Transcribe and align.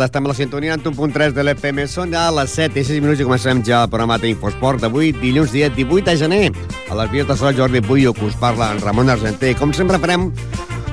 Tarda, 0.00 0.08
estem 0.08 0.24
a 0.24 0.28
la 0.28 0.34
sintonia 0.34 0.74
en 0.74 0.80
1.3 0.80 1.34
de 1.36 1.42
l'FM. 1.44 1.82
Són 1.84 2.14
ja 2.14 2.22
les 2.32 2.54
7 2.56 2.78
i 2.80 2.84
6 2.88 3.02
minuts 3.04 3.20
i 3.20 3.24
comencem 3.26 3.58
ja 3.66 3.82
el 3.84 3.90
programa 3.92 4.16
d'Infosport 4.16 4.80
d'avui, 4.80 5.10
dilluns 5.12 5.52
dia 5.52 5.68
18 5.68 6.06
de 6.06 6.14
gener. 6.16 6.46
A 6.88 6.96
les 6.96 7.10
vies 7.12 7.26
de 7.28 7.36
sol 7.36 7.52
Jordi 7.58 7.82
Puyo, 7.84 8.14
que 8.16 8.24
us 8.24 8.38
parla 8.40 8.70
en 8.72 8.80
Ramon 8.80 9.12
Argenter. 9.12 9.50
Com 9.58 9.74
sempre 9.76 10.00
farem 10.00 10.30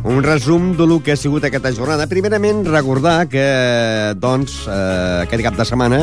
un 0.04 0.20
resum 0.26 0.74
de 0.76 0.90
lo 0.92 1.00
que 1.00 1.16
ha 1.16 1.16
sigut 1.16 1.48
aquesta 1.48 1.72
jornada. 1.72 2.10
Primerament, 2.12 2.66
recordar 2.68 3.30
que, 3.32 3.46
doncs, 4.20 4.66
eh, 4.68 5.24
aquest 5.24 5.46
cap 5.46 5.56
de 5.56 5.70
setmana, 5.72 6.02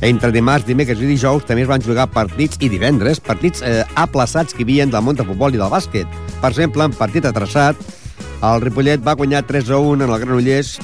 entre 0.00 0.30
dimarts, 0.30 0.68
dimecres 0.70 1.02
i 1.02 1.10
dijous, 1.10 1.42
també 1.50 1.66
es 1.66 1.72
van 1.72 1.82
jugar 1.82 2.06
partits 2.14 2.62
i 2.62 2.70
divendres, 2.70 3.18
partits 3.18 3.66
eh, 3.66 3.82
aplaçats 3.96 4.54
que 4.54 4.62
hi 4.62 4.68
havia 4.68 4.86
del 4.86 5.02
món 5.02 5.18
del 5.18 5.26
futbol 5.26 5.50
i 5.50 5.58
del 5.58 5.74
bàsquet. 5.74 6.06
Per 6.38 6.54
exemple, 6.54 6.86
en 6.86 6.94
partit 6.94 7.26
atrasat, 7.26 7.74
el 8.38 8.62
Ripollet 8.62 9.02
va 9.02 9.18
guanyar 9.18 9.42
3 9.50 9.74
a 9.74 9.82
1 9.82 10.04
en 10.04 10.10
el 10.14 10.18
Granollers 10.20 10.78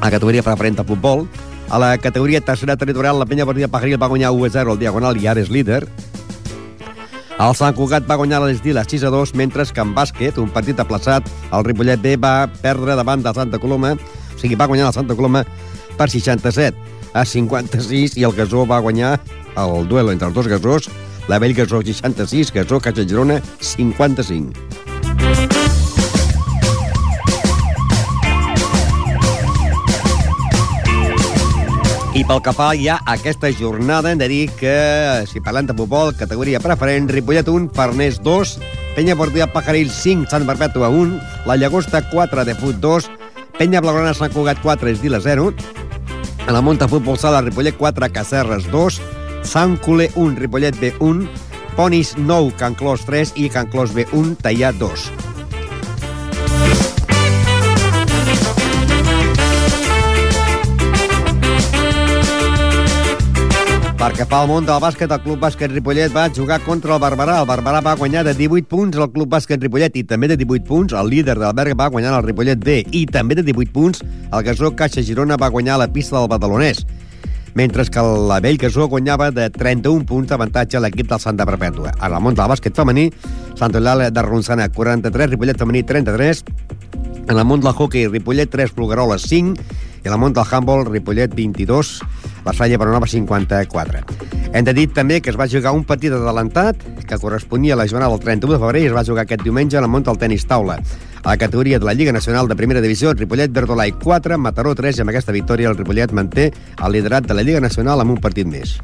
a 0.00 0.10
categoria 0.10 0.42
preferent 0.42 0.80
de 0.80 0.84
futbol. 0.84 1.26
A 1.70 1.78
la 1.78 1.96
categoria 1.98 2.40
tercera 2.40 2.76
territorial, 2.76 3.18
la 3.18 3.26
penya 3.26 3.46
partida 3.46 3.68
Pajaril 3.68 4.00
va 4.00 4.10
guanyar 4.10 4.32
1 4.32 4.44
a 4.44 4.50
0 4.50 4.72
al 4.72 4.80
Diagonal 4.80 5.20
i 5.20 5.28
ara 5.30 5.40
és 5.40 5.50
líder. 5.50 5.84
El 7.40 7.54
Sant 7.56 7.72
Cugat 7.72 8.04
va 8.04 8.18
guanyar 8.20 8.42
l'Esdila 8.42 8.82
6 8.84 9.06
a 9.08 9.10
2, 9.14 9.32
mentre 9.38 9.64
que 9.64 9.80
en 9.80 9.94
bàsquet, 9.96 10.36
un 10.36 10.50
partit 10.52 10.80
aplaçat, 10.82 11.24
el 11.52 11.64
Ripollet 11.64 12.02
B 12.02 12.16
va 12.20 12.50
perdre 12.60 12.96
davant 12.98 13.22
del 13.24 13.34
Santa 13.34 13.60
Coloma, 13.62 13.94
o 13.94 14.40
sigui, 14.40 14.58
va 14.60 14.68
guanyar 14.68 14.90
el 14.90 14.96
Santa 14.96 15.16
Coloma 15.16 15.44
per 15.96 16.10
67 16.10 16.76
a 17.14 17.24
56 17.24 18.18
i 18.20 18.26
el 18.28 18.36
Gasó 18.36 18.66
va 18.66 18.82
guanyar 18.84 19.14
el 19.56 19.88
duel 19.88 20.12
entre 20.12 20.28
els 20.28 20.36
dos 20.36 20.52
Gasós, 20.52 20.90
la 21.28 21.38
Vell 21.38 21.54
Gasó 21.54 21.80
66, 21.82 22.52
Gasó 22.52 22.80
Caixa 22.80 23.08
Girona 23.08 23.40
55. 23.60 25.59
I 32.20 32.24
pel 32.28 32.42
que 32.44 32.52
fa 32.52 32.66
ja 32.76 32.98
a 33.00 33.14
aquesta 33.16 33.48
jornada, 33.56 34.10
hem 34.10 34.18
de 34.20 34.26
dir 34.28 34.50
que, 34.58 34.72
si 35.24 35.40
parlem 35.40 35.64
de 35.70 35.72
futbol, 35.72 36.10
categoria 36.12 36.58
preferent, 36.60 37.06
Ripollet 37.08 37.48
1, 37.48 37.70
Farners 37.72 38.18
2, 38.20 38.50
Penya 38.92 39.14
Portilla 39.16 39.46
Pajaril 39.48 39.88
5, 39.88 40.26
Sant 40.28 40.44
Perpètua 40.44 40.90
1, 40.92 41.14
La 41.48 41.56
Llagosta 41.56 42.02
4, 42.10 42.44
de 42.44 42.56
Fut 42.60 42.76
2, 42.82 43.08
Penya 43.56 43.80
Blaugrana 43.80 44.12
Sant 44.12 44.34
Cugat 44.34 44.60
4, 44.60 44.92
Esdila 44.92 45.22
0, 45.24 45.48
a 46.44 46.52
la 46.52 46.60
Monta 46.60 46.90
Futbol 46.92 47.16
Sala, 47.16 47.40
Ripollet 47.46 47.80
4, 47.80 48.12
Cacerres 48.12 48.68
2, 48.68 49.00
Sant 49.40 49.80
Culer 49.80 50.10
1, 50.12 50.36
Ripollet 50.44 50.76
B 50.76 50.92
1, 51.00 51.24
Ponis 51.78 52.18
9, 52.18 52.52
Can 52.60 52.76
Clos 52.76 53.08
3 53.08 53.32
i 53.40 53.48
Can 53.48 53.72
Clos 53.72 53.96
B 53.96 54.04
1, 54.12 54.36
Tallà 54.44 54.76
2. 54.76 55.19
Perquè 64.00 64.24
fa 64.24 64.38
el 64.40 64.48
món 64.48 64.64
del 64.64 64.78
bàsquet, 64.80 65.10
el 65.12 65.20
Club 65.20 65.42
Bàsquet 65.42 65.74
Ripollet 65.74 66.08
va 66.14 66.22
jugar 66.32 66.56
contra 66.64 66.94
el 66.94 67.00
Barberà. 67.02 67.34
El 67.42 67.48
Barberà 67.50 67.82
va 67.84 67.92
guanyar 68.00 68.22
de 68.24 68.32
18 68.32 68.64
punts 68.64 68.96
al 68.96 69.10
Club 69.12 69.28
Bàsquet 69.28 69.60
Ripollet 69.60 69.98
i 70.00 70.02
també 70.08 70.30
de 70.30 70.38
18 70.40 70.64
punts 70.64 70.94
el 70.96 71.10
líder 71.12 71.34
del 71.36 71.52
Berga 71.52 71.76
va 71.76 71.90
guanyar 71.92 72.14
el 72.16 72.24
Ripollet 72.24 72.62
B 72.64 72.78
i 72.96 73.02
també 73.04 73.36
de 73.36 73.44
18 73.44 73.74
punts 73.74 74.00
el 74.00 74.46
Gasó 74.46 74.70
Caixa 74.72 75.04
Girona 75.04 75.36
va 75.36 75.50
guanyar 75.52 75.76
la 75.82 75.90
pista 75.92 76.16
del 76.16 76.30
Badalonès 76.32 76.80
mentre 77.52 77.84
que 77.92 78.06
la 78.30 78.40
Vell 78.40 78.56
Gasó 78.62 78.88
guanyava 78.88 79.28
de 79.36 79.50
31 79.52 80.08
punts 80.08 80.32
d'avantatge 80.32 80.80
a 80.80 80.82
l'equip 80.86 81.10
del 81.10 81.20
Santa 81.20 81.44
Perpètua. 81.44 81.92
A 82.00 82.08
la 82.08 82.22
món 82.24 82.32
del 82.38 82.48
bàsquet 82.48 82.72
femení, 82.72 83.10
Sant 83.60 83.76
Eulàlia 83.76 84.08
de 84.08 84.24
Ronçana 84.24 84.70
43, 84.72 85.34
Ripollet 85.34 85.60
femení 85.60 85.84
33, 85.84 86.44
en 87.28 87.36
el 87.36 87.44
món 87.44 87.60
del 87.60 87.76
hockey, 87.76 88.08
Ripollet 88.08 88.48
3, 88.48 88.72
Plugueroles 88.72 89.28
5, 89.28 89.89
i 90.04 90.08
el 90.08 90.18
món 90.18 90.32
del 90.32 90.46
handball, 90.48 90.86
Ripollet 90.88 91.34
22, 91.34 92.00
la 92.44 92.52
Salle 92.56 92.78
Baronova 92.80 93.06
54. 93.06 94.00
Hem 94.52 94.64
de 94.64 94.74
dir 94.74 94.88
també 94.94 95.20
que 95.20 95.30
es 95.30 95.38
va 95.38 95.48
jugar 95.48 95.74
un 95.76 95.84
partit 95.84 96.14
adelantat 96.16 96.80
que 97.06 97.18
corresponia 97.18 97.74
a 97.74 97.78
la 97.78 97.86
jornada 97.86 98.10
del 98.10 98.24
31 98.24 98.54
de 98.54 98.60
febrer 98.62 98.82
i 98.82 98.88
es 98.88 98.96
va 98.96 99.04
jugar 99.06 99.26
aquest 99.26 99.44
diumenge 99.44 99.78
en 99.78 99.84
el 99.84 99.90
món 99.90 100.06
del 100.06 100.18
tenis 100.18 100.46
taula. 100.46 100.78
A 101.22 101.34
la 101.34 101.36
categoria 101.36 101.78
de 101.78 101.84
la 101.84 101.94
Lliga 101.94 102.12
Nacional 102.12 102.48
de 102.48 102.56
Primera 102.56 102.80
Divisió, 102.80 103.12
Ripollet 103.12 103.52
Verdolai 103.52 103.92
4, 103.92 104.38
Mataró 104.38 104.74
3 104.74 104.98
i 104.98 105.04
amb 105.04 105.12
aquesta 105.12 105.34
victòria 105.36 105.68
el 105.68 105.76
Ripollet 105.76 106.14
manté 106.16 106.50
el 106.50 106.92
liderat 106.92 107.26
de 107.28 107.36
la 107.36 107.42
Lliga 107.42 107.60
Nacional 107.60 108.00
amb 108.00 108.16
un 108.16 108.22
partit 108.22 108.48
més. 108.48 108.78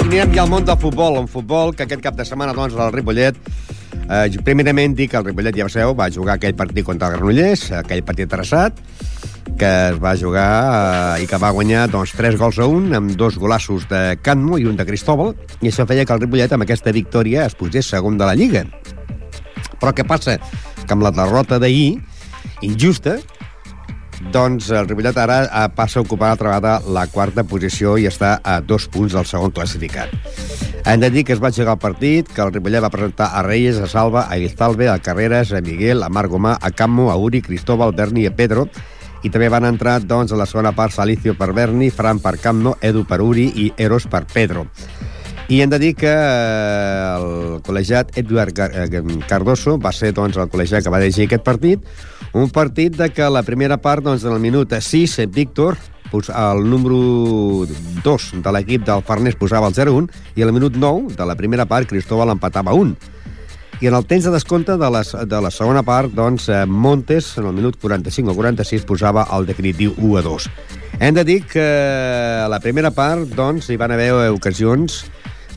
I 0.00 0.06
anirem 0.10 0.32
ja 0.34 0.42
al 0.42 0.50
món 0.50 0.64
del 0.66 0.78
futbol, 0.80 1.20
un 1.20 1.28
futbol 1.30 1.70
que 1.76 1.84
aquest 1.84 2.02
cap 2.02 2.16
de 2.18 2.24
setmana 2.26 2.54
doncs, 2.56 2.74
el 2.74 2.90
Ripollet 2.90 3.36
Eh, 4.10 4.40
primerament 4.42 4.96
dic 4.98 5.12
que 5.12 5.20
el 5.20 5.26
Ripollet, 5.28 5.54
ja 5.54 5.68
sabeu, 5.70 5.92
va 5.94 6.08
jugar 6.10 6.34
aquell 6.34 6.56
partit 6.58 6.82
contra 6.86 7.06
el 7.06 7.14
Granollers, 7.14 7.68
aquell 7.78 8.02
partit 8.02 8.26
traçat, 8.32 8.80
que 9.60 9.70
es 9.92 10.00
va 10.02 10.16
jugar 10.18 10.46
eh, 11.18 11.22
i 11.22 11.28
que 11.30 11.38
va 11.38 11.52
guanyar 11.54 11.84
doncs, 11.92 12.16
3 12.18 12.38
gols 12.40 12.58
a 12.58 12.66
1 12.66 12.96
amb 12.98 13.14
dos 13.20 13.38
golassos 13.38 13.86
de 13.90 14.18
Canmo 14.18 14.58
i 14.58 14.66
un 14.66 14.74
de 14.74 14.86
Cristóbal, 14.88 15.36
i 15.62 15.70
això 15.70 15.86
feia 15.86 16.02
que 16.02 16.16
el 16.16 16.24
Ripollet 16.24 16.56
amb 16.56 16.66
aquesta 16.66 16.90
victòria 16.96 17.44
es 17.46 17.54
posés 17.54 17.86
segon 17.86 18.18
de 18.18 18.26
la 18.26 18.34
Lliga. 18.34 18.64
Però 19.78 19.94
què 19.94 20.02
passa? 20.02 20.40
Que 20.82 20.96
amb 20.96 21.06
la 21.06 21.14
derrota 21.14 21.60
d'ahir, 21.62 22.00
injusta, 22.66 23.20
doncs 24.28 24.68
el 24.76 24.86
Ripollet 24.88 25.16
ara 25.16 25.38
eh, 25.46 25.66
passa 25.74 25.98
a 25.98 26.04
ocupar 26.04 26.30
altra 26.30 26.50
vegada 26.52 26.74
la 26.92 27.06
quarta 27.08 27.44
posició 27.48 27.96
i 27.96 28.04
està 28.10 28.36
a 28.44 28.60
dos 28.60 28.86
punts 28.92 29.16
del 29.16 29.26
segon 29.26 29.54
classificat. 29.56 30.12
Hem 30.84 31.00
de 31.00 31.10
dir 31.10 31.24
que 31.24 31.32
es 31.32 31.40
va 31.42 31.52
jugar 31.52 31.78
el 31.78 31.82
partit, 31.82 32.28
que 32.28 32.44
el 32.44 32.52
Ripollet 32.52 32.84
va 32.84 32.92
presentar 32.92 33.30
a 33.32 33.42
Reyes, 33.42 33.80
a 33.80 33.88
Salva, 33.88 34.26
a 34.28 34.36
Guistalve, 34.36 34.88
a 34.88 34.98
Carreras, 35.00 35.52
a 35.52 35.60
Miguel, 35.64 36.02
a 36.02 36.08
Marc 36.08 36.32
Gomà, 36.32 36.58
a 36.60 36.70
Cammo, 36.70 37.10
a 37.10 37.16
Uri, 37.16 37.42
Cristóbal, 37.42 37.96
Berni 37.96 38.24
i 38.24 38.30
a 38.30 38.36
Pedro, 38.36 38.68
i 39.22 39.28
també 39.32 39.50
van 39.52 39.68
entrar 39.68 39.98
doncs, 40.00 40.32
a 40.32 40.40
la 40.40 40.48
segona 40.48 40.72
part 40.76 40.94
Salicio 40.94 41.34
per 41.36 41.52
Berni, 41.56 41.90
Fran 41.90 42.20
per 42.20 42.36
Camno, 42.40 42.76
Edu 42.80 43.04
per 43.08 43.20
Uri 43.20 43.50
i 43.56 43.72
Eros 43.76 44.06
per 44.08 44.26
Pedro. 44.32 44.66
I 45.50 45.62
hem 45.64 45.70
de 45.70 45.80
dir 45.82 45.96
que 45.98 46.06
eh, 46.06 47.14
el 47.18 47.56
col·legiat 47.66 48.12
Eduard 48.20 48.54
eh, 48.70 49.00
Cardoso 49.26 49.74
va 49.82 49.90
ser 49.90 50.12
doncs, 50.14 50.36
el 50.38 50.46
col·legiat 50.46 50.84
que 50.86 50.92
va 50.94 51.00
dirigir 51.02 51.26
aquest 51.26 51.42
partit, 51.42 51.88
un 52.38 52.52
partit 52.54 52.94
de 52.94 53.08
que 53.10 53.26
la 53.26 53.42
primera 53.42 53.80
part, 53.82 54.04
doncs, 54.06 54.22
en 54.22 54.36
el 54.36 54.38
minut 54.38 54.70
6, 54.70 55.16
Víctor, 55.34 55.74
el 56.14 56.62
número 56.70 57.66
2 57.66 58.28
de 58.44 58.52
l'equip 58.54 58.86
del 58.86 59.02
Farners 59.02 59.38
posava 59.40 59.66
el 59.66 59.74
0-1 59.74 60.06
i 60.38 60.46
al 60.46 60.54
minut 60.54 60.78
9 60.78 61.16
de 61.18 61.26
la 61.26 61.34
primera 61.34 61.66
part 61.66 61.90
Cristóbal 61.90 62.30
empatava 62.30 62.74
1. 62.74 62.94
I 63.82 63.90
en 63.90 63.96
el 63.98 64.06
temps 64.06 64.28
de 64.28 64.30
descompte 64.30 64.76
de 64.78 64.90
la, 64.92 65.02
de 65.02 65.40
la 65.42 65.50
segona 65.50 65.82
part, 65.82 66.14
doncs, 66.14 66.46
eh, 66.46 66.62
Montes, 66.66 67.32
en 67.42 67.50
el 67.50 67.58
minut 67.58 67.74
45 67.82 68.30
o 68.30 68.38
46, 68.38 68.86
posava 68.86 69.26
el 69.34 69.50
definitiu 69.50 69.98
1 69.98 70.18
a 70.20 70.22
2. 70.30 70.50
Hem 71.00 71.18
de 71.18 71.24
dir 71.24 71.40
que 71.42 71.66
a 72.38 72.46
la 72.46 72.62
primera 72.62 72.94
part, 72.94 73.26
doncs, 73.34 73.66
hi 73.66 73.80
van 73.80 73.98
haver 73.98 74.12
ocasions 74.30 75.08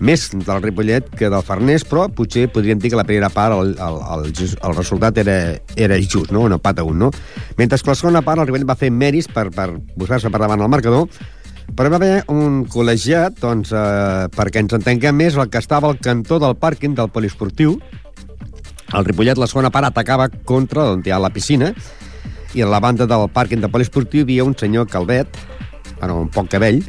més 0.04 0.26
del 0.34 0.62
Ripollet 0.62 1.08
que 1.16 1.30
del 1.32 1.46
Farners, 1.48 1.86
però 1.88 2.10
potser 2.12 2.50
podríem 2.52 2.82
dir 2.82 2.92
que 2.92 3.00
la 3.00 3.06
primera 3.08 3.30
part 3.32 3.56
el, 3.56 3.72
el, 3.80 4.00
el, 4.16 4.34
el 4.52 4.76
resultat 4.76 5.22
era, 5.24 5.38
era 5.76 6.00
just, 6.02 6.34
no? 6.36 6.44
un 6.44 6.58
empat 6.58 6.82
a 6.82 6.84
un, 6.88 7.00
no? 7.06 7.12
Mentre 7.58 7.80
que 7.80 7.94
la 7.94 7.96
segona 7.96 8.24
part 8.26 8.44
el 8.44 8.50
Ripollet 8.50 8.68
va 8.68 8.80
fer 8.80 8.92
mèris 8.92 9.32
per, 9.32 9.48
per 9.56 9.70
posar-se 9.96 10.32
per 10.34 10.44
davant 10.44 10.62
el 10.62 10.72
marcador, 10.72 11.08
però 11.74 11.90
va 11.90 11.98
haver 11.98 12.24
un 12.30 12.64
col·legiat, 12.70 13.40
doncs, 13.40 13.72
eh, 13.72 14.28
perquè 14.36 14.62
ens 14.62 14.76
entenguem 14.76 15.16
més, 15.24 15.40
el 15.40 15.50
que 15.50 15.62
estava 15.64 15.90
al 15.90 15.98
cantó 16.04 16.38
del 16.44 16.58
pàrquing 16.60 16.98
del 17.00 17.10
poliesportiu. 17.10 17.80
El 18.94 19.08
Ripollet, 19.08 19.40
la 19.40 19.48
segona 19.50 19.72
part, 19.74 19.88
atacava 19.88 20.28
contra 20.46 20.92
on 20.92 21.02
hi 21.06 21.16
ha 21.16 21.22
la 21.22 21.32
piscina, 21.34 21.72
i 22.54 22.62
a 22.62 22.70
la 22.70 22.84
banda 22.84 23.08
del 23.10 23.26
pàrquing 23.34 23.64
del 23.64 23.72
poliesportiu 23.74 24.22
hi 24.22 24.28
havia 24.28 24.46
un 24.46 24.54
senyor 24.60 24.86
calvet, 24.92 25.40
bueno, 26.00 26.20
un 26.22 26.30
poc 26.30 26.52
cabell, 26.52 26.84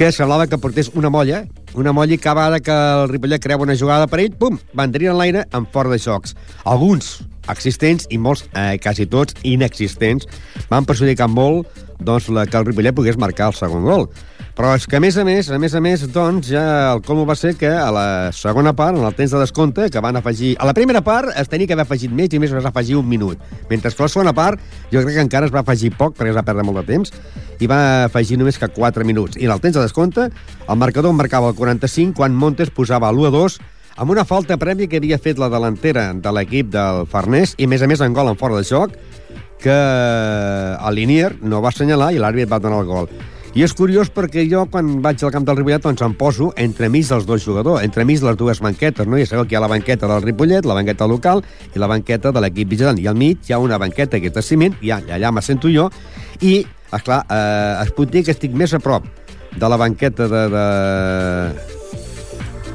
que 0.00 0.08
semblava 0.16 0.46
que 0.48 0.56
portés 0.56 0.88
una 0.96 1.10
molla, 1.12 1.42
una 1.76 1.92
molla 1.92 2.14
i 2.16 2.18
cada 2.18 2.46
vegada 2.46 2.60
que 2.64 2.72
el 2.72 3.10
Ripollet 3.10 3.42
creava 3.44 3.66
una 3.66 3.74
jugada 3.76 4.06
per 4.08 4.22
ell, 4.22 4.32
pum, 4.32 4.54
vendrien 4.72 5.12
en 5.12 5.18
l'aire 5.18 5.42
en 5.52 5.66
fora 5.74 5.92
de 5.92 5.98
jocs. 6.00 6.32
Alguns 6.64 7.18
existents 7.52 8.08
i 8.08 8.16
molts, 8.16 8.46
eh, 8.56 8.78
quasi 8.80 9.04
tots, 9.04 9.36
inexistents, 9.44 10.24
van 10.70 10.88
perjudicar 10.88 11.28
molt 11.28 11.68
doncs, 12.00 12.30
la, 12.32 12.46
que 12.48 12.56
el 12.56 12.64
Ripollet 12.70 12.96
pogués 12.96 13.20
marcar 13.20 13.50
el 13.52 13.58
segon 13.58 13.84
gol. 13.84 14.08
Però 14.60 14.74
és 14.76 14.84
que, 14.84 14.98
a 14.98 15.00
més 15.00 15.16
a 15.16 15.22
més, 15.24 15.46
a 15.48 15.56
més 15.56 15.72
a 15.72 15.80
més, 15.80 16.02
doncs, 16.12 16.50
ja 16.52 16.62
el 16.92 16.98
colmo 17.00 17.22
va 17.24 17.32
ser 17.32 17.54
que 17.56 17.70
a 17.72 17.86
la 17.96 18.02
segona 18.36 18.74
part, 18.76 18.98
en 18.98 19.06
el 19.08 19.14
temps 19.16 19.32
de 19.32 19.38
descompte, 19.40 19.86
que 19.88 20.02
van 20.04 20.18
afegir... 20.20 20.50
A 20.60 20.66
la 20.68 20.74
primera 20.76 21.00
part 21.00 21.30
es 21.32 21.48
tenia 21.48 21.64
que 21.64 21.72
haver 21.72 21.86
afegit 21.86 22.12
més 22.12 22.36
i 22.36 22.40
més 22.42 22.52
es 22.52 22.66
va 22.66 22.68
afegir 22.68 22.98
un 22.98 23.08
minut. 23.08 23.40
Mentre 23.70 23.88
que 23.88 24.04
a 24.04 24.04
la 24.04 24.12
segona 24.12 24.34
part, 24.36 24.60
jo 24.92 25.00
crec 25.00 25.16
que 25.16 25.24
encara 25.24 25.48
es 25.48 25.54
va 25.54 25.62
afegir 25.64 25.94
poc, 25.96 26.12
perquè 26.18 26.34
es 26.34 26.36
va 26.36 26.44
perdre 26.44 26.66
molt 26.68 26.76
de 26.82 26.84
temps, 26.92 27.16
i 27.56 27.70
va 27.72 27.80
afegir 28.10 28.36
només 28.36 28.60
que 28.60 28.68
4 28.68 29.08
minuts. 29.08 29.40
I 29.40 29.48
en 29.48 29.56
el 29.56 29.64
temps 29.64 29.80
de 29.80 29.86
descompte, 29.86 30.28
el 30.28 30.80
marcador 30.84 31.16
marcava 31.16 31.54
el 31.54 31.56
45, 31.56 32.12
quan 32.20 32.36
Montes 32.36 32.68
posava 32.68 33.08
l'1 33.16 33.32
a 33.32 33.34
2, 33.38 33.58
amb 33.96 34.12
una 34.12 34.28
falta 34.28 34.60
prèvia 34.60 34.92
que 34.92 35.00
havia 35.00 35.22
fet 35.24 35.40
la 35.40 35.48
delantera 35.48 36.10
de 36.12 36.36
l'equip 36.36 36.68
del 36.76 37.06
Farners, 37.08 37.56
i 37.56 37.64
a 37.64 37.72
més 37.72 37.80
a 37.80 37.88
més 37.88 38.04
en 38.04 38.12
gol 38.12 38.28
en 38.28 38.36
fora 38.36 38.60
de 38.60 38.68
joc, 38.68 39.00
que 39.64 39.82
el 40.76 41.00
Linier 41.00 41.38
no 41.40 41.64
va 41.64 41.72
assenyalar 41.72 42.12
i 42.12 42.20
l'àrbit 42.20 42.52
va 42.52 42.60
donar 42.60 42.84
el 42.84 42.90
gol. 42.92 43.14
I 43.50 43.64
és 43.66 43.72
curiós 43.74 44.12
perquè 44.14 44.44
jo, 44.46 44.60
quan 44.70 45.00
vaig 45.02 45.24
al 45.26 45.32
camp 45.34 45.42
del 45.48 45.56
Ripollet, 45.58 45.82
doncs 45.82 46.04
em 46.06 46.12
poso 46.14 46.52
entremig 46.60 47.08
dels 47.08 47.24
dos 47.26 47.42
jugadors, 47.42 47.82
entremig 47.82 48.22
les 48.22 48.36
dues 48.38 48.60
banquetes, 48.62 49.08
no? 49.10 49.18
Ja 49.18 49.26
sabeu 49.26 49.48
que 49.48 49.56
hi 49.56 49.58
ha 49.58 49.64
la 49.64 49.70
banqueta 49.72 50.06
del 50.06 50.22
Ripollet, 50.22 50.68
la 50.70 50.76
banqueta 50.78 51.08
local 51.10 51.42
i 51.74 51.82
la 51.82 51.88
banqueta 51.90 52.30
de 52.30 52.44
l'equip 52.44 52.70
vigilant. 52.70 53.00
I 53.02 53.08
al 53.10 53.18
mig 53.18 53.42
hi 53.48 53.56
ha 53.56 53.58
una 53.58 53.78
banqueta 53.82 54.20
que 54.22 54.30
és 54.30 54.36
de 54.36 54.44
ciment, 54.46 54.78
i 54.86 54.94
allà, 54.94 55.16
allà 55.18 55.34
m'assento 55.34 55.66
jo, 55.72 55.88
i, 56.46 56.60
esclar, 56.94 57.24
eh, 57.26 57.82
es 57.82 57.90
pot 57.96 58.14
dir 58.14 58.22
que 58.22 58.30
estic 58.36 58.54
més 58.54 58.70
a 58.76 58.78
prop 58.78 59.10
de 59.58 59.68
la 59.68 59.80
banqueta 59.82 60.30
de, 60.30 60.46
de, 60.54 60.64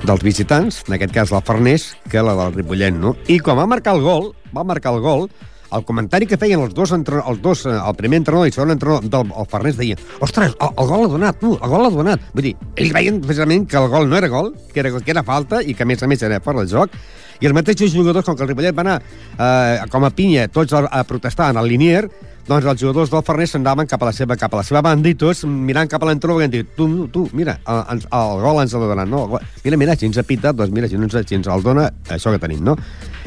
dels 0.03 0.27
visitants, 0.27 0.83
en 0.89 0.99
aquest 0.99 1.15
cas 1.15 1.31
la 1.31 1.39
Farners, 1.39 1.93
que 2.11 2.19
la 2.19 2.35
del 2.35 2.59
Ripollet, 2.59 2.99
no? 2.99 3.15
I 3.31 3.39
quan 3.39 3.63
va 3.63 3.69
marcar 3.69 3.95
el 3.95 4.03
gol, 4.03 4.33
va 4.51 4.67
marcar 4.67 4.91
el 4.97 4.99
gol, 5.07 5.29
el 5.75 5.85
comentari 5.87 6.27
que 6.29 6.39
feien 6.41 6.63
els 6.63 6.73
dos, 6.77 6.93
entre, 6.95 7.21
els 7.27 7.41
dos 7.43 7.65
eh, 7.65 7.75
el 7.75 7.97
primer 7.99 8.21
entrenador 8.21 8.47
i 8.47 8.53
el 8.53 8.57
segon 8.57 8.75
entrenador 8.75 9.09
del 9.11 9.33
el 9.35 9.49
Farners 9.51 9.79
deia 9.79 9.99
ostres, 10.25 10.55
el, 10.55 10.71
el 10.71 10.89
gol 10.91 11.03
l'ha 11.03 11.11
donat, 11.17 11.39
tu, 11.41 11.53
el 11.55 11.73
gol 11.73 11.85
l'ha 11.85 11.93
donat. 11.93 12.31
Vull 12.33 12.49
dir, 12.49 12.55
ells 12.75 12.95
veien 12.95 13.21
precisament 13.23 13.67
que 13.69 13.79
el 13.81 13.91
gol 13.91 14.09
no 14.09 14.19
era 14.19 14.31
gol, 14.31 14.53
que 14.73 14.83
era, 14.83 14.93
que 14.95 15.15
era 15.15 15.25
falta 15.27 15.61
i 15.61 15.75
que 15.75 15.85
a 15.85 15.89
més 15.89 16.03
a 16.03 16.09
més 16.11 16.23
era 16.25 16.41
fora 16.43 16.63
del 16.63 16.71
joc, 16.71 16.95
i 17.41 17.49
els 17.49 17.55
mateixos 17.55 17.93
jugadors, 17.93 18.25
com 18.25 18.37
que 18.37 18.45
el 18.45 18.53
Ripollet 18.53 18.75
va 18.77 18.85
anar 18.85 18.99
eh, 19.01 19.85
com 19.91 20.07
a 20.07 20.13
pinya 20.15 20.47
tots 20.47 20.73
a, 20.73 20.85
a 20.85 21.03
protestar 21.07 21.51
en 21.53 21.61
el 21.61 21.69
Linier, 21.71 22.05
doncs 22.45 22.65
els 22.69 22.81
jugadors 22.81 23.09
del 23.09 23.23
Farners 23.25 23.55
s'andaven 23.55 23.87
cap 23.89 24.03
a 24.03 24.11
la 24.11 24.13
seva 24.13 24.35
cap 24.37 24.53
a 24.53 24.59
la 24.59 24.65
seva 24.65 24.83
banda 24.85 25.09
i 25.09 25.15
tots 25.17 25.43
mirant 25.49 25.89
cap 25.89 26.03
a 26.03 26.09
l'entró 26.11 26.37
i 26.43 26.49
dit, 26.51 26.75
tu, 26.77 27.07
tu, 27.09 27.25
mira, 27.33 27.57
el, 27.65 28.03
el, 28.05 28.35
gol 28.43 28.61
ens 28.61 28.75
l'ha 28.75 28.89
donat, 28.91 29.09
no? 29.09 29.39
Mira, 29.63 29.79
mira, 29.81 29.95
si 29.97 30.05
ens 30.05 30.19
ha 30.21 30.25
pitat, 30.27 30.57
doncs 30.57 30.73
mira, 30.73 30.89
si, 30.91 30.99
no 30.99 31.09
ens, 31.09 31.17
si 31.25 31.39
ens 31.39 31.49
el 31.49 31.65
dona, 31.65 31.87
això 32.13 32.33
que 32.35 32.41
tenim, 32.43 32.61
no? 32.65 32.77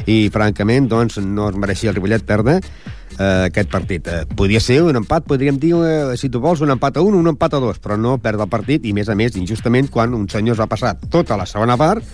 I, 0.06 0.28
francament, 0.34 0.86
doncs, 0.90 1.18
no 1.18 1.50
es 1.50 1.58
mereixia 1.58 1.90
el 1.90 1.98
Ripollet 1.98 2.22
perdre 2.28 2.60
eh, 3.18 3.48
aquest 3.48 3.74
partit. 3.74 4.06
Eh, 4.06 4.22
podia 4.38 4.62
ser 4.62 4.80
un 4.86 5.02
empat, 5.02 5.26
podríem 5.26 5.58
dir, 5.58 5.74
eh, 5.82 6.16
si 6.16 6.30
tu 6.30 6.38
vols, 6.40 6.62
un 6.62 6.70
empat 6.76 7.02
a 7.02 7.02
un, 7.02 7.18
un 7.18 7.34
empat 7.34 7.58
a 7.58 7.62
dos, 7.64 7.82
però 7.82 7.98
no 7.98 8.20
perdre 8.22 8.46
el 8.46 8.54
partit, 8.54 8.86
i, 8.86 8.94
més 8.94 9.10
a 9.10 9.18
més, 9.18 9.34
injustament, 9.36 9.90
quan 9.90 10.14
un 10.14 10.28
senyor 10.30 10.58
s'ha 10.58 10.70
passat 10.70 11.08
tota 11.10 11.36
la 11.40 11.46
segona 11.50 11.74
part, 11.80 12.06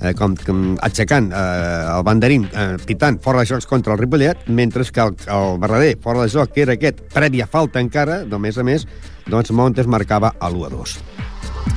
eh, 0.00 0.14
com, 0.18 0.34
com 0.46 0.76
aixecant 0.84 1.30
eh, 1.32 1.94
el 1.94 2.04
banderín, 2.06 2.48
eh, 2.52 2.76
pitant 2.86 3.20
fora 3.22 3.42
de 3.42 3.50
jocs 3.50 3.66
contra 3.66 3.94
el 3.94 4.00
Ripollet, 4.00 4.46
mentre 4.48 4.84
que 4.84 5.00
el, 5.00 5.16
el 5.34 5.58
verdader 5.62 5.96
fora 6.02 6.22
de 6.22 6.32
joc, 6.32 6.52
que 6.54 6.66
era 6.66 6.76
aquest, 6.78 7.02
prèvia 7.14 7.48
falta 7.50 7.82
encara, 7.82 8.22
de 8.24 8.38
més 8.38 8.58
a 8.58 8.66
més, 8.66 8.86
doncs 9.28 9.52
Montes 9.52 9.86
marcava 9.86 10.34
a 10.38 10.50
l'1 10.50 10.66
a 10.66 10.72
2. 10.76 10.96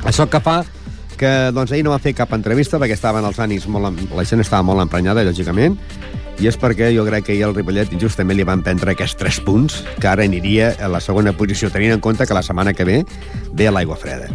Això 0.07 0.29
que 0.29 0.41
fa 0.41 0.62
que 1.21 1.51
doncs, 1.53 1.69
ahir 1.69 1.83
no 1.85 1.91
va 1.94 2.01
fer 2.01 2.15
cap 2.18 2.31
entrevista 2.33 2.79
perquè 2.81 2.95
estaven 2.97 3.25
els 3.27 3.38
ànims 3.38 3.68
molt... 3.69 4.00
La 4.18 4.25
gent 4.25 4.41
estava 4.41 4.65
molt 4.65 4.81
emprenyada, 4.81 5.21
lògicament, 5.27 5.75
i 6.41 6.47
és 6.50 6.57
perquè 6.57 6.88
jo 6.95 7.03
crec 7.06 7.27
que 7.27 7.35
ahir 7.35 7.45
el 7.45 7.53
Ripollet 7.53 7.91
justament 8.01 8.39
li 8.39 8.45
van 8.47 8.63
prendre 8.65 8.95
aquests 8.95 9.19
3 9.19 9.38
punts, 9.45 9.75
que 10.01 10.09
ara 10.09 10.25
aniria 10.25 10.71
a 10.81 10.89
la 10.89 11.01
segona 11.03 11.35
posició, 11.38 11.69
tenint 11.69 11.94
en 11.94 12.01
compte 12.01 12.25
que 12.25 12.33
la 12.33 12.41
setmana 12.41 12.73
que 12.73 12.88
ve 12.88 13.03
ve 13.53 13.69
l'aigua 13.69 14.00
freda. 14.01 14.31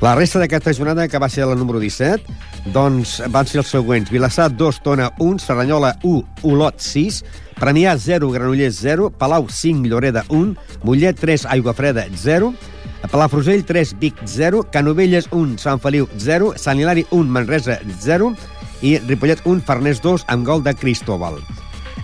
La 0.00 0.14
resta 0.16 0.40
d'aquesta 0.40 0.72
jornada, 0.72 1.04
que 1.06 1.20
va 1.20 1.28
ser 1.28 1.44
la 1.46 1.54
número 1.54 1.78
17, 1.78 2.24
doncs 2.70 3.18
van 3.32 3.48
ser 3.48 3.62
els 3.62 3.72
següents. 3.72 4.10
Vilassar 4.12 4.50
2, 4.54 4.82
Tona 4.84 5.10
1, 5.18 5.40
Serranyola 5.42 5.96
1, 6.02 6.44
Olot 6.46 6.78
6, 6.82 7.22
Premià 7.58 7.96
0, 7.98 8.30
Granollers 8.34 8.78
0, 8.82 9.10
Palau 9.18 9.48
5, 9.50 9.88
Lloreda 9.88 10.24
1, 10.28 10.54
Mollet 10.84 11.18
3, 11.18 11.46
Aigua 11.50 11.74
Freda 11.74 12.06
0, 12.10 12.52
Palafrugell 13.10 13.64
3, 13.66 13.96
Vic 13.98 14.22
0, 14.26 14.64
Canovelles 14.70 15.28
1, 15.30 15.58
Sant 15.58 15.82
Feliu 15.82 16.08
0, 16.18 16.54
Sant 16.56 16.78
Hilari 16.78 17.06
1, 17.10 17.26
Manresa 17.26 17.80
0 18.00 18.32
i 18.82 18.96
Ripollet 19.08 19.42
1, 19.44 19.62
Farners 19.66 20.02
2 20.02 20.26
amb 20.28 20.46
gol 20.46 20.62
de 20.62 20.74
Cristóbal. 20.74 21.40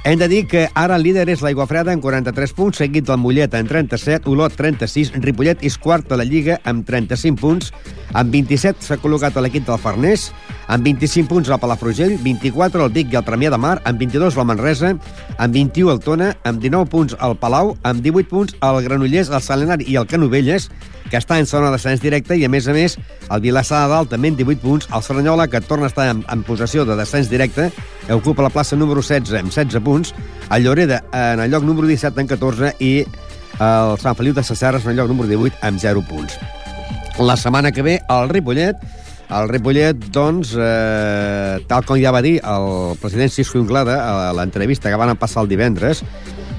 Hem 0.04 0.18
de 0.18 0.28
dir 0.28 0.46
que 0.46 0.68
ara 0.78 0.94
el 0.96 1.02
líder 1.02 1.24
és 1.28 1.40
l'Aigua 1.42 1.66
Freda 1.66 1.90
amb 1.92 2.04
43 2.04 2.52
punts, 2.54 2.78
seguit 2.78 3.04
del 3.08 3.18
Mollet 3.18 3.52
en 3.58 3.66
37, 3.68 4.30
Olot 4.30 4.54
36, 4.56 5.10
Ripollet 5.24 5.64
és 5.66 5.76
quart 5.76 6.06
de 6.08 6.16
la 6.16 6.24
Lliga 6.24 6.60
amb 6.70 6.86
35 6.86 7.40
punts, 7.40 7.72
amb 8.14 8.30
27 8.32 8.86
s'ha 8.86 8.96
col·locat 9.02 9.36
a 9.36 9.42
l'equip 9.42 9.66
del 9.66 9.80
Farners, 9.82 10.28
amb 10.70 10.86
25 10.86 11.28
punts 11.28 11.50
el 11.50 11.58
Palafrugell, 11.60 12.14
24 12.22 12.86
el 12.86 12.94
Vic 12.94 13.12
i 13.12 13.18
el 13.18 13.26
Premià 13.26 13.50
de 13.50 13.58
Mar, 13.58 13.74
amb 13.84 13.98
22 13.98 14.38
la 14.38 14.46
Manresa, 14.46 14.94
amb 15.36 15.58
21 15.58 15.92
el 15.96 16.00
Tona, 16.06 16.30
amb 16.46 16.62
19 16.62 16.88
punts 16.94 17.18
el 17.18 17.34
Palau, 17.42 17.74
amb 17.82 18.00
18 18.06 18.30
punts 18.30 18.56
el 18.70 18.80
Granollers, 18.86 19.34
el 19.34 19.42
Salenari 19.42 19.90
i 19.90 19.98
el 19.98 20.06
Canovelles, 20.06 20.70
que 21.10 21.18
està 21.20 21.38
en 21.38 21.46
zona 21.46 21.68
de 21.68 21.78
descens 21.78 22.02
directe, 22.02 22.36
i 22.36 22.44
a 22.44 22.50
més 22.52 22.68
a 22.68 22.74
més 22.76 22.98
el 23.28 23.42
Vilassar 23.44 23.84
de 23.86 23.92
Dalt 23.94 24.12
també 24.12 24.32
en 24.32 24.36
18 24.38 24.62
punts, 24.62 24.88
el 24.94 25.04
Serranyola, 25.04 25.48
que 25.48 25.60
torna 25.60 25.88
a 25.88 25.92
estar 25.92 26.08
en, 26.10 26.24
en 26.28 26.44
possessió 26.46 26.84
de 26.84 26.96
descens 26.98 27.30
directe, 27.30 27.70
ocupa 28.14 28.44
la 28.44 28.52
plaça 28.52 28.76
número 28.76 29.02
16 29.02 29.34
amb 29.40 29.52
16 29.52 29.84
punts, 29.84 30.14
el 30.50 30.64
Lloreda 30.64 31.02
en 31.12 31.40
el 31.44 31.50
lloc 31.50 31.64
número 31.64 31.88
17 31.88 32.20
en 32.20 32.30
14 32.30 32.74
i 32.84 32.92
el 33.58 33.98
Sant 33.98 34.16
Feliu 34.18 34.36
de 34.36 34.44
Sacerres 34.46 34.84
en 34.86 34.94
el 34.94 35.00
lloc 35.02 35.10
número 35.10 35.28
18 35.28 35.66
amb 35.66 35.82
0 35.82 36.04
punts. 36.08 36.38
La 37.18 37.36
setmana 37.36 37.72
que 37.72 37.82
ve, 37.82 37.98
el 38.08 38.28
Ripollet, 38.30 38.78
el 39.28 39.48
Ripollet, 39.50 40.06
doncs, 40.14 40.54
eh, 40.56 41.58
tal 41.68 41.84
com 41.84 41.98
ja 42.00 42.12
va 42.14 42.22
dir 42.24 42.38
el 42.38 42.96
president 43.02 43.32
Cisco 43.34 43.58
Inglada 43.60 43.98
a 44.06 44.32
l'entrevista 44.36 44.88
que 44.88 45.00
van 45.00 45.16
passar 45.20 45.42
el 45.44 45.50
divendres, 45.50 46.04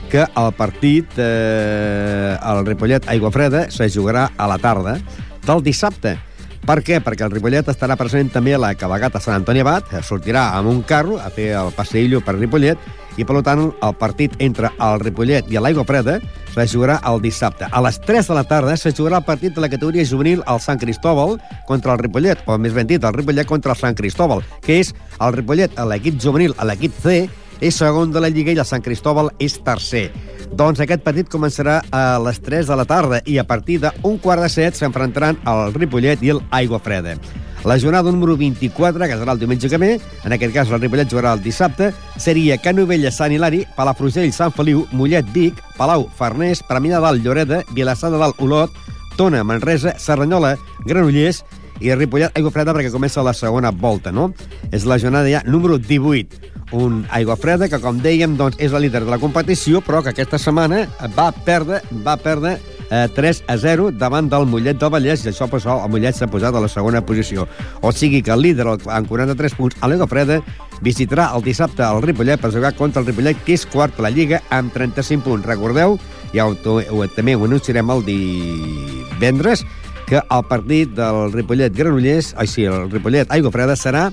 que 0.09 0.25
el 0.25 0.53
partit, 0.57 1.05
eh, 1.17 2.37
el 2.37 2.65
Ripollet 2.65 3.07
Aigua 3.07 3.31
Freda, 3.31 3.69
se 3.71 3.87
jugarà 3.89 4.31
a 4.37 4.47
la 4.49 4.57
tarda 4.57 4.97
del 5.45 5.63
dissabte. 5.63 6.17
Per 6.65 6.81
què? 6.83 6.99
Perquè 7.01 7.23
el 7.25 7.31
Ripollet 7.31 7.69
estarà 7.71 7.95
present 7.97 8.27
també 8.33 8.53
a 8.53 8.59
la 8.61 8.73
cabalgata 8.77 9.21
Sant 9.23 9.37
Antoni 9.39 9.61
Abat, 9.63 9.93
sortirà 10.05 10.49
amb 10.57 10.69
un 10.69 10.81
carro 10.83 11.17
a 11.17 11.29
fer 11.33 11.53
el 11.57 11.71
passeillo 11.77 12.19
per 12.25 12.35
Ripollet, 12.35 12.77
i 13.19 13.25
per 13.27 13.41
tant 13.43 13.65
el 13.71 13.95
partit 13.99 14.35
entre 14.43 14.69
el 14.79 15.01
Ripollet 15.01 15.49
i 15.51 15.59
l'Aigua 15.59 15.85
Freda 15.87 16.19
se 16.53 16.65
jugarà 16.71 16.99
el 17.09 17.21
dissabte. 17.23 17.67
A 17.71 17.81
les 17.83 17.99
3 18.05 18.29
de 18.31 18.37
la 18.37 18.45
tarda 18.47 18.77
se 18.77 18.93
jugarà 18.95 19.19
el 19.19 19.27
partit 19.27 19.55
de 19.55 19.63
la 19.63 19.69
categoria 19.71 20.05
juvenil 20.07 20.43
al 20.45 20.61
Sant 20.63 20.79
Cristóbal 20.79 21.37
contra 21.67 21.93
el 21.93 22.03
Ripollet, 22.03 22.43
o 22.45 22.57
més 22.57 22.75
ben 22.75 22.87
dit, 22.87 23.03
el 23.03 23.15
Ripollet 23.15 23.47
contra 23.47 23.75
el 23.75 23.79
Sant 23.79 23.97
Cristóbal, 23.97 24.43
que 24.65 24.79
és 24.83 24.93
el 25.19 25.35
Ripollet 25.35 25.75
a 25.77 25.87
l'equip 25.89 26.19
juvenil, 26.21 26.55
a 26.57 26.67
l'equip 26.69 26.95
C, 27.03 27.27
és 27.61 27.75
segon 27.75 28.13
de 28.13 28.21
la 28.23 28.29
Lliga 28.31 28.53
i 28.53 28.59
el 28.59 28.67
Sant 28.67 28.83
Cristóbal 28.85 29.31
és 29.39 29.57
tercer. 29.65 30.09
Doncs 30.49 30.81
aquest 30.81 31.03
partit 31.05 31.29
començarà 31.29 31.79
a 31.91 32.17
les 32.23 32.39
3 32.41 32.71
de 32.71 32.77
la 32.79 32.87
tarda 32.89 33.19
i 33.25 33.37
a 33.37 33.45
partir 33.45 33.79
d'un 33.83 34.17
quart 34.17 34.41
de 34.41 34.49
set 34.49 34.79
s'enfrontaran 34.79 35.37
el 35.47 35.75
Ripollet 35.75 36.23
i 36.25 36.33
el 36.33 36.41
Aigua 36.49 36.79
Freda. 36.79 37.17
La 37.65 37.77
jornada 37.77 38.11
número 38.11 38.37
24, 38.37 39.03
que 39.03 39.17
serà 39.19 39.33
el 39.35 39.39
diumenge 39.39 39.67
que 39.69 39.77
ve, 39.77 39.91
en 40.23 40.33
aquest 40.33 40.53
cas 40.55 40.69
el 40.71 40.79
Ripollet 40.79 41.11
jugarà 41.11 41.33
el 41.35 41.43
dissabte, 41.43 41.91
seria 42.17 42.57
Canovella, 42.57 43.11
Sant 43.11 43.35
Hilari, 43.35 43.65
Palafrugell, 43.75 44.31
Sant 44.31 44.55
Feliu, 44.55 44.85
Mollet, 44.95 45.27
Vic, 45.35 45.59
Palau, 45.77 46.07
Farners, 46.15 46.63
Premià 46.63 46.97
de 46.97 47.03
Dalt, 47.03 47.25
Lloreda, 47.25 47.63
Vilassar 47.75 48.13
de 48.13 48.21
Dalt, 48.23 48.39
Olot, 48.39 48.71
Tona, 49.19 49.43
Manresa, 49.43 49.97
Serranyola, 49.99 50.55
Granollers 50.87 51.43
i 51.79 51.93
Ripollet, 51.95 52.35
Aigua 52.35 52.51
Freda, 52.51 52.73
perquè 52.75 52.91
comença 52.93 53.23
la 53.25 53.33
segona 53.33 53.71
volta, 53.71 54.11
no? 54.11 54.31
És 54.71 54.85
la 54.85 54.99
jornada 54.99 55.29
ja 55.31 55.43
número 55.47 55.77
18 55.79 56.59
un 56.71 57.05
Aigua 57.09 57.37
Freda 57.39 57.69
que, 57.69 57.79
com 57.81 57.99
dèiem, 58.01 58.35
doncs, 58.37 58.59
és 58.61 58.73
el 58.73 58.85
líder 58.85 59.03
de 59.05 59.11
la 59.11 59.19
competició, 59.21 59.81
però 59.81 60.03
que 60.03 60.13
aquesta 60.13 60.37
setmana 60.41 60.85
va 61.15 61.31
perdre, 61.31 61.81
va 62.05 62.15
perdre 62.21 62.57
eh, 62.89 63.07
3 63.15 63.43
a 63.47 63.57
0 63.57 63.89
davant 63.97 64.29
del 64.29 64.45
Mollet 64.49 64.79
del 64.81 64.93
Vallès, 64.93 65.25
i 65.25 65.31
això 65.31 65.49
pues, 65.49 65.65
el 65.65 65.89
Mollet 65.89 66.17
s'ha 66.17 66.29
posat 66.29 66.55
a 66.55 66.61
la 66.61 66.69
segona 66.69 67.01
posició. 67.05 67.47
O 67.81 67.91
sigui 67.91 68.21
que 68.21 68.33
el 68.35 68.43
líder, 68.45 68.67
amb 68.69 69.09
43 69.09 69.57
punts, 69.57 69.79
a 69.81 69.89
l'Aigua 69.89 70.09
Freda, 70.09 70.39
visitarà 70.85 71.29
el 71.35 71.43
dissabte 71.43 71.83
el 71.83 72.01
Ripollet 72.05 72.39
per 72.41 72.53
jugar 72.53 72.75
contra 72.77 73.01
el 73.01 73.09
Ripollet, 73.09 73.41
que 73.45 73.57
és 73.57 73.65
quart 73.65 73.97
a 73.99 74.05
la 74.07 74.13
Lliga, 74.13 74.43
amb 74.53 74.73
35 74.73 75.25
punts. 75.25 75.47
Recordeu, 75.49 75.97
ja 76.35 76.47
ho, 76.47 76.53
ho, 76.53 77.05
també 77.15 77.35
ho 77.35 77.45
anunciarem 77.49 77.89
el 77.95 78.05
divendres, 78.07 79.65
que 80.09 80.17
el 80.17 80.43
partit 80.49 80.91
del 80.97 81.29
Ripollet 81.35 81.75
Granollers, 81.77 82.33
així, 82.41 82.65
el 82.65 82.89
Ripollet 82.89 83.29
Aigua 83.29 83.51
Freda, 83.53 83.75
serà 83.77 84.07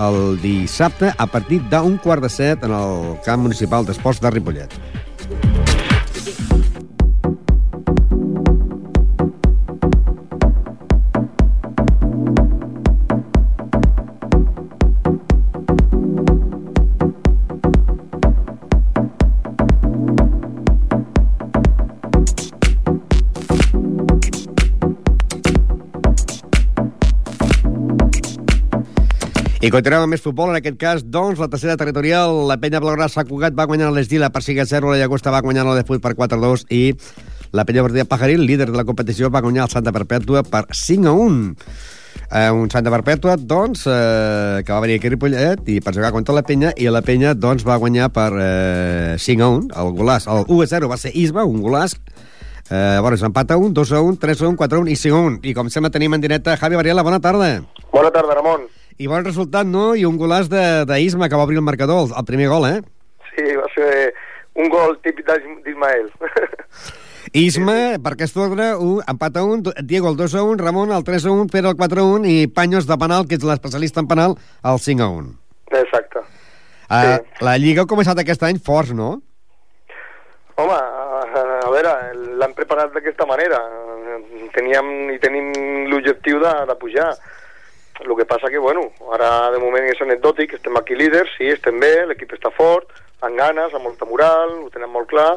el 0.00 0.38
dissabte 0.40 1.12
a 1.12 1.26
partir 1.28 1.60
d'un 1.72 1.98
quart 2.00 2.24
de 2.24 2.30
set 2.32 2.64
en 2.64 2.72
el 2.72 3.18
camp 3.24 3.44
municipal 3.44 3.84
d'esports 3.84 4.22
de 4.24 4.32
Ripollet. 4.32 4.72
I 29.66 29.70
continuem 29.74 30.04
amb 30.04 30.14
més 30.14 30.22
futbol, 30.22 30.52
en 30.52 30.60
aquest 30.60 30.76
cas, 30.78 31.00
doncs, 31.02 31.40
la 31.42 31.48
tercera 31.50 31.74
territorial, 31.74 32.44
la 32.46 32.54
penya 32.62 32.78
Blaugrassa 32.78 33.24
Cugat 33.26 33.56
va 33.58 33.64
guanyar 33.66 33.88
l'Esdila 33.90 34.28
per 34.30 34.44
5 34.46 34.62
a 34.62 34.66
0, 34.70 34.92
la 34.92 34.98
Llagosta 35.00 35.32
va 35.34 35.40
guanyar 35.42 35.64
la 35.66 35.82
Full 35.88 35.98
per 36.04 36.12
4 36.14 36.38
a 36.38 36.42
2 36.44 36.62
i 36.70 36.82
la 37.50 37.64
penya 37.66 37.82
Verdia 37.82 38.04
Pajaril, 38.06 38.44
líder 38.46 38.68
de 38.70 38.78
la 38.78 38.84
competició, 38.86 39.26
va 39.26 39.42
guanyar 39.42 39.64
el 39.64 39.72
Santa 39.72 39.90
Perpètua 39.96 40.44
per 40.46 40.68
5 40.70 41.10
a 41.10 41.16
1. 41.24 41.50
Eh, 42.30 42.44
un 42.54 42.70
Santa 42.70 42.92
Perpètua, 42.94 43.34
doncs, 43.42 43.88
eh, 43.90 44.62
que 44.62 44.70
va 44.70 44.78
venir 44.84 45.00
aquí 45.00 45.10
a 45.10 45.14
Ripollet 45.16 45.66
i 45.66 45.80
per 45.82 45.96
jugar 45.98 46.12
contra 46.14 46.38
la 46.38 46.46
penya, 46.46 46.70
i 46.78 46.86
la 46.86 47.02
penya, 47.02 47.34
doncs, 47.34 47.66
va 47.66 47.80
guanyar 47.82 48.12
per 48.14 48.30
eh, 48.38 49.18
5 49.18 49.42
a 49.42 49.50
1. 49.56 49.74
El 49.82 49.92
golàs, 49.98 50.30
el 50.30 50.46
1 50.46 50.62
a 50.62 50.70
0 50.76 50.94
va 50.94 51.02
ser 51.02 51.10
Isba, 51.10 51.42
un 51.42 51.58
golàs, 51.66 51.98
Eh, 52.66 52.98
veure, 52.98 53.14
s'empata 53.14 53.54
un, 53.62 53.70
2 53.70 53.92
a 53.94 54.00
1, 54.02 54.16
3 54.18 54.40
a 54.42 54.48
1, 54.48 54.56
4 54.58 54.78
a 54.78 54.80
1 54.82 54.90
i 54.90 54.96
5 54.98 55.14
a 55.14 55.26
1. 55.28 55.36
I 55.46 55.52
com 55.54 55.70
sempre 55.70 55.92
tenim 55.94 56.18
en 56.18 56.24
directe 56.24 56.56
Javi 56.58 56.74
Varela, 56.74 57.06
bona 57.06 57.22
tarda. 57.22 57.60
Bona 57.92 58.10
tarda, 58.10 58.34
Ramon. 58.34 58.66
I 58.98 59.08
bon 59.10 59.24
resultat, 59.24 59.68
no? 59.68 59.90
I 59.94 60.06
un 60.08 60.16
golàs 60.16 60.48
d'Isma 60.48 61.28
que 61.28 61.36
va 61.36 61.44
obrir 61.44 61.58
el 61.60 61.66
marcador, 61.66 62.08
el 62.16 62.28
primer 62.28 62.48
gol, 62.48 62.64
eh? 62.68 62.78
Sí, 63.34 63.44
va 63.58 63.66
ser 63.74 64.14
un 64.56 64.70
gol 64.72 64.96
típic 65.04 65.28
d'Ismael. 65.64 66.08
Isma, 67.36 67.98
per 68.00 68.14
aquest 68.14 68.36
ordre, 68.40 68.70
un, 68.80 69.02
empat 69.10 69.36
a 69.36 69.44
un, 69.44 69.64
Diego 69.82 70.08
el 70.08 70.16
2 70.16 70.36
a 70.38 70.44
1, 70.46 70.62
Ramon 70.62 70.94
el 70.96 71.04
3 71.04 71.26
a 71.26 71.34
1, 71.34 71.46
Pere 71.52 71.68
el 71.68 71.76
4 71.76 72.00
a 72.00 72.16
1 72.20 72.30
i 72.30 72.46
Panyos 72.46 72.88
de 72.88 72.96
penal, 72.96 73.26
que 73.28 73.36
és 73.36 73.44
l'especialista 73.44 74.00
en 74.00 74.08
penal, 74.08 74.36
el 74.64 74.80
5 74.80 75.04
a 75.04 75.08
1. 75.20 75.32
Exacte. 75.82 76.22
Uh, 76.86 77.18
sí. 77.18 77.44
La 77.44 77.56
Lliga 77.58 77.84
ha 77.84 77.90
començat 77.90 78.18
aquest 78.22 78.46
any 78.46 78.60
forts, 78.62 78.94
no? 78.96 79.18
Home, 80.56 80.76
a 81.36 81.70
veure, 81.74 81.96
l'han 82.40 82.54
preparat 82.56 82.94
d'aquesta 82.94 83.26
manera. 83.28 83.58
Teníem 84.54 85.10
i 85.12 85.18
tenim 85.20 85.50
l'objectiu 85.90 86.40
de, 86.40 86.52
de 86.70 86.76
pujar. 86.80 87.10
El 88.04 88.16
que 88.16 88.26
passa 88.28 88.50
que, 88.52 88.58
bueno, 88.58 88.90
ara 89.14 89.50
de 89.54 89.60
moment 89.62 89.86
és 89.88 90.00
anecdòtic, 90.04 90.56
estem 90.58 90.76
aquí 90.76 90.96
líders, 90.98 91.32
sí, 91.38 91.48
estem 91.52 91.78
bé, 91.80 92.04
l'equip 92.06 92.34
està 92.36 92.52
fort, 92.52 92.90
amb 93.24 93.38
ganes, 93.38 93.74
amb 93.74 93.88
molta 93.88 94.08
moral, 94.08 94.52
ho 94.64 94.68
tenen 94.72 94.92
molt 94.92 95.08
clar, 95.10 95.32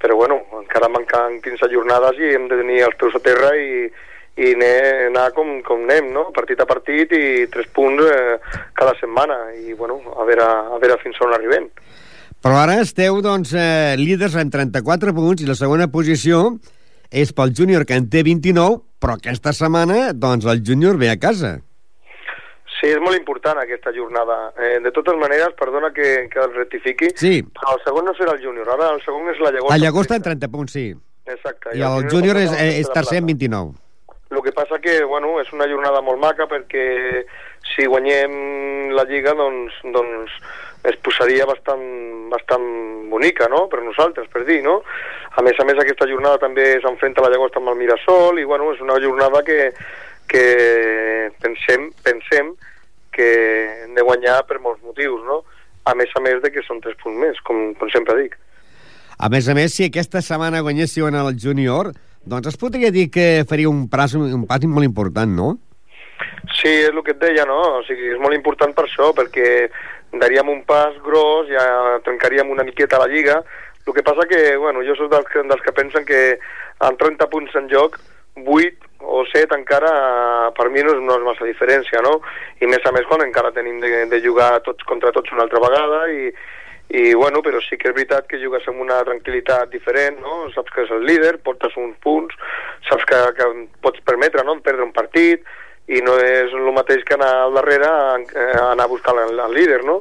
però 0.00 0.16
bueno, 0.16 0.40
encara 0.60 0.90
manquen 0.92 1.40
15 1.42 1.70
jornades 1.72 2.20
i 2.20 2.34
hem 2.36 2.46
de 2.50 2.60
tenir 2.60 2.84
els 2.86 2.96
peus 3.00 3.16
a 3.16 3.22
terra 3.24 3.50
i, 3.58 3.88
i 4.36 4.52
anar, 4.54 4.72
anar 5.08 5.26
com, 5.36 5.56
com 5.66 5.84
anem, 5.86 6.12
no? 6.14 6.28
partit 6.36 6.60
a 6.60 6.68
partit 6.68 7.12
i 7.16 7.46
tres 7.52 7.68
punts 7.74 8.04
eh, 8.04 8.38
cada 8.76 8.94
setmana 9.00 9.38
i 9.56 9.74
bueno, 9.74 9.98
a 10.14 10.26
veure, 10.28 10.46
a 10.76 10.80
veure 10.82 11.00
fins 11.02 11.20
on 11.24 11.34
arribem. 11.34 11.70
Però 12.44 12.58
ara 12.60 12.76
esteu, 12.82 13.18
doncs, 13.24 13.54
eh, 13.56 13.96
líders 13.98 14.36
amb 14.38 14.52
34 14.54 15.14
punts 15.16 15.42
i 15.42 15.48
la 15.48 15.56
segona 15.58 15.88
posició 15.90 16.52
és 17.10 17.32
pel 17.32 17.54
júnior, 17.56 17.86
que 17.86 17.96
en 17.96 18.10
té 18.12 18.22
29, 18.26 18.82
però 19.00 19.16
aquesta 19.16 19.54
setmana, 19.56 20.12
doncs, 20.12 20.46
el 20.46 20.62
júnior 20.66 21.00
ve 21.00 21.10
a 21.10 21.18
casa. 21.18 21.56
Sí, 22.76 22.90
és 22.92 23.00
molt 23.00 23.16
important 23.16 23.56
aquesta 23.62 23.92
jornada. 23.96 24.52
Eh, 24.60 24.76
de 24.84 24.92
totes 24.92 25.16
maneres, 25.16 25.54
perdona 25.56 25.92
que, 25.96 26.28
que 26.32 26.42
el 26.42 26.52
rectifiqui, 26.52 27.08
sí. 27.16 27.40
el 27.40 27.82
segon 27.86 28.04
no 28.10 28.12
serà 28.18 28.36
el 28.36 28.42
júnior, 28.44 28.68
ara 28.74 28.92
el 28.92 29.00
segon 29.04 29.30
és 29.32 29.40
la 29.40 29.54
Llagosta. 29.54 29.72
La 29.72 29.80
Llagosta 29.80 30.18
en 30.20 30.26
30 30.28 30.52
punts, 30.52 30.76
sí. 30.76 30.86
Exacte. 31.26 31.72
I, 31.72 31.80
I 31.80 31.86
el, 31.88 32.04
el 32.04 32.12
júnior 32.12 32.38
és, 32.42 32.52
és 32.82 32.92
tercer 32.92 33.22
amb 33.22 33.32
29. 33.32 33.74
El 34.34 34.42
que 34.42 34.52
passa 34.52 34.80
que, 34.82 34.98
bueno, 35.06 35.36
és 35.40 35.50
una 35.54 35.68
jornada 35.70 36.02
molt 36.02 36.18
maca 36.18 36.48
perquè 36.50 36.86
si 37.72 37.86
guanyem 37.86 38.92
la 38.94 39.04
Lliga, 39.06 39.32
doncs, 39.38 39.76
doncs 39.94 40.34
es 40.86 40.98
posaria 41.02 41.46
bastant, 41.46 41.84
bastant 42.30 42.66
bonica, 43.10 43.48
no?, 43.50 43.64
per 43.70 43.80
nosaltres, 43.82 44.28
per 44.32 44.44
dir, 44.46 44.60
no? 44.66 44.80
A 45.38 45.44
més 45.46 45.58
a 45.58 45.66
més, 45.66 45.78
aquesta 45.80 46.08
jornada 46.10 46.42
també 46.42 46.74
s'enfrenta 46.82 47.24
la 47.24 47.30
Llagosta 47.32 47.62
amb 47.62 47.72
el 47.72 47.80
Mirasol 47.80 48.42
i, 48.42 48.46
bueno, 48.46 48.72
és 48.74 48.82
una 48.84 48.98
jornada 49.02 49.42
que, 49.46 49.70
que 50.30 51.30
pensem, 51.42 51.90
pensem 52.04 52.54
que 53.16 53.28
hem 53.84 53.94
de 53.96 54.04
guanyar 54.04 54.42
per 54.48 54.60
molts 54.60 54.82
motius, 54.84 55.22
no? 55.24 55.42
A 55.86 55.94
més 55.94 56.10
a 56.18 56.22
més 56.24 56.42
de 56.42 56.50
que 56.52 56.64
són 56.66 56.82
tres 56.84 56.98
punts 57.02 57.18
més, 57.18 57.38
com, 57.46 57.70
com 57.78 57.90
sempre 57.94 58.18
dic. 58.20 58.34
A 59.16 59.30
més 59.32 59.48
a 59.48 59.54
més, 59.56 59.72
si 59.72 59.86
aquesta 59.86 60.20
setmana 60.20 60.60
guanyéssiu 60.60 61.06
en 61.08 61.16
el 61.16 61.32
júnior, 61.40 61.92
doncs 62.26 62.50
es 62.50 62.58
podria 62.60 62.90
dir 62.92 63.06
que 63.14 63.46
faria 63.48 63.70
un 63.70 63.86
pas, 63.88 64.12
un 64.18 64.44
pas 64.50 64.66
molt 64.68 64.84
important, 64.84 65.30
no? 65.32 65.54
Sí, 66.56 66.68
és 66.68 66.90
el 66.90 67.02
que 67.04 67.14
et 67.14 67.22
deia, 67.22 67.46
no? 67.48 67.56
O 67.78 67.84
sigui, 67.86 68.10
és 68.12 68.20
molt 68.20 68.36
important 68.36 68.74
per 68.76 68.84
això, 68.86 69.12
perquè 69.16 69.46
daríem 70.20 70.50
un 70.52 70.62
pas 70.68 70.96
gros, 71.04 71.48
ja 71.48 71.64
trencaríem 72.04 72.50
una 72.52 72.64
miqueta 72.66 73.00
la 73.00 73.08
Lliga. 73.10 73.40
El 73.86 73.94
que 73.94 74.04
passa 74.04 74.26
que, 74.28 74.56
bueno, 74.58 74.82
jo 74.84 74.96
soc 74.98 75.10
dels, 75.12 75.32
dels 75.48 75.62
que 75.64 75.74
pensen 75.76 76.04
que 76.08 76.20
amb 76.84 76.98
30 77.00 77.30
punts 77.32 77.54
en 77.56 77.70
joc, 77.72 77.98
8 78.36 78.85
o 79.06 79.22
7 79.30 79.54
encara 79.54 80.50
per 80.56 80.68
mi 80.74 80.82
no 80.82 80.94
és, 80.96 81.00
no 81.02 81.16
és 81.18 81.24
massa 81.26 81.48
diferència, 81.48 82.02
no? 82.04 82.18
I 82.60 82.68
més 82.70 82.84
a 82.84 82.92
més 82.94 83.06
quan 83.08 83.24
encara 83.24 83.54
tenim 83.54 83.80
de, 83.82 84.06
de 84.10 84.22
jugar 84.24 84.56
tots 84.66 84.86
contra 84.88 85.12
tots 85.14 85.32
una 85.34 85.46
altra 85.46 85.62
vegada 85.62 86.00
i, 86.10 86.30
i 87.00 87.14
bueno, 87.14 87.42
però 87.42 87.60
sí 87.64 87.78
que 87.78 87.90
és 87.90 87.96
veritat 87.96 88.28
que 88.30 88.40
jugues 88.42 88.66
amb 88.70 88.82
una 88.84 89.00
tranquil·litat 89.06 89.70
diferent, 89.72 90.20
no? 90.22 90.46
Saps 90.54 90.74
que 90.74 90.84
és 90.86 90.92
el 90.94 91.06
líder, 91.06 91.36
portes 91.46 91.74
uns 91.80 91.96
punts, 92.02 92.34
saps 92.90 93.06
que, 93.08 93.22
que 93.38 93.48
pots 93.82 94.02
permetre 94.06 94.44
no? 94.46 94.58
perdre 94.62 94.86
un 94.86 94.94
partit, 94.94 95.42
i 95.86 96.02
no 96.02 96.16
és 96.18 96.54
el 96.54 96.72
mateix 96.74 97.04
que 97.06 97.14
anar 97.14 97.32
al 97.44 97.54
darrere 97.60 97.86
a, 97.86 98.16
a 98.16 98.70
anar 98.72 98.86
a 98.86 98.90
buscar 98.90 99.14
el, 99.22 99.38
el 99.38 99.54
líder, 99.54 99.84
no? 99.86 100.00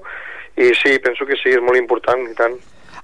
I 0.58 0.72
sí, 0.78 0.98
penso 1.04 1.28
que 1.28 1.38
sí, 1.42 1.52
és 1.52 1.62
molt 1.62 1.78
important, 1.78 2.22
i 2.26 2.34
tant. 2.38 2.56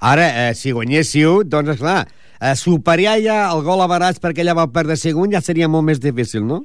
Ara, 0.01 0.29
eh, 0.47 0.53
si 0.57 0.71
guanyéssiu, 0.73 1.41
doncs, 1.45 1.75
esclar, 1.75 2.05
eh, 2.41 2.55
superar 2.55 3.19
ja 3.21 3.43
el 3.51 3.63
gol 3.63 3.83
a 3.83 3.87
Barats 3.91 4.19
perquè 4.19 4.41
ella 4.43 4.57
va 4.57 4.71
perdre 4.73 4.97
segon 4.97 5.31
ja 5.31 5.41
seria 5.41 5.69
molt 5.69 5.87
més 5.87 6.01
difícil, 6.01 6.43
no? 6.47 6.63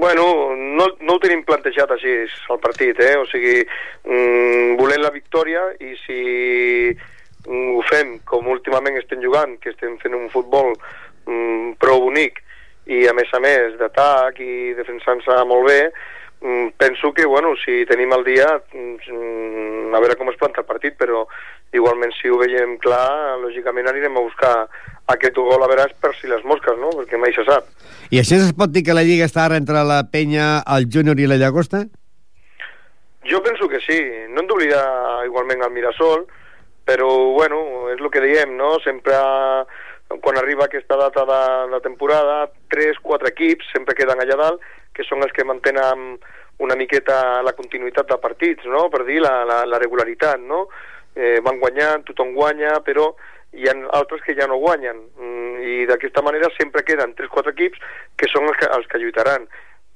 Bueno, 0.00 0.24
no, 0.56 0.86
no 1.04 1.16
ho 1.16 1.22
tenim 1.22 1.44
plantejat 1.44 1.90
així 1.92 2.12
el 2.50 2.60
partit, 2.60 3.00
eh? 3.04 3.16
O 3.20 3.26
sigui, 3.28 3.60
mm, 4.08 4.76
volem 4.80 5.02
la 5.04 5.12
victòria 5.12 5.66
i 5.78 5.94
si 6.06 6.20
mm, 6.90 7.66
ho 7.76 7.82
fem 7.88 8.18
com 8.24 8.48
últimament 8.48 8.96
estem 8.98 9.20
jugant, 9.22 9.58
que 9.60 9.74
estem 9.74 9.98
fent 10.00 10.16
un 10.16 10.30
futbol 10.32 10.72
mm, 10.72 11.76
prou 11.82 12.06
bonic, 12.06 12.40
i 12.90 13.04
a 13.08 13.14
més 13.14 13.30
a 13.36 13.40
més 13.42 13.76
d'atac 13.80 14.40
i 14.42 14.72
defensant-se 14.78 15.36
molt 15.46 15.68
bé 15.68 15.80
mm, 16.40 16.72
penso 16.80 17.12
que, 17.14 17.26
bueno, 17.26 17.52
si 17.60 17.84
tenim 17.86 18.12
el 18.16 18.24
dia 18.26 18.48
mm, 18.72 19.94
a 19.94 20.00
veure 20.00 20.16
com 20.18 20.32
es 20.32 20.38
planta 20.40 20.64
el 20.64 20.68
partit 20.68 20.96
però 20.98 21.26
igualment 21.76 22.12
si 22.16 22.30
ho 22.30 22.38
veiem 22.40 22.76
clar 22.82 23.38
lògicament 23.42 23.88
anirem 23.90 24.16
a 24.16 24.24
buscar 24.24 24.54
aquest 25.14 25.38
gol 25.38 25.62
a 25.62 25.68
veure 25.70 25.86
per 26.02 26.12
si 26.18 26.30
les 26.30 26.42
mosques, 26.44 26.76
no? 26.78 26.90
perquè 26.98 27.18
mai 27.18 27.34
se 27.34 27.46
sap 27.46 27.66
I 28.10 28.22
així 28.22 28.38
es 28.38 28.52
pot 28.56 28.72
dir 28.74 28.84
que 28.86 28.96
la 28.96 29.06
Lliga 29.06 29.28
està 29.28 29.46
ara 29.46 29.58
entre 29.60 29.84
la 29.86 30.02
Penya, 30.10 30.62
el 30.76 30.90
Júnior 30.90 31.18
i 31.18 31.28
la 31.30 31.38
Llagosta? 31.38 31.84
Jo 33.30 33.42
penso 33.44 33.68
que 33.68 33.82
sí, 33.84 33.98
no 34.32 34.42
hem 34.42 34.50
d'oblidar 34.50 34.84
igualment 35.28 35.62
el 35.66 35.74
Mirasol 35.74 36.26
però 36.90 37.08
bueno, 37.36 37.88
és 37.92 38.00
el 38.00 38.10
que 38.10 38.22
diem, 38.24 38.56
no? 38.58 38.74
sempre 38.82 39.14
quan 40.24 40.38
arriba 40.38 40.66
aquesta 40.66 40.96
data 40.98 41.22
de 41.28 41.70
la 41.70 41.78
temporada, 41.84 42.48
tres, 42.72 42.98
quatre 42.98 43.30
equips 43.30 43.68
sempre 43.70 43.94
queden 43.94 44.18
allà 44.18 44.38
dalt, 44.40 44.64
que 44.96 45.06
són 45.06 45.22
els 45.22 45.34
que 45.36 45.46
mantenen 45.46 46.16
una 46.60 46.76
miqueta 46.76 47.40
la 47.46 47.54
continuïtat 47.56 48.10
de 48.10 48.18
partits, 48.18 48.66
no? 48.66 48.88
per 48.90 49.04
dir 49.06 49.20
la, 49.22 49.44
la, 49.46 49.62
la 49.70 49.78
regularitat, 49.78 50.42
no? 50.42 50.66
Eh, 51.16 51.40
van 51.42 51.58
guanyant, 51.58 52.04
tothom 52.06 52.34
guanya, 52.36 52.78
però 52.86 53.10
hi 53.52 53.66
ha 53.66 53.74
altres 53.98 54.22
que 54.22 54.36
ja 54.38 54.46
no 54.46 54.60
guanyen, 54.62 55.00
mm, 55.18 55.56
i 55.60 55.86
d'aquesta 55.90 56.22
manera 56.22 56.50
sempre 56.56 56.84
queden 56.86 57.16
3-4 57.18 57.50
equips 57.50 57.82
que 58.16 58.28
són 58.30 58.46
els 58.46 58.58
que, 58.60 58.68
els 58.70 58.86
que 58.86 59.00
lluitaran. 59.02 59.48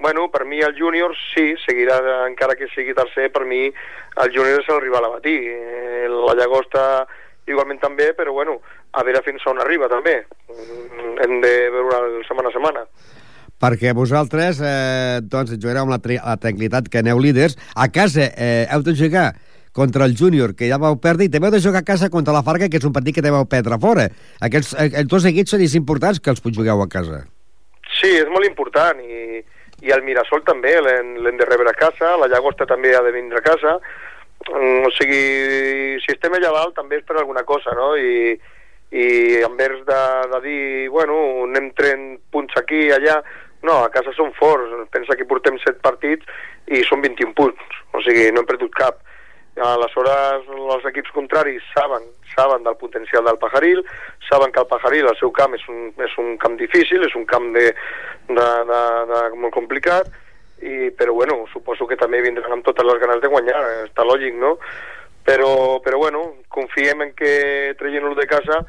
Bueno, 0.02 0.26
per 0.30 0.44
mi 0.44 0.58
el 0.60 0.74
júnior 0.74 1.14
sí, 1.32 1.54
seguirà, 1.62 2.00
encara 2.26 2.56
que 2.58 2.66
sigui 2.74 2.96
tercer, 2.98 3.30
per 3.32 3.44
mi 3.46 3.68
el 3.68 4.32
júnior 4.34 4.60
és 4.60 4.68
el 4.68 4.82
rival 4.82 5.06
a 5.06 5.12
batir. 5.14 5.38
Eh, 5.54 6.08
la 6.10 6.34
Llagosta 6.34 7.06
igualment 7.46 7.78
també, 7.80 8.10
però 8.16 8.32
bueno, 8.32 8.58
a 8.92 9.04
veure 9.06 9.22
fins 9.22 9.46
on 9.46 9.60
arriba 9.62 9.88
també. 9.88 10.24
Mm, 10.50 11.14
hem 11.22 11.40
de 11.44 11.54
veure 11.70 12.24
setmana 12.26 12.50
a 12.50 12.56
setmana. 12.56 12.84
Perquè 13.64 13.94
vosaltres 13.94 14.58
eh, 14.60 15.22
doncs, 15.22 15.54
jugareu 15.56 15.86
amb 15.86 15.94
la, 15.94 16.00
la 16.26 16.36
tranquil·litat 16.42 16.90
que 16.90 17.00
aneu 17.00 17.22
líders. 17.22 17.54
A 17.78 17.86
casa 17.88 18.26
eh, 18.34 18.66
heu 18.66 18.82
de 18.82 18.96
jugar 18.98 19.30
contra 19.74 20.06
el 20.06 20.14
júnior, 20.14 20.54
que 20.54 20.68
ja 20.70 20.78
vau 20.78 20.94
perdre, 21.02 21.26
i 21.26 21.32
també 21.34 21.50
heu 21.50 21.56
de 21.56 21.60
jugar 21.60 21.82
a 21.82 21.88
casa 21.88 22.08
contra 22.08 22.32
la 22.32 22.44
Farga, 22.46 22.70
que 22.70 22.78
és 22.78 22.86
un 22.86 22.94
partit 22.94 23.18
que 23.18 23.32
vau 23.34 23.44
perdre 23.50 23.76
fora. 23.82 24.06
Aquests, 24.46 24.70
eh, 24.78 24.90
els 25.02 25.10
dos 25.10 25.26
equips 25.26 25.50
són 25.50 25.64
importants 25.66 26.20
que 26.22 26.30
els 26.30 26.42
jugueu 26.46 26.80
a 26.80 26.88
casa. 26.88 27.24
Sí, 27.98 28.12
és 28.22 28.30
molt 28.30 28.46
important, 28.46 29.02
i, 29.02 29.42
i 29.82 29.90
el 29.90 30.04
Mirasol 30.06 30.44
també 30.46 30.76
l'hem 30.78 31.38
de 31.40 31.48
rebre 31.48 31.74
a 31.74 31.78
casa, 31.78 32.14
la 32.20 32.30
Llagosta 32.30 32.66
també 32.70 32.94
ha 32.94 33.02
de 33.02 33.12
vindre 33.12 33.42
a 33.42 33.44
casa, 33.44 33.80
mm, 34.46 34.86
o 34.86 34.90
sigui, 34.94 35.98
si 36.04 36.14
estem 36.14 36.36
allà 36.38 36.52
dalt 36.54 36.76
també 36.78 37.00
és 37.00 37.06
per 37.08 37.18
alguna 37.18 37.42
cosa, 37.42 37.74
no? 37.74 37.96
I, 37.98 38.38
i 38.94 39.06
en 39.42 39.56
vers 39.58 39.80
de, 39.88 40.02
de 40.36 40.40
dir, 40.44 40.88
bueno, 40.94 41.16
anem 41.48 41.72
tren 41.74 42.12
punts 42.30 42.54
aquí 42.62 42.86
i 42.86 42.92
allà, 42.94 43.18
no, 43.66 43.80
a 43.82 43.90
casa 43.90 44.14
som 44.14 44.30
forts, 44.38 44.70
pensa 44.94 45.18
que 45.18 45.26
portem 45.26 45.58
7 45.58 45.82
partits 45.82 46.30
i 46.70 46.84
són 46.86 47.02
21 47.02 47.34
punts, 47.34 47.82
o 47.90 48.04
sigui, 48.06 48.30
no 48.30 48.44
hem 48.44 48.50
perdut 48.52 48.70
cap. 48.78 49.02
Aleshores, 49.62 50.48
els 50.50 50.86
equips 50.90 51.12
contraris 51.14 51.62
saben, 51.74 52.08
saben 52.34 52.64
del 52.66 52.76
potencial 52.76 53.24
del 53.24 53.38
Pajaril, 53.38 53.84
saben 54.28 54.50
que 54.52 54.60
el 54.60 54.66
Pajaril, 54.66 55.06
el 55.06 55.18
seu 55.20 55.30
camp, 55.32 55.54
és 55.54 55.66
un, 55.70 55.92
és 56.02 56.16
un 56.18 56.34
camp 56.42 56.56
difícil, 56.58 57.04
és 57.06 57.14
un 57.14 57.26
camp 57.30 57.52
de, 57.54 57.68
de, 58.28 58.48
de, 58.70 58.80
de 59.12 59.20
molt 59.38 59.54
complicat, 59.54 60.10
i, 60.64 60.90
però 60.98 61.14
bueno, 61.14 61.44
suposo 61.52 61.86
que 61.86 62.00
també 62.00 62.22
vindran 62.24 62.58
amb 62.58 62.66
totes 62.66 62.86
les 62.86 62.98
ganes 63.02 63.22
de 63.22 63.30
guanyar, 63.30 63.62
està 63.84 64.06
lògic, 64.06 64.34
no? 64.40 64.56
Però, 65.24 65.78
però 65.84 66.02
bueno, 66.02 66.24
confiem 66.52 67.06
en 67.06 67.14
que 67.16 67.36
traient-lo 67.78 68.16
de 68.18 68.26
casa 68.28 68.64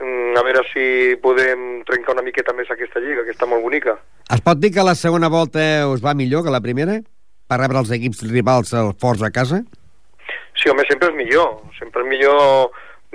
Mm, 0.00 0.34
a 0.34 0.42
veure 0.42 0.64
si 0.72 1.14
podem 1.22 1.84
trencar 1.86 2.16
una 2.16 2.24
miqueta 2.26 2.54
més 2.56 2.70
aquesta 2.70 2.98
lliga, 2.98 3.22
que 3.22 3.30
està 3.30 3.46
molt 3.46 3.62
bonica. 3.62 3.94
Es 4.26 4.42
pot 4.42 4.58
dir 4.58 4.72
que 4.74 4.82
la 4.82 4.96
segona 4.98 5.30
volta 5.30 5.86
us 5.86 6.02
va 6.02 6.16
millor 6.18 6.42
que 6.42 6.54
la 6.54 6.62
primera? 6.64 6.98
Per 7.46 7.58
rebre 7.60 7.78
els 7.78 7.92
equips 7.94 8.24
rivals 8.26 8.74
forts 8.98 9.22
a 9.22 9.30
casa? 9.30 9.62
Sí, 10.64 10.70
home, 10.72 10.86
sempre 10.88 11.10
és 11.10 11.16
millor. 11.18 11.58
Sempre 11.76 12.00
és 12.00 12.08
millor 12.08 12.70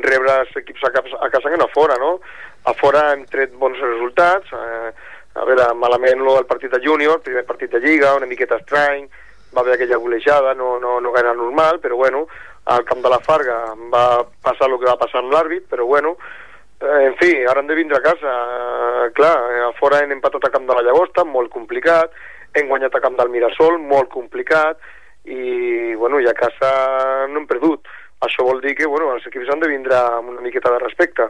rebre 0.06 0.36
els 0.44 0.58
equips 0.60 0.84
a, 0.86 0.92
casa, 0.94 1.18
a 1.18 1.30
casa 1.34 1.50
que 1.50 1.58
no 1.58 1.66
a 1.66 1.74
fora, 1.74 1.96
no? 1.98 2.20
A 2.70 2.76
fora 2.78 3.08
hem 3.14 3.24
tret 3.26 3.56
bons 3.58 3.80
resultats, 3.82 4.52
eh, 4.54 4.92
a 5.34 5.46
veure, 5.48 5.66
malament 5.74 6.22
el 6.22 6.46
partit 6.46 6.70
de 6.70 6.82
júnior, 6.84 7.24
primer 7.26 7.42
partit 7.48 7.74
de 7.74 7.82
Lliga, 7.82 8.14
una 8.20 8.30
miqueta 8.30 8.60
estrany, 8.62 9.08
va 9.56 9.64
haver 9.64 9.80
aquella 9.80 9.98
golejada, 9.98 10.54
no, 10.54 10.76
no, 10.78 11.00
no 11.02 11.14
gaire 11.16 11.34
normal, 11.34 11.80
però 11.82 11.98
bueno, 11.98 12.28
al 12.70 12.86
camp 12.86 13.02
de 13.02 13.10
la 13.16 13.20
Farga 13.26 13.58
va 13.90 14.06
passar 14.46 14.70
el 14.70 14.78
que 14.78 14.92
va 14.92 15.00
passar 15.02 15.24
amb 15.24 15.34
l'àrbit, 15.34 15.66
però 15.74 15.90
bueno, 15.90 16.14
eh, 16.86 17.08
en 17.08 17.18
fi, 17.18 17.32
ara 17.50 17.64
hem 17.64 17.74
de 17.74 17.80
vindre 17.82 17.98
a 17.98 18.06
casa, 18.06 18.36
eh, 18.60 19.10
clar, 19.18 19.34
a 19.72 19.74
fora 19.82 20.04
hem 20.04 20.14
empatat 20.20 20.46
a 20.46 20.54
camp 20.54 20.70
de 20.70 20.78
la 20.78 20.86
Llagosta, 20.86 21.26
molt 21.26 21.50
complicat, 21.58 22.14
hem 22.54 22.70
guanyat 22.70 22.94
a 22.94 23.02
camp 23.02 23.18
del 23.18 23.34
Mirasol, 23.34 23.82
molt 23.82 24.14
complicat, 24.14 24.78
i 25.26 25.96
bueno, 25.96 26.20
i 26.20 26.28
a 26.28 26.36
casa 26.38 26.72
no 27.28 27.42
hem 27.42 27.48
perdut. 27.50 27.88
Això 28.26 28.44
vol 28.44 28.62
dir 28.64 28.76
que 28.76 28.88
bueno, 28.88 29.14
els 29.16 29.28
equips 29.28 29.52
han 29.52 29.62
de 29.64 29.70
vindre 29.72 29.96
amb 29.96 30.34
una 30.34 30.44
miqueta 30.44 30.72
de 30.74 30.82
respecte. 30.84 31.30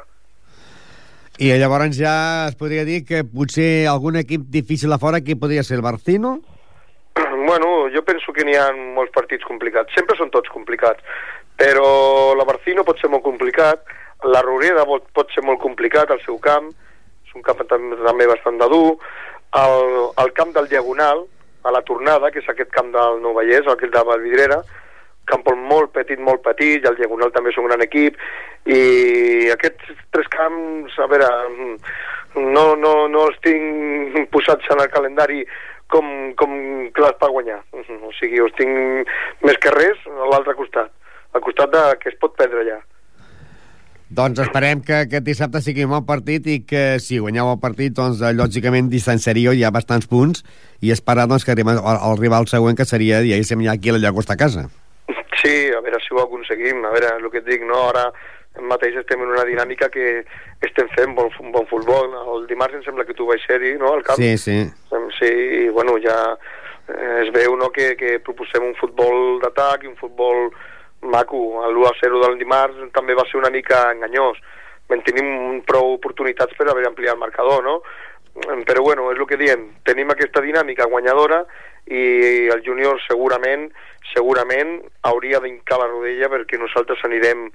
I 1.40 1.54
llavors 1.56 1.96
ja 1.96 2.50
es 2.50 2.56
podria 2.60 2.84
dir 2.84 3.06
que 3.08 3.24
potser 3.24 3.88
algun 3.88 4.18
equip 4.20 4.50
difícil 4.52 4.92
a 4.92 5.00
fora, 5.00 5.22
qui 5.24 5.38
podria 5.40 5.64
ser 5.64 5.78
el 5.80 5.86
Barcino? 5.86 6.40
Bueno, 7.50 7.90
jo 7.90 8.04
penso 8.06 8.34
que 8.36 8.44
n'hi 8.46 8.54
ha 8.60 8.68
molts 8.76 9.14
partits 9.16 9.48
complicats. 9.48 9.94
Sempre 9.96 10.18
són 10.20 10.30
tots 10.30 10.52
complicats. 10.54 11.02
Però 11.58 12.36
la 12.38 12.46
Barcino 12.46 12.84
pot 12.86 13.00
ser 13.02 13.10
molt 13.10 13.24
complicat, 13.26 13.88
la 14.28 14.44
Roreda 14.44 14.86
pot 14.86 15.34
ser 15.34 15.42
molt 15.48 15.60
complicat 15.64 16.12
al 16.12 16.22
seu 16.26 16.38
camp, 16.44 16.70
és 17.26 17.34
un 17.36 17.44
camp 17.44 17.64
també 17.72 18.28
bastant 18.30 18.60
de 18.60 18.68
dur, 18.72 19.00
el, 19.60 19.82
el 20.24 20.32
camp 20.38 20.54
del 20.56 20.70
Diagonal, 20.72 21.26
a 21.64 21.72
la 21.76 21.82
tornada, 21.88 22.32
que 22.32 22.40
és 22.44 22.50
aquest 22.50 22.72
camp 22.76 22.92
del 22.94 23.20
Nou 23.24 23.36
Vallès, 23.38 23.68
el 23.68 23.92
de 23.92 24.04
Valvidrera, 24.12 24.62
camp 25.30 25.46
molt 25.70 25.94
petit, 25.94 26.20
molt 26.20 26.42
petit, 26.42 26.84
i 26.84 26.90
el 26.90 26.98
Diagonal 26.98 27.32
també 27.32 27.52
és 27.52 27.58
un 27.62 27.68
gran 27.70 27.84
equip, 27.86 28.18
i 28.66 29.50
aquests 29.54 29.92
tres 30.16 30.30
camps, 30.34 30.96
a 30.98 31.08
veure, 31.12 31.30
no, 32.36 32.66
no, 32.76 32.94
no 33.08 33.26
els 33.28 33.38
tinc 33.46 34.30
posats 34.34 34.70
en 34.74 34.82
el 34.82 34.90
calendari 34.94 35.44
com, 35.90 36.06
com 36.40 36.54
clars 36.98 37.18
per 37.22 37.32
guanyar. 37.34 37.60
O 37.74 38.14
sigui, 38.20 38.42
els 38.42 38.56
tinc 38.58 39.10
més 39.46 39.60
que 39.62 39.74
res 39.76 40.02
a 40.10 40.30
l'altre 40.32 40.58
costat, 40.58 40.94
al 41.34 41.46
costat 41.46 41.74
de 41.74 41.84
que 42.02 42.14
es 42.14 42.20
pot 42.22 42.38
perdre 42.38 42.66
allà. 42.66 42.80
Doncs 44.10 44.40
esperem 44.42 44.80
que 44.82 45.04
aquest 45.04 45.26
dissabte 45.26 45.60
sigui 45.62 45.84
un 45.86 45.92
bon 45.94 46.06
partit 46.08 46.48
i 46.50 46.56
que 46.66 46.98
si 46.98 47.20
guanyeu 47.22 47.52
el 47.52 47.60
partit, 47.62 47.94
doncs, 47.94 48.24
eh, 48.26 48.34
lògicament 48.34 48.90
distanciaríeu 48.90 49.54
ja 49.60 49.70
bastants 49.70 50.10
punts 50.10 50.42
i 50.82 50.90
esperar 50.96 51.28
doncs, 51.30 51.46
que 51.46 51.54
arribem 51.54 51.78
al, 51.78 52.00
al 52.02 52.18
rival 52.18 52.50
següent, 52.50 52.78
que 52.80 52.88
seria, 52.90 53.22
diguéssim, 53.22 53.62
ja 53.68 53.76
aquí 53.78 53.92
a 53.92 53.98
la 53.98 54.02
Llagosta 54.02 54.34
a 54.34 54.42
casa. 54.42 54.66
Sí, 55.38 55.70
a 55.70 55.82
veure 55.86 56.02
si 56.02 56.16
ho 56.16 56.24
aconseguim. 56.24 56.82
A 56.86 56.94
veure, 56.96 57.12
el 57.22 57.30
que 57.30 57.44
et 57.44 57.46
dic, 57.48 57.62
no? 57.70 57.84
Ara 57.92 58.08
mateix 58.66 58.98
estem 59.00 59.22
en 59.22 59.30
una 59.36 59.46
dinàmica 59.46 59.92
que 59.94 60.24
estem 60.66 60.90
fent 60.96 61.14
bon, 61.16 61.30
bon 61.54 61.70
futbol. 61.70 62.10
El 62.34 62.50
dimarts 62.50 62.80
em 62.80 62.84
sembla 62.88 63.06
que 63.06 63.16
tu 63.16 63.30
vaig 63.30 63.46
ser-hi, 63.46 63.76
no?, 63.78 63.94
al 63.94 64.04
camp. 64.08 64.18
Sí, 64.18 64.34
sí. 64.42 64.58
Sí, 65.20 65.30
i 65.62 65.70
bueno, 65.70 66.00
ja 66.02 66.18
eh, 66.34 67.22
es 67.22 67.32
veu, 67.36 67.56
no?, 67.62 67.70
que, 67.76 67.94
que 68.00 68.18
proposem 68.26 68.72
un 68.72 68.76
futbol 68.82 69.38
d'atac 69.46 69.86
i 69.86 69.94
un 69.94 69.96
futbol 70.02 70.50
maco. 71.02 71.64
L'1-0 71.70 72.22
del 72.26 72.38
dimarts 72.40 72.92
també 72.96 73.16
va 73.18 73.26
ser 73.30 73.40
una 73.40 73.52
mica 73.54 73.90
enganyós. 73.94 74.40
En 74.90 75.04
tenim 75.06 75.62
prou 75.70 75.94
oportunitats 75.96 76.56
per 76.58 76.70
haver 76.70 76.88
ampliat 76.88 77.14
el 77.14 77.22
marcador, 77.22 77.64
no? 77.64 77.80
Però 78.66 78.82
bueno, 78.82 79.10
és 79.12 79.20
el 79.20 79.28
que 79.28 79.38
diem, 79.38 79.66
tenim 79.86 80.12
aquesta 80.14 80.42
dinàmica 80.42 80.88
guanyadora 80.90 81.44
i 81.90 82.48
el 82.54 82.62
júnior 82.66 83.02
segurament 83.08 83.68
segurament 84.14 84.78
hauria 85.10 85.42
d'incar 85.44 85.80
la 85.82 85.90
rodella 85.90 86.30
perquè 86.32 86.60
nosaltres 86.62 87.04
anirem, 87.06 87.50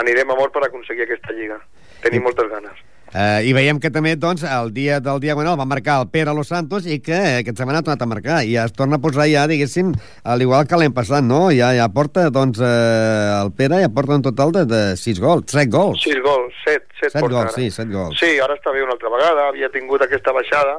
anirem 0.00 0.30
a 0.30 0.36
mort 0.38 0.54
per 0.54 0.64
aconseguir 0.66 1.04
aquesta 1.08 1.34
lliga. 1.36 1.58
Tenim 2.04 2.24
moltes 2.28 2.48
ganes. 2.52 2.87
Uh, 3.08 3.40
I 3.40 3.54
veiem 3.56 3.78
que 3.80 3.88
també, 3.88 4.12
doncs, 4.20 4.42
el 4.44 4.68
dia 4.76 4.98
del 5.00 5.20
Diagonal 5.22 5.56
va 5.56 5.64
marcar 5.64 5.94
el 6.02 6.10
Pere 6.12 6.34
Los 6.36 6.50
Santos 6.52 6.84
i 6.84 6.98
que 7.00 7.16
aquesta 7.38 7.62
setmana 7.62 7.80
ha 7.80 7.86
tornat 7.86 8.04
a 8.04 8.08
marcar. 8.10 8.42
I 8.44 8.52
ja 8.58 8.66
es 8.68 8.74
torna 8.76 8.98
a 8.98 9.02
posar 9.02 9.24
ja, 9.30 9.46
diguéssim, 9.48 9.94
al 10.28 10.44
igual 10.44 10.68
que 10.68 10.76
l'hem 10.76 10.92
passat, 10.92 11.24
no? 11.24 11.46
Ja, 11.56 11.70
ja 11.76 11.88
porta, 11.88 12.26
doncs, 12.34 12.60
uh, 12.60 13.40
el 13.40 13.54
Pere 13.56 13.80
ja 13.80 13.88
porta 13.88 14.18
un 14.18 14.26
total 14.26 14.52
de, 14.58 14.66
de 14.68 14.82
6 15.00 15.22
gols, 15.24 15.48
7 15.48 15.72
gols. 15.72 16.04
6 16.04 16.20
gols, 16.26 16.60
7, 16.66 16.84
7, 17.00 17.12
7 17.16 17.24
gols, 17.24 17.40
ara. 17.46 17.54
sí, 17.56 17.70
7 17.72 17.88
gols. 17.94 18.20
Sí, 18.20 18.34
ara 18.44 18.58
està 18.58 18.74
bé 18.76 18.84
una 18.84 18.92
altra 18.98 19.12
vegada, 19.14 19.48
havia 19.48 19.72
tingut 19.72 20.04
aquesta 20.04 20.34
baixada 20.36 20.76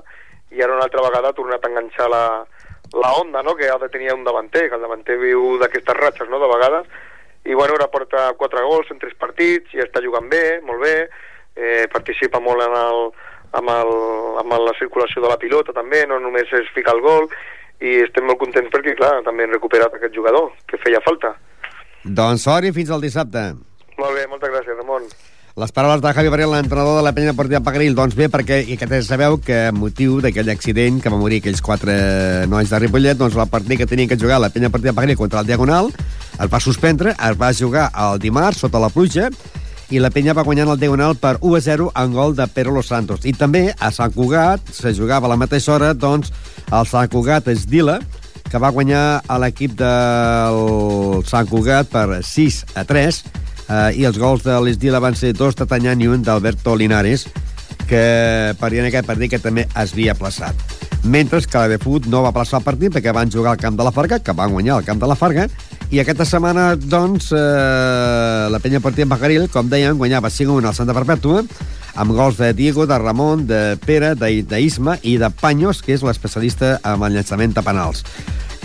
i 0.54 0.62
ara 0.62 0.76
una 0.76 0.86
altra 0.86 1.02
vegada 1.06 1.32
ha 1.34 1.38
tornat 1.38 1.66
a 1.66 1.70
enganxar 1.70 2.10
la, 2.14 2.24
la 2.94 3.14
onda, 3.18 3.42
no?, 3.46 3.56
que 3.58 3.70
ha 3.70 3.78
de 3.82 3.90
tenir 3.90 4.14
un 4.14 4.24
davanter, 4.24 4.68
que 4.70 4.78
el 4.78 4.86
davanter 4.86 5.18
viu 5.22 5.58
d'aquestes 5.62 5.98
ratxes, 5.98 6.30
no?, 6.30 6.42
de 6.42 6.50
vegades, 6.54 6.94
i 7.50 7.58
bueno, 7.58 7.74
ara 7.78 7.90
porta 7.90 8.30
4 8.38 8.64
gols 8.70 8.94
en 8.94 9.02
3 9.02 9.18
partits 9.18 9.74
i 9.74 9.82
està 9.82 10.02
jugant 10.06 10.30
bé, 10.30 10.60
molt 10.66 10.82
bé, 10.86 10.96
eh, 11.56 11.86
participa 11.92 12.42
molt 12.44 12.66
en 12.66 12.76
el, 12.78 13.06
amb, 13.60 13.72
el, 13.74 13.94
amb 14.44 14.58
la 14.66 14.76
circulació 14.80 15.24
de 15.24 15.32
la 15.32 15.40
pilota 15.42 15.76
també, 15.76 16.06
no 16.08 16.20
només 16.20 16.52
es 16.60 16.70
fica 16.76 16.94
el 16.96 17.02
gol, 17.06 17.30
i 17.80 18.02
estem 18.04 18.28
molt 18.28 18.42
contents 18.42 18.72
perquè, 18.74 18.98
clar, 19.00 19.20
també 19.26 19.46
hem 19.46 19.56
recuperat 19.56 19.96
aquest 19.96 20.16
jugador, 20.16 20.52
que 20.68 20.80
feia 20.84 21.02
falta. 21.06 21.34
Doncs 22.04 22.46
sort 22.48 22.68
i 22.68 22.76
fins 22.76 22.92
al 22.92 23.04
dissabte. 23.04 23.52
Molt 24.00 24.16
bé, 24.16 24.28
moltes 24.32 24.52
gràcies, 24.52 24.78
Ramon. 24.80 25.08
Les 25.60 25.74
paraules 25.76 26.00
de 26.00 26.12
Javi 26.16 26.30
Barriel, 26.32 26.54
l'entrenador 26.54 27.00
de 27.00 27.04
la 27.04 27.12
penya 27.12 27.34
deportiva 27.34 27.60
Pagaril, 27.60 27.96
doncs 27.98 28.14
bé, 28.16 28.30
perquè 28.32 28.62
i 28.64 28.78
que 28.80 29.02
sabeu 29.04 29.40
que 29.44 29.58
motiu 29.76 30.22
d'aquell 30.24 30.52
accident 30.54 31.02
que 31.04 31.12
va 31.12 31.20
morir 31.20 31.42
aquells 31.42 31.60
quatre 31.66 31.96
nois 32.48 32.70
de 32.72 32.80
Ripollet, 32.80 33.18
doncs 33.20 33.36
el 33.36 33.50
partit 33.52 33.82
que 33.82 33.88
tenien 33.90 34.08
que 34.08 34.16
jugar 34.16 34.40
la 34.40 34.52
penya 34.54 34.70
deportiva 34.70 34.94
Pagaril 34.96 35.20
contra 35.20 35.42
el 35.42 35.50
Diagonal 35.50 35.92
es 35.92 36.48
va 36.54 36.62
suspendre, 36.64 37.12
es 37.12 37.36
va 37.42 37.52
jugar 37.52 37.90
el 38.06 38.22
dimarts 38.24 38.64
sota 38.64 38.80
la 38.80 38.92
pluja 38.94 39.28
i 39.90 40.00
la 40.00 40.12
penya 40.14 40.36
va 40.38 40.46
guanyar 40.46 40.68
el 40.70 40.80
Diagonal 40.80 41.16
per 41.18 41.38
1 41.42 41.58
a 41.58 41.62
0 41.66 41.92
en 41.98 42.14
gol 42.14 42.36
de 42.38 42.46
Pere 42.48 42.72
Los 42.72 42.92
Santos. 42.94 43.26
I 43.26 43.34
també 43.34 43.74
a 43.74 43.90
Sant 43.92 44.14
Cugat 44.14 44.70
se 44.74 44.94
jugava 44.94 45.26
a 45.26 45.34
la 45.34 45.40
mateixa 45.40 45.74
hora 45.74 45.94
doncs, 45.98 46.32
el 46.70 46.86
Sant 46.90 47.10
Cugat 47.10 47.50
Esdila, 47.50 48.00
que 48.50 48.62
va 48.62 48.74
guanyar 48.74 49.22
a 49.28 49.38
l'equip 49.42 49.76
del 49.78 51.24
Sant 51.30 51.50
Cugat 51.50 51.90
per 51.90 52.22
6 52.26 52.64
a 52.78 52.86
3 52.86 53.22
eh, 53.70 54.02
i 54.02 54.06
els 54.10 54.18
gols 54.22 54.46
de 54.46 54.58
l'Esdila 54.62 55.02
van 55.02 55.18
ser 55.18 55.34
dos 55.38 55.58
de 55.58 55.66
Tanyan 55.70 56.02
i 56.02 56.10
un 56.10 56.26
d'Alberto 56.26 56.76
Linares 56.78 57.28
que 57.90 58.54
perien 58.62 58.86
aquest 58.90 59.10
partit 59.10 59.34
que 59.34 59.42
també 59.42 59.66
es 59.70 59.94
havia 59.94 60.18
plaçat. 60.18 60.54
Mentre 61.04 61.40
que 61.42 61.58
la 61.58 61.70
de 61.72 61.78
Fut 61.80 62.06
no 62.12 62.22
va 62.26 62.34
plaçar 62.36 62.60
el 62.60 62.66
partit 62.66 62.94
perquè 62.94 63.14
van 63.16 63.32
jugar 63.32 63.56
al 63.56 63.62
camp 63.62 63.78
de 63.80 63.86
la 63.88 63.94
Farga, 63.96 64.20
que 64.20 64.36
van 64.36 64.52
guanyar 64.52 64.78
al 64.78 64.86
camp 64.86 65.00
de 65.02 65.08
la 65.08 65.18
Farga, 65.18 65.48
i 65.90 66.00
aquesta 66.02 66.26
setmana, 66.26 66.76
doncs, 66.76 67.32
eh, 67.34 68.48
la 68.50 68.60
penya 68.62 68.80
partida 68.80 69.08
en 69.08 69.10
Bacaril, 69.10 69.48
com 69.50 69.70
dèiem, 69.70 69.98
guanyava 69.98 70.30
5-1 70.30 70.68
al 70.70 70.76
Santa 70.78 70.94
Perpètua, 70.94 71.44
amb 71.96 72.14
gols 72.14 72.38
de 72.38 72.54
Diego, 72.54 72.86
de 72.86 72.98
Ramon, 73.02 73.48
de 73.50 73.78
Pere, 73.86 74.14
d'Isma 74.16 75.00
i 75.02 75.18
de 75.18 75.32
Panyos, 75.34 75.82
que 75.82 75.96
és 75.98 76.06
l'especialista 76.06 76.78
en 76.84 77.02
el 77.02 77.18
llançament 77.18 77.58
de 77.58 77.66
penals 77.66 78.06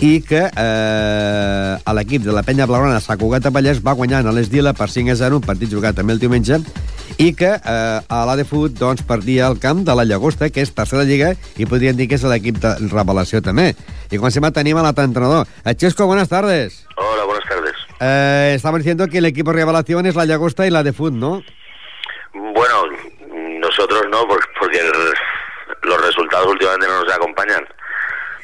i 0.03 0.19
que 0.21 0.41
eh, 0.43 1.77
a 1.79 1.93
l'equip 1.95 2.23
de 2.25 2.33
la 2.35 2.43
penya 2.43 2.67
blaugrana 2.67 2.99
Sant 3.03 3.19
Cugat 3.19 3.45
de 3.45 3.51
Vallès 3.53 3.79
va 3.83 3.95
guanyar 3.95 4.25
a 4.25 4.33
l'Esdila 4.35 4.73
per 4.75 4.89
5 4.91 5.13
a 5.13 5.15
0, 5.15 5.39
un 5.39 5.45
partit 5.45 5.71
jugat 5.71 5.95
també 5.95 6.15
el 6.15 6.19
diumenge, 6.19 6.59
i 7.17 7.31
que 7.37 7.53
eh, 7.55 7.99
a 8.03 8.21
l'ADFUT 8.27 8.75
doncs, 8.79 9.05
perdia 9.07 9.47
el 9.47 9.59
camp 9.63 9.85
de 9.87 9.95
la 9.95 10.07
Llagosta, 10.07 10.49
que 10.51 10.65
és 10.65 10.73
tercera 10.75 11.07
lliga, 11.07 11.33
i 11.57 11.69
podríem 11.69 11.95
dir 11.95 12.09
que 12.11 12.19
és 12.19 12.27
l'equip 12.27 12.59
de 12.59 12.75
revelació 12.91 13.41
també. 13.45 13.71
I 14.11 14.19
com 14.19 14.31
sempre 14.31 14.51
tenim 14.55 14.77
a 14.77 14.85
l'altre 14.85 15.07
entrenador. 15.07 15.47
Chesco, 15.77 16.09
buenas 16.11 16.31
tardes. 16.31 16.83
Hola. 16.97 17.14
Eh, 17.99 18.53
estamos 18.55 18.79
diciendo 18.79 19.07
que 19.07 19.19
el 19.19 19.25
equipo 19.25 19.53
revelación 19.53 20.05
es 20.05 20.15
la 20.15 20.25
Llagosta 20.25 20.67
y 20.67 20.69
la 20.69 20.83
de 20.83 20.93
Foot, 20.93 21.13
¿no? 21.13 21.41
Bueno, 22.33 22.83
nosotros 23.59 24.03
no, 24.09 24.27
porque 24.27 24.81
los 25.83 26.05
resultados 26.05 26.47
últimamente 26.47 26.87
no 26.87 27.03
nos 27.03 27.13
acompañan. 27.13 27.65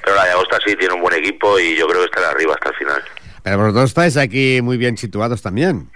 Pero 0.04 0.16
la 0.16 0.26
Llagosta 0.26 0.58
sí 0.66 0.76
tiene 0.76 0.94
un 0.94 1.02
buen 1.02 1.16
equipo 1.16 1.60
y 1.60 1.76
yo 1.76 1.88
creo 1.88 2.00
que 2.00 2.06
estará 2.06 2.30
arriba 2.30 2.54
hasta 2.54 2.70
el 2.70 2.76
final. 2.76 3.04
Pero 3.44 3.58
vosotros 3.58 3.86
estáis 3.86 4.18
aquí 4.18 4.62
muy 4.62 4.78
bien 4.78 4.98
situados 4.98 5.42
también. 5.42 5.92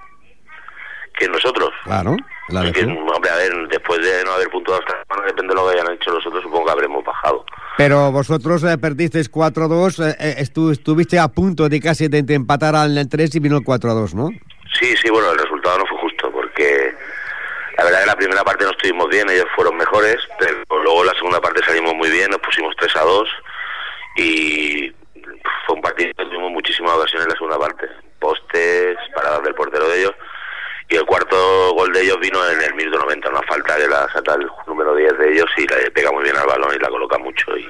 ¿Que 1.17 1.27
nosotros? 1.29 1.69
Claro. 1.85 2.17
La 2.49 2.61
de 2.61 2.71
que, 2.73 2.83
hombre, 2.83 3.29
a 3.31 3.35
ver, 3.37 3.67
después 3.69 3.99
de 4.01 4.23
no 4.25 4.33
haber 4.33 4.49
puntuado 4.49 4.81
hasta 4.81 5.01
semana, 5.01 5.27
depende 5.27 5.53
de 5.53 5.61
lo 5.61 5.67
que 5.67 5.79
hayan 5.79 5.93
hecho 5.93 6.11
los 6.11 6.27
otros, 6.27 6.43
supongo 6.43 6.65
que 6.65 6.71
habremos 6.71 7.03
bajado. 7.03 7.45
Pero 7.77 8.11
vosotros 8.11 8.63
eh, 8.63 8.77
perdisteis 8.77 9.29
4-2, 9.29 9.99
eh, 9.99 10.15
eh, 10.19 10.35
estu 10.39 10.71
estuviste 10.71 11.19
a 11.19 11.27
punto 11.27 11.67
de 11.67 11.81
casi 11.81 12.07
de, 12.07 12.23
empatar 12.33 12.75
al 12.75 13.07
3 13.09 13.35
y 13.35 13.39
vino 13.39 13.57
el 13.57 13.63
4-2, 13.63 14.13
¿no? 14.13 14.29
Sí, 14.79 14.95
sí, 14.95 15.09
bueno, 15.09 15.31
el 15.31 15.39
resultado 15.39 15.79
no 15.79 15.85
fue 15.85 15.97
justo 15.99 16.31
porque 16.31 16.93
la 17.77 17.83
verdad 17.83 17.99
que 18.01 18.05
la 18.05 18.15
primera 18.15 18.43
parte 18.43 18.63
no 18.63 18.71
estuvimos 18.71 19.09
bien, 19.09 19.29
ellos 19.29 19.47
fueron 19.55 19.75
mejores, 19.75 20.17
pero 20.39 20.83
luego 20.83 21.03
la 21.03 21.13
segunda 21.13 21.41
parte 21.41 21.63
salimos 21.65 21.93
muy 21.95 22.09
bien, 22.09 22.29
nos 22.31 22.39
pusimos 22.39 22.73
3 22.77 22.95
a 22.95 23.01
2 23.01 23.29
y 24.17 24.93
fue 25.65 25.75
un 25.75 25.81
partido 25.81 26.11
que 26.17 26.25
tuvimos 26.25 26.51
muchísimas 26.51 26.93
ocasiones 26.93 27.25
en 27.25 27.29
la 27.29 27.35
segunda 27.35 27.59
parte. 27.59 27.87
Postes, 28.19 28.97
paradas 29.13 29.43
del 29.43 29.55
portero 29.55 29.89
de 29.89 29.99
ellos. 29.99 30.13
Y 30.89 30.95
el 30.95 31.05
cuarto 31.05 31.73
gol 31.73 31.91
de 31.93 32.01
ellos 32.01 32.19
vino 32.19 32.39
en 32.49 32.61
el 32.61 32.73
minuto 32.75 32.99
90, 32.99 33.29
una 33.29 33.41
falta 33.43 33.77
que 33.77 33.87
la 33.87 34.07
saca 34.13 34.35
el 34.35 34.47
número 34.67 34.95
10 34.95 35.17
de 35.17 35.33
ellos 35.33 35.49
y 35.57 35.67
le 35.67 35.91
pega 35.91 36.11
muy 36.11 36.23
bien 36.23 36.37
al 36.37 36.45
balón 36.45 36.75
y 36.75 36.79
la 36.79 36.89
coloca 36.89 37.17
mucho 37.17 37.57
y, 37.57 37.67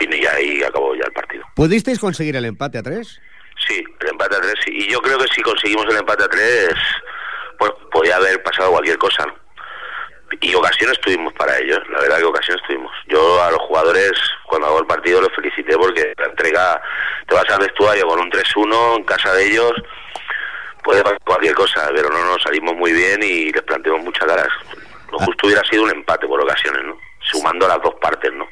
y 0.00 0.26
ahí 0.26 0.62
acabó 0.62 0.94
ya 0.94 1.04
el 1.04 1.12
partido. 1.12 1.44
¿Pudisteis 1.54 1.98
conseguir 1.98 2.36
el 2.36 2.44
empate 2.44 2.78
a 2.78 2.82
tres? 2.82 3.20
Sí, 3.66 3.84
el 4.00 4.08
empate 4.08 4.36
a 4.36 4.40
tres. 4.40 4.54
Y 4.66 4.88
yo 4.90 5.00
creo 5.00 5.18
que 5.18 5.26
si 5.34 5.42
conseguimos 5.42 5.86
el 5.90 5.96
empate 5.96 6.24
a 6.24 6.28
tres, 6.28 6.74
pues 7.58 7.72
podía 7.90 8.16
haber 8.16 8.42
pasado 8.42 8.70
cualquier 8.70 8.98
cosa, 8.98 9.26
¿no? 9.26 9.34
Y 10.40 10.54
ocasiones 10.54 11.00
tuvimos 11.00 11.32
para 11.32 11.56
ellos, 11.58 11.80
la 11.90 12.00
verdad 12.00 12.18
que 12.18 12.24
ocasiones 12.24 12.62
tuvimos. 12.66 12.92
Yo 13.06 13.42
a 13.42 13.50
los 13.50 13.60
jugadores, 13.60 14.12
cuando 14.46 14.68
hago 14.68 14.80
el 14.80 14.86
partido, 14.86 15.22
los 15.22 15.34
felicité 15.34 15.76
porque 15.76 16.12
la 16.18 16.26
entrega, 16.26 16.80
te 17.26 17.34
vas 17.34 17.48
al 17.48 17.60
vestuario 17.60 18.06
con 18.06 18.20
un 18.20 18.30
3-1 18.30 18.96
en 18.98 19.04
casa 19.04 19.32
de 19.32 19.46
ellos, 19.46 19.72
puede 20.82 21.02
pasar 21.02 21.18
cualquier 21.24 21.54
cosa, 21.54 21.90
pero 21.94 22.08
no 22.10 22.24
nos 22.24 22.42
salimos 22.42 22.74
muy 22.76 22.92
bien 22.92 23.22
y 23.22 23.52
les 23.52 23.62
planteamos 23.62 24.02
muchas 24.04 24.26
caras. 24.26 24.48
Lo 25.10 25.18
justo 25.18 25.46
hubiera 25.46 25.62
sido 25.70 25.84
un 25.84 25.90
empate 25.90 26.26
por 26.26 26.40
ocasiones, 26.42 26.82
¿no? 26.84 26.98
Sumando 27.20 27.66
las 27.68 27.80
dos 27.82 27.94
partes, 28.00 28.32
¿no? 28.32 28.46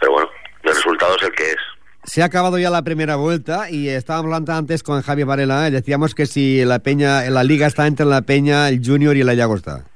Pero 0.00 0.12
bueno, 0.12 0.30
el 0.62 0.74
resultado 0.74 1.16
es 1.16 1.22
el 1.22 1.32
que 1.32 1.50
es. 1.50 1.56
Se 2.04 2.22
ha 2.22 2.26
acabado 2.26 2.58
ya 2.58 2.68
la 2.68 2.82
primera 2.82 3.16
vuelta 3.16 3.70
y 3.70 3.88
estábamos 3.88 4.26
hablando 4.26 4.52
antes 4.52 4.82
con 4.82 5.00
Javier 5.00 5.26
Varela 5.26 5.68
y 5.68 5.70
decíamos 5.70 6.14
que 6.14 6.26
si 6.26 6.62
la 6.64 6.78
Peña, 6.80 7.22
la 7.30 7.44
liga 7.44 7.66
está 7.66 7.86
entre 7.86 8.04
la 8.04 8.20
Peña, 8.22 8.68
el 8.68 8.80
Junior 8.84 9.16
y 9.16 9.22
la 9.22 9.32
Llagosta. 9.34 9.86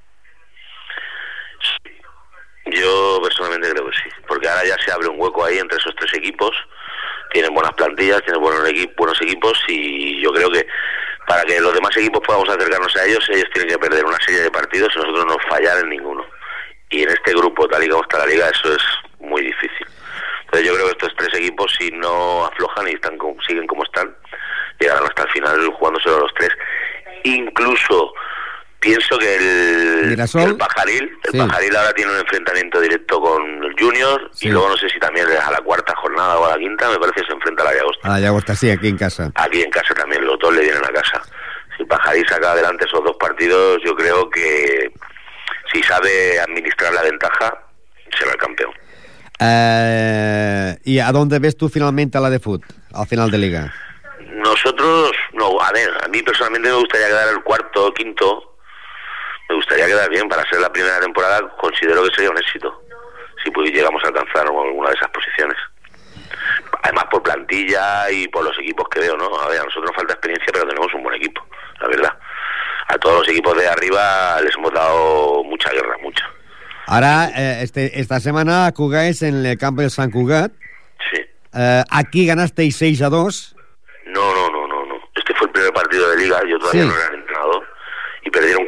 Yo 2.71 3.21
personalmente 3.23 3.71
creo 3.71 3.87
que 3.90 3.97
sí, 3.97 4.09
porque 4.27 4.49
ahora 4.49 4.62
ya 4.66 4.77
se 4.85 4.92
abre 4.92 5.09
un 5.09 5.18
hueco 5.21 5.44
ahí 5.44 5.59
entre 5.59 5.79
esos 5.79 5.94
tres 5.97 6.12
equipos. 6.14 6.51
Tienen 7.33 7.53
buenas 7.55 7.73
plantillas, 7.75 8.23
tienen 8.23 8.40
buenos, 8.42 8.62
equi- 8.68 8.90
buenos 8.97 9.21
equipos 9.23 9.59
y 9.68 10.23
yo 10.23 10.33
creo 10.33 10.51
que 10.51 10.66
para 11.29 11.45
que 11.45 11.61
los 11.61 11.75
demás 11.75 11.95
equipos 11.97 12.23
podamos 12.27 12.49
acercarnos 12.49 12.97
a 12.97 13.05
ellos, 13.05 13.25
ellos 13.31 13.49
tienen 13.53 13.71
que 13.71 13.79
perder 13.79 14.05
una 14.05 14.19
serie 14.25 14.41
de 14.41 14.51
partidos 14.51 14.91
y 14.95 14.99
nosotros 14.99 15.27
no 15.27 15.37
fallar 15.49 15.79
en 15.81 15.91
ninguno. 15.91 16.25
Y 16.91 17.03
en 17.03 17.11
este 17.11 17.33
grupo, 17.33 17.69
tal 17.69 17.85
y 17.85 17.88
como 17.88 18.03
está 18.03 18.19
la 18.19 18.27
liga, 18.27 18.49
eso 18.49 18.73
es 18.73 18.83
muy 19.21 19.43
difícil. 19.43 19.87
Entonces 20.47 20.67
yo 20.67 20.75
creo 20.75 20.87
que 20.87 20.93
estos 20.93 21.14
tres 21.17 21.35
equipos, 21.35 21.75
si 21.79 21.91
no 21.91 22.47
aflojan 22.47 22.88
y 22.88 22.93
están 22.93 23.19
siguen 23.47 23.67
como 23.67 23.85
están, 23.85 24.17
llegarán 24.81 25.05
hasta 25.05 25.25
el 25.25 25.29
final 25.31 25.71
jugándoselo 25.73 26.21
los 26.21 26.33
tres. 26.35 26.51
Incluso 27.25 28.14
pienso 28.81 29.19
que 29.19 29.37
el, 29.37 30.19
el 30.21 30.57
Pajaril, 30.57 31.11
el 31.25 31.31
Sí. 31.33 31.38
Pajaril 31.38 31.77
ahora 31.77 31.93
tiene 31.95 32.12
un 32.12 32.19
enfrentamiento 32.19 32.81
directo 32.81 33.21
con 33.21 33.64
el 33.64 33.75
Junior 33.79 34.31
Sí. 34.33 34.49
y 34.49 34.51
luego 34.51 34.69
no 34.69 34.77
sé 34.77 34.88
si 34.88 34.99
también 34.99 35.27
a 35.27 35.51
la 35.51 35.59
cuarta 35.59 35.95
jornada 35.97 36.38
o 36.38 36.47
a 36.47 36.51
la 36.51 36.59
quinta, 36.59 36.88
me 36.88 36.99
parece 36.99 37.21
que 37.23 37.27
se 37.27 37.33
enfrenta 37.33 37.62
a 37.62 37.67
la 37.67 37.75
Llagosta. 37.75 38.09
A 38.09 38.11
la 38.12 38.21
Llagosta, 38.21 38.55
sí, 38.55 38.71
aquí 38.71 38.88
en 38.88 38.97
casa. 38.97 39.33
Aquí 39.35 39.62
en 39.62 39.71
casa 39.71 39.95
también, 39.95 40.25
los 40.25 40.38
dos 40.38 40.55
le 40.55 40.61
vienen 40.62 40.85
a 40.85 40.88
casa. 40.93 41.23
Si 41.77 41.85
Pajaril 41.85 42.27
saca 42.29 42.53
adelante 42.53 42.85
esos 42.87 43.03
dos 43.05 43.17
partidos, 43.19 43.79
yo 43.85 43.95
creo 43.95 44.29
que 44.31 44.91
si 45.73 45.83
sabe 45.83 46.41
administrar 46.41 46.93
la 46.95 47.03
ventaja, 47.03 47.53
será 48.17 48.31
el 48.33 48.37
campeón. 48.38 48.71
Eh, 49.41 50.77
¿Y 50.85 50.99
a 50.99 51.12
dónde 51.12 51.38
ves 51.38 51.57
tú 51.57 51.69
finalmente 51.69 52.19
a 52.19 52.21
la 52.21 52.31
de 52.31 52.38
fútbol, 52.41 52.67
al 52.93 53.07
final 53.07 53.31
de 53.31 53.38
liga? 53.38 53.73
Nosotros, 54.33 55.12
no, 55.35 55.61
a 55.61 55.71
ver, 55.73 55.91
a 56.05 56.09
mí 56.09 56.23
personalmente 56.23 56.69
me 56.69 56.75
gustaría 56.77 57.07
quedar 57.09 57.29
el 57.35 57.43
cuarto 57.43 57.87
o 57.87 57.95
quinto. 57.95 58.48
Me 59.49 59.55
gustaría 59.55 59.87
quedar 59.87 60.11
bien 60.11 60.29
para 60.29 60.43
ser 60.49 60.61
la 60.61 60.71
primera 60.73 61.01
temporada. 61.01 61.41
Considero 61.59 62.03
que 62.05 62.11
sería 62.15 62.31
un 62.31 62.39
éxito 62.39 62.83
si 63.43 63.51
pues, 63.51 63.71
llegamos 63.71 64.03
a 64.05 64.09
alcanzar 64.09 64.47
alguna 64.47 64.91
de 64.91 64.95
esas 64.97 65.11
posiciones. 65.11 65.57
Además, 66.83 67.05
por 67.11 67.23
plantilla 67.23 68.11
y 68.11 68.29
por 68.29 68.45
los 68.45 68.59
equipos 68.59 68.89
que 68.91 69.01
veo, 69.01 69.17
¿no? 69.17 69.27
A 69.41 69.49
ver, 69.49 69.61
a 69.61 69.65
nosotros 69.65 69.87
nos 69.91 69.97
falta 69.97 70.13
experiencia, 70.15 70.47
pero 70.53 70.67
tenemos 70.67 70.93
un 70.95 71.03
buen 71.03 71.15
equipo, 71.17 71.45
la 71.81 71.89
verdad. 71.89 72.19
A 72.89 72.99
todos 72.99 73.21
los 73.21 73.29
equipos 73.29 73.57
de 73.57 73.69
arriba 73.69 74.41
les 74.43 74.55
hemos 74.57 74.73
dado 74.73 75.43
mucha 75.45 75.71
guerra, 75.71 75.97
mucha. 76.03 76.25
Ahora, 76.87 77.29
eh, 77.37 77.61
este, 77.63 78.01
esta 78.01 78.19
semana 78.19 78.73
jugáis 78.75 79.23
en 79.23 79.45
el 79.45 79.59
campo 79.59 79.83
del 79.83 79.91
San 79.91 80.11
Cugat. 80.11 80.53
Sí. 81.13 81.21
Eh, 81.55 81.85
aquí 81.91 82.27
ganasteis 82.27 82.77
6 82.77 83.03
a 83.03 83.09
2. 83.11 83.57
No, 84.07 84.35
no, 84.35 84.49
no, 84.51 84.67
no, 84.67 84.87
no. 84.87 84.95
Este 85.15 85.35
fue 85.35 85.47
el 85.49 85.53
primer 85.53 85.73
partido 85.73 86.09
de 86.11 86.17
liga, 86.17 86.41
yo 86.49 86.59
todavía 86.59 86.83
Sí. 86.83 86.89
no 86.89 86.97
era 86.97 87.15
entrenador. 87.15 87.67
Y 88.25 88.31
perdieron 88.31 88.65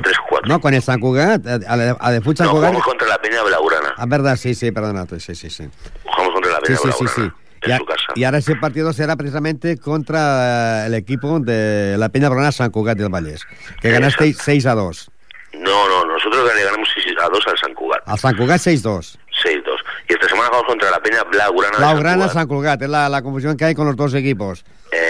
4-3. 0.00 0.14
Bueno, 0.30 0.46
3-4. 0.46 0.48
No, 0.48 0.60
con 0.60 0.74
el 0.74 0.82
San 0.82 1.00
Cugat. 1.00 1.46
A, 1.46 1.76
la- 1.76 1.96
a 2.00 2.10
de 2.12 2.20
San 2.22 2.46
No, 2.46 2.52
Cugat. 2.52 2.52
jugamos 2.52 2.82
contra 2.84 3.08
la 3.08 3.18
Peña 3.18 3.42
Blaugrana. 3.42 3.94
Ah, 3.96 4.06
verdad, 4.06 4.36
sí, 4.36 4.54
sí, 4.54 4.70
perdona. 4.72 5.06
Sí, 5.18 5.34
sí, 5.34 5.50
sí. 5.50 5.68
Jugamos 6.04 6.34
contra 6.34 6.52
la 6.52 6.58
Sí, 6.58 6.62
Peña 6.66 6.78
sí, 6.78 6.82
sí, 6.82 7.04
Blaugrana. 7.04 7.34
sí. 7.34 7.44
En 7.60 7.70
Y, 7.70 7.72
a- 7.72 7.78
su 7.78 7.84
casa. 7.86 8.04
y 8.14 8.24
ahora 8.24 8.38
ese 8.38 8.54
partido 8.56 8.92
será 8.92 9.16
precisamente 9.16 9.78
contra 9.78 10.86
el 10.86 10.94
equipo 10.94 11.40
de 11.40 11.96
la 11.98 12.08
Peña 12.08 12.28
Brona 12.28 12.52
San 12.52 12.70
Cugat 12.70 12.96
del 12.98 13.08
Vallès, 13.08 13.46
que 13.80 13.90
ganasteis 13.90 14.38
6 14.40 14.64
a 14.66 14.74
2. 14.74 15.10
No, 15.54 15.88
no, 15.88 16.04
nosotros 16.04 16.48
le 16.54 16.62
ganamos 16.62 16.88
6 16.94 17.06
a 17.20 17.28
2 17.28 17.40
al 17.48 17.58
San 17.58 17.74
Cugat. 17.74 18.02
Al 18.06 18.18
San 18.18 18.36
Cugat 18.36 18.60
6-2. 18.60 19.18
6-2. 19.42 19.80
Y 20.08 20.12
esta 20.12 20.28
semana 20.28 20.48
jugamos 20.48 20.68
contra 20.68 20.90
la 20.90 21.00
Peña 21.00 21.24
Blaugrana. 21.24 21.76
de 22.12 22.16
La 22.16 22.28
San 22.28 22.46
Cugat. 22.46 22.80
Es 22.82 22.88
la, 22.88 23.08
la 23.08 23.22
confusión 23.22 23.56
que 23.56 23.64
hay 23.64 23.74
con 23.74 23.86
los 23.86 23.96
dos 23.96 24.14
equipos. 24.14 24.64
Eh, 24.92 24.96
Exacto. 24.96 25.07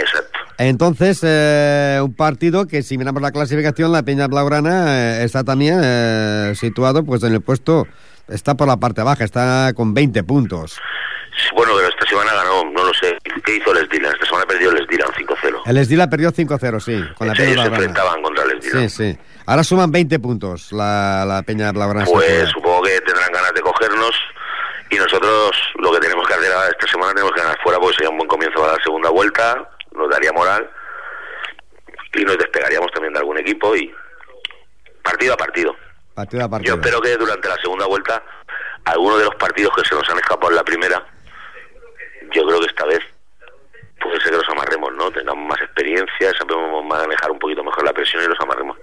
Entonces, 0.59 1.21
eh, 1.23 2.01
un 2.03 2.15
partido 2.15 2.67
que 2.67 2.83
si 2.83 2.99
miramos 2.99 3.23
la 3.23 3.31
clasificación, 3.31 3.93
la 3.93 4.03
Peña 4.03 4.27
Blaugrana 4.27 5.21
eh, 5.21 5.25
está 5.25 5.45
también 5.45 5.81
eh, 5.83 6.53
situado 6.57 7.05
pues 7.05 7.23
en 7.23 7.33
el 7.33 7.41
puesto, 7.41 7.87
está 8.27 8.57
por 8.57 8.67
la 8.67 8.77
parte 8.77 9.03
baja, 9.03 9.25
está 9.25 9.73
con 9.75 9.95
20 9.95 10.25
puntos. 10.25 10.81
Bueno, 11.55 11.73
pero 11.77 11.89
esta 11.89 12.07
semana 12.07 12.35
ganó, 12.35 12.65
no 12.65 12.85
lo 12.85 12.93
sé. 12.95 13.17
¿Qué 13.45 13.57
hizo 13.57 13.73
Les 13.73 13.89
Dylan? 13.89 14.13
Esta 14.13 14.27
semana 14.27 14.45
perdió 14.47 14.73
Les 14.73 14.87
Dylan 14.89 15.09
5-0. 15.11 15.63
El 15.67 15.77
Esdila 15.77 16.11
perdió 16.11 16.33
5-0, 16.33 16.81
sí, 16.81 17.05
con 17.17 17.29
la 17.29 17.35
Sí, 17.35 17.43
Peña 17.43 17.53
ellos 17.53 17.63
se 17.63 17.69
enfrentaban 17.69 18.23
contra 18.23 18.45
Les 18.47 18.61
Dylan. 18.61 18.91
Sí, 18.91 19.13
sí. 19.13 19.19
Ahora 19.47 19.63
suman 19.63 19.93
20 19.93 20.19
puntos 20.19 20.73
la, 20.73 21.25
la 21.25 21.43
Peña 21.43 21.71
Blaugrana. 21.71 22.07
Pues 22.07 22.49
supongo 22.49 22.83
que 22.83 23.01
tendrán 23.03 23.31
ganas 23.33 23.55
de 23.55 23.61
cogernos. 23.61 24.13
Y 24.91 24.97
nosotros 24.97 25.53
lo 25.77 25.93
que 25.93 26.01
tenemos 26.01 26.27
que 26.27 26.35
hacer 26.35 26.51
esta 26.71 26.91
semana 26.91 27.13
tenemos 27.13 27.33
que 27.33 27.41
ganar 27.43 27.59
fuera 27.63 27.79
porque 27.79 27.97
sería 27.97 28.11
un 28.11 28.17
buen 28.17 28.29
comienzo 28.29 28.59
para 28.59 28.73
la 28.73 28.83
segunda 28.83 29.11
vuelta, 29.11 29.69
nos 29.99 30.09
daría 30.11 30.33
moral 30.33 30.71
y 32.15 32.25
nos 32.25 32.39
despegaríamos 32.39 32.91
también 32.93 33.13
de 33.13 33.19
algún 33.21 33.39
equipo 33.39 33.77
y 33.77 33.93
partido 35.03 35.35
a 35.35 35.37
partido. 35.37 35.77
Partido 36.15 36.45
a 36.45 36.49
partido. 36.49 36.75
Yo 36.75 36.81
espero 36.81 37.01
que 37.01 37.17
durante 37.17 37.49
la 37.49 37.57
segunda 37.57 37.87
vuelta 37.87 38.23
algunos 38.85 39.19
de 39.19 39.25
los 39.25 39.35
partidos 39.37 39.75
que 39.77 39.87
se 39.87 39.95
nos 39.95 40.09
han 40.09 40.17
escapado 40.17 40.51
en 40.51 40.57
la 40.57 40.65
primera, 40.65 41.07
yo 42.33 42.47
creo 42.47 42.61
que 42.61 42.67
esta 42.67 42.87
vez 42.87 43.01
puede 44.01 44.21
ser 44.21 44.31
que 44.31 44.39
los 44.39 44.49
amarremos, 44.49 44.95
¿no? 44.95 45.11
Tengamos 45.11 45.47
más 45.49 45.61
experiencia, 45.61 46.33
sabemos 46.39 46.85
manejar 46.85 47.31
un 47.31 47.39
poquito 47.39 47.63
mejor 47.65 47.85
la 47.85 47.93
presión 47.93 48.23
y 48.23 48.27
los 48.27 48.41
amarremos. 48.41 48.79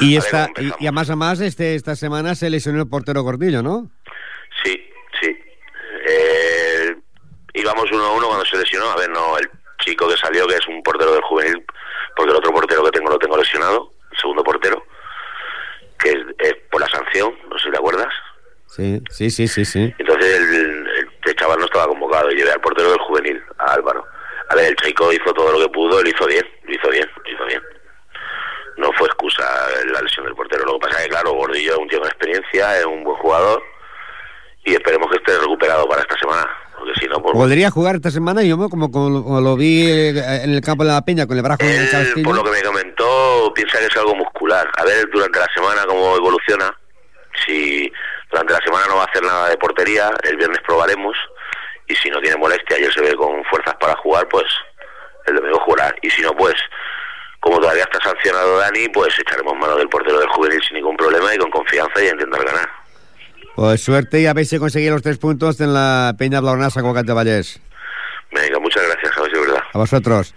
Y, 0.00 0.16
A 0.16 0.18
esta, 0.18 0.48
y, 0.58 0.72
y 0.84 0.86
a 0.86 0.92
más 0.92 1.10
a 1.10 1.16
más, 1.16 1.40
este, 1.40 1.74
esta 1.74 1.96
semana 1.96 2.34
se 2.34 2.50
lesionó 2.50 2.80
el 2.80 2.88
portero 2.88 3.22
Gordillo, 3.22 3.62
¿no? 3.62 3.90
Sí, 4.62 4.90
sí. 5.20 5.36
Eh, 6.08 6.96
íbamos 7.54 7.90
uno 7.92 8.04
a 8.04 8.12
uno 8.12 8.26
cuando 8.26 8.44
se 8.44 8.56
lesionó. 8.56 8.90
A 8.90 8.96
ver, 8.96 9.10
no, 9.10 9.38
el 9.38 9.48
chico 9.82 10.08
que 10.08 10.16
salió, 10.16 10.46
que 10.46 10.54
es 10.54 10.66
un 10.66 10.82
portero 10.82 11.12
del 11.12 11.22
juvenil, 11.22 11.64
porque 12.16 12.30
el 12.32 12.38
otro 12.38 12.52
portero 12.52 12.82
que 12.84 12.90
tengo 12.92 13.10
lo 13.10 13.18
tengo 13.18 13.36
lesionado, 13.36 13.92
el 14.10 14.18
segundo 14.18 14.42
portero, 14.42 14.84
que 15.98 16.10
es, 16.10 16.18
es 16.38 16.54
por 16.70 16.80
la 16.80 16.88
sanción, 16.88 17.34
no 17.48 17.58
sé 17.58 17.64
si 17.66 17.70
te 17.70 17.78
acuerdas. 17.78 18.08
Sí, 18.66 19.02
sí, 19.10 19.30
sí, 19.30 19.46
sí, 19.46 19.64
sí. 19.66 19.94
Entonces 19.98 20.38
el, 20.38 20.54
el- 20.54 20.88
el 21.24 21.36
chaval 21.36 21.58
no 21.58 21.66
estaba 21.66 21.86
convocado 21.88 22.30
y 22.30 22.36
llevé 22.36 22.50
al 22.52 22.60
portero 22.60 22.90
del 22.90 22.98
juvenil, 23.00 23.42
a 23.58 23.74
Álvaro. 23.74 24.04
A 24.48 24.54
ver, 24.56 24.66
el 24.70 24.76
chico 24.76 25.12
hizo 25.12 25.32
todo 25.34 25.52
lo 25.52 25.58
que 25.60 25.68
pudo, 25.72 26.02
lo 26.02 26.08
hizo 26.08 26.26
bien, 26.26 26.44
lo 26.64 26.74
hizo 26.74 26.88
bien, 26.90 27.08
lo 27.24 27.30
hizo 27.30 27.44
bien. 27.44 27.62
No 28.78 28.90
fue 28.94 29.06
excusa 29.06 29.44
la 29.92 30.00
lesión 30.00 30.24
del 30.26 30.34
portero. 30.34 30.64
Lo 30.64 30.74
que 30.74 30.86
pasa 30.86 30.98
es 30.98 31.04
que, 31.04 31.10
claro, 31.10 31.32
Gordillo 31.32 31.72
es 31.72 31.78
un 31.78 31.88
tío 31.88 31.98
con 32.00 32.08
experiencia, 32.08 32.78
es 32.78 32.84
un 32.86 33.04
buen 33.04 33.16
jugador 33.18 33.62
y 34.64 34.72
esperemos 34.74 35.10
que 35.10 35.18
esté 35.18 35.38
recuperado 35.38 35.86
para 35.88 36.02
esta 36.02 36.16
semana. 36.18 36.48
Porque 36.82 36.98
si 37.00 37.06
no, 37.06 37.22
pues... 37.22 37.32
Podría 37.34 37.70
jugar 37.70 37.94
esta 37.94 38.10
semana, 38.10 38.42
yo 38.42 38.58
como, 38.58 38.90
como, 38.90 39.22
como 39.22 39.40
lo 39.40 39.56
vi 39.56 39.86
eh, 39.88 40.42
en 40.42 40.50
el 40.52 40.60
campo 40.62 40.82
de 40.82 40.90
la 40.90 41.04
Peña 41.04 41.28
con 41.28 41.36
el 41.36 41.42
brazo 41.44 41.62
en 41.62 41.70
el 41.70 41.84
Él, 41.84 41.90
castillo. 41.92 42.24
por 42.24 42.34
lo 42.34 42.42
que 42.42 42.50
me 42.50 42.62
comentó, 42.62 43.52
piensa 43.54 43.78
que 43.78 43.84
es 43.86 43.96
algo 43.96 44.16
muscular. 44.16 44.68
A 44.76 44.84
ver 44.84 45.08
durante 45.12 45.38
la 45.38 45.46
semana 45.54 45.84
cómo 45.86 46.16
evoluciona. 46.16 46.76
Si 47.46 47.88
durante 48.32 48.52
la 48.54 48.58
semana 48.66 48.86
no 48.88 48.96
va 48.96 49.02
a 49.02 49.06
hacer 49.06 49.22
nada 49.22 49.48
de 49.50 49.56
portería, 49.58 50.10
el 50.24 50.36
viernes 50.36 50.58
probaremos. 50.66 51.14
Y 51.86 51.94
si 51.94 52.10
no 52.10 52.20
tiene 52.20 52.36
molestia 52.36 52.80
y 52.80 52.82
él 52.82 52.92
se 52.92 53.00
ve 53.00 53.14
con 53.14 53.44
fuerzas 53.44 53.76
para 53.78 53.94
jugar, 53.98 54.26
pues 54.28 54.46
el 55.26 55.36
domingo 55.36 55.60
jugará. 55.60 55.94
Y 56.02 56.10
si 56.10 56.22
no, 56.22 56.32
pues 56.32 56.54
como 57.38 57.60
todavía 57.60 57.84
está 57.84 58.00
sancionado 58.02 58.58
Dani, 58.58 58.88
pues 58.88 59.16
echaremos 59.20 59.54
mano 59.56 59.76
del 59.76 59.88
portero 59.88 60.18
del 60.18 60.28
juvenil 60.30 60.60
sin 60.66 60.78
ningún 60.78 60.96
problema 60.96 61.32
y 61.32 61.38
con 61.38 61.50
confianza 61.52 62.02
y 62.02 62.08
a 62.08 62.10
intentar 62.10 62.44
ganar. 62.44 62.81
Pues 63.54 63.82
suerte 63.82 64.20
y 64.20 64.26
a 64.26 64.32
ver 64.32 64.46
si 64.46 64.58
conseguir 64.58 64.92
los 64.92 65.02
tres 65.02 65.18
puntos 65.18 65.60
en 65.60 65.74
la 65.74 66.14
Peña 66.18 66.40
Blaurana 66.40 66.70
San 66.70 66.84
Cugat 66.84 67.06
de 67.06 67.12
Vallès. 67.12 67.60
Venga, 68.32 68.58
muchas 68.58 68.82
gracias, 68.82 69.12
es 69.12 69.40
verdad. 69.40 69.62
A 69.72 69.78
vosaltres. 69.78 70.34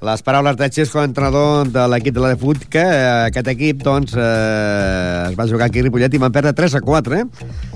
Les 0.00 0.22
paraules 0.22 0.56
de 0.56 0.68
Xesco, 0.70 1.02
entrenador 1.02 1.66
de 1.74 1.84
l'equip 1.90 2.14
de 2.14 2.20
la 2.22 2.28
de 2.30 2.36
Fut, 2.38 2.68
que 2.70 2.78
eh, 2.78 3.24
aquest 3.26 3.48
equip 3.50 3.80
doncs, 3.82 4.12
eh, 4.14 5.24
es 5.26 5.34
va 5.34 5.46
jugar 5.50 5.66
aquí 5.66 5.82
a 5.82 5.86
Ripollet 5.88 6.14
i 6.14 6.20
van 6.22 6.30
perdre 6.30 6.52
3 6.54 6.76
a 6.78 6.80
4 6.86 7.16
eh, 7.16 7.24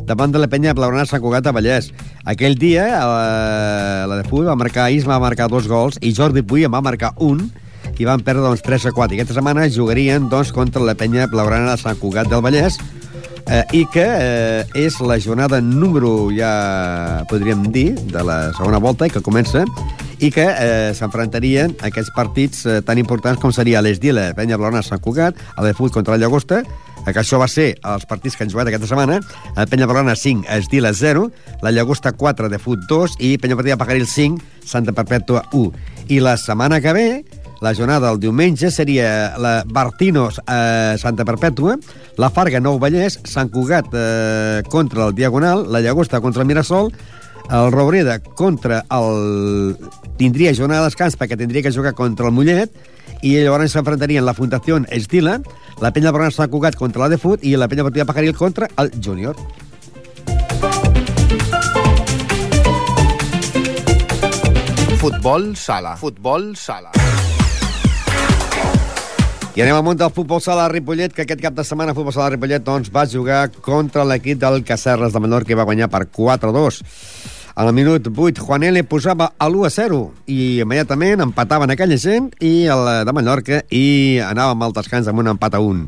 davant 0.06 0.30
de 0.30 0.38
la 0.38 0.46
penya 0.46 0.74
Blaurana 0.78 1.02
Sant 1.10 1.18
Cugat 1.22 1.50
a 1.50 1.54
Vallès. 1.56 1.90
Aquell 2.22 2.54
dia 2.54 2.86
eh, 2.86 4.06
la 4.06 4.20
de 4.20 4.28
Fut 4.30 4.46
va 4.46 4.54
marcar, 4.54 4.86
Isma 4.94 5.18
va 5.18 5.26
marcar 5.26 5.50
dos 5.50 5.66
gols 5.66 5.98
i 5.98 6.14
Jordi 6.14 6.46
Puy 6.46 6.62
en 6.62 6.70
va 6.74 6.82
marcar 6.82 7.10
un 7.18 7.48
i 7.98 8.06
van 8.06 8.22
perdre 8.22 8.46
doncs, 8.46 8.62
3 8.62 8.86
a 8.86 8.94
4. 8.94 9.16
I 9.16 9.18
aquesta 9.18 9.40
setmana 9.40 9.66
jugarien 9.66 10.30
doncs, 10.30 10.54
contra 10.54 10.86
la 10.86 10.94
penya 10.94 11.26
Blaurana 11.26 11.74
de 11.74 11.82
Sant 11.82 11.98
Cugat 11.98 12.30
del 12.30 12.46
Vallès 12.46 12.78
eh, 13.46 13.64
i 13.72 13.82
que 13.92 14.04
eh, 14.04 14.64
és 14.78 14.98
la 15.00 15.18
jornada 15.20 15.60
número, 15.60 16.30
ja 16.34 17.24
podríem 17.30 17.66
dir, 17.72 17.94
de 18.12 18.22
la 18.24 18.52
segona 18.56 18.80
volta, 18.82 19.06
i 19.06 19.12
que 19.12 19.22
comença, 19.24 19.64
i 20.22 20.30
que 20.30 20.44
eh, 20.46 20.92
s'enfrontarien 20.94 21.74
aquests 21.82 22.12
partits 22.14 22.62
eh, 22.66 22.78
tan 22.86 23.00
importants 23.02 23.40
com 23.42 23.52
seria 23.54 23.82
l'Esdila, 23.82 24.30
Penya 24.38 24.58
Blona, 24.60 24.84
Sant 24.86 25.02
Cugat, 25.02 25.38
el 25.58 25.66
de 25.66 25.74
Fut 25.74 25.92
contra 25.94 26.14
la 26.14 26.22
Llagosta, 26.22 26.62
eh, 26.62 27.10
que 27.10 27.18
això 27.24 27.40
va 27.42 27.50
ser 27.50 27.72
els 27.82 28.06
partits 28.06 28.38
que 28.38 28.46
han 28.46 28.52
jugat 28.52 28.70
aquesta 28.70 28.90
setmana, 28.92 29.18
el 29.56 29.68
Penya 29.70 29.90
Blona 29.90 30.14
5, 30.14 30.46
Esdila 30.60 30.94
0, 30.94 31.26
la 31.62 31.74
Llagosta 31.74 32.14
4, 32.14 32.48
de 32.52 32.62
Fut 32.62 32.86
2, 32.88 33.18
i 33.18 33.34
Penya 33.42 33.58
Partida 33.58 33.80
Pajaril 33.80 34.06
5, 34.06 34.38
Santa 34.64 34.94
Perpètua 34.94 35.48
1. 35.50 35.72
I 36.14 36.22
la 36.22 36.36
setmana 36.38 36.80
que 36.80 36.94
ve, 36.94 37.08
la 37.62 37.74
jornada 37.74 38.10
del 38.10 38.18
diumenge 38.18 38.72
seria 38.74 39.38
la 39.38 39.62
Bartinos 39.64 40.40
a 40.50 40.98
Santa 40.98 41.24
Perpètua, 41.24 41.76
la 42.18 42.28
Farga 42.34 42.58
Nou 42.60 42.80
Vallès, 42.82 43.20
Sant 43.22 43.52
Cugat 43.54 43.94
eh, 43.94 44.62
contra 44.68 45.06
el 45.06 45.14
Diagonal, 45.14 45.68
la 45.70 45.80
Llagosta 45.80 46.20
contra 46.20 46.42
el 46.42 46.50
Mirasol, 46.50 46.90
el 47.48 47.72
Robreda 47.72 48.18
contra 48.18 48.82
el... 48.90 49.78
tindria 50.18 50.52
jornada 50.54 50.82
de 50.82 50.90
descans 50.90 51.16
perquè 51.18 51.38
tindria 51.38 51.62
que 51.62 51.72
jugar 51.72 51.94
contra 51.94 52.26
el 52.28 52.34
Mollet 52.34 52.74
i 53.22 53.36
llavors 53.38 53.72
s'enfrontarien 53.72 54.26
la 54.26 54.34
Fundació 54.34 54.80
Estila, 54.90 55.38
la 55.80 55.92
Penya 55.94 56.10
Brona 56.10 56.34
Sant 56.34 56.50
Cugat 56.50 56.74
contra 56.76 57.06
la 57.06 57.12
de 57.14 57.18
Fut 57.22 57.46
i 57.46 57.54
la 57.56 57.70
Penya 57.70 57.86
Partida 57.86 58.06
Pajaril 58.06 58.34
contra 58.34 58.68
el 58.76 58.90
Júnior. 58.98 59.38
Futbol 65.02 65.56
sala. 65.56 65.96
Futbol 65.96 66.54
sala. 66.54 66.92
I 69.52 69.60
anem 69.60 69.76
al 69.76 69.82
món 69.84 69.98
del 70.00 70.08
futbol 70.08 70.40
sala 70.40 70.62
de 70.64 70.72
Ripollet, 70.78 71.12
que 71.12 71.26
aquest 71.26 71.42
cap 71.42 71.52
de 71.52 71.60
setmana 71.60 71.92
el 71.92 71.96
futbol 71.98 72.14
sala 72.14 72.30
de 72.30 72.38
Ripollet 72.38 72.62
doncs, 72.64 72.88
va 72.88 73.02
jugar 73.04 73.50
contra 73.52 74.00
l'equip 74.08 74.38
del 74.40 74.62
Cacerres 74.64 75.12
de 75.12 75.20
Menor, 75.20 75.44
que 75.44 75.58
va 75.58 75.66
guanyar 75.68 75.90
per 75.92 76.06
4-2. 76.08 76.78
A 77.60 77.66
la 77.68 77.74
minut 77.76 78.08
8, 78.08 78.40
Juan 78.40 78.64
L. 78.64 78.80
posava 78.88 79.34
a 79.36 79.50
l'1-0 79.50 79.98
i 80.32 80.38
immediatament 80.64 81.20
empataven 81.20 81.74
aquella 81.74 82.00
gent 82.00 82.30
i 82.40 82.64
el 82.72 83.04
de 83.04 83.12
Mallorca 83.12 83.60
i 83.68 83.84
anàvem 84.24 84.64
al 84.64 84.72
descans 84.72 85.12
amb 85.12 85.20
un 85.20 85.34
empat 85.34 85.60
a 85.60 85.60
1. 85.60 85.84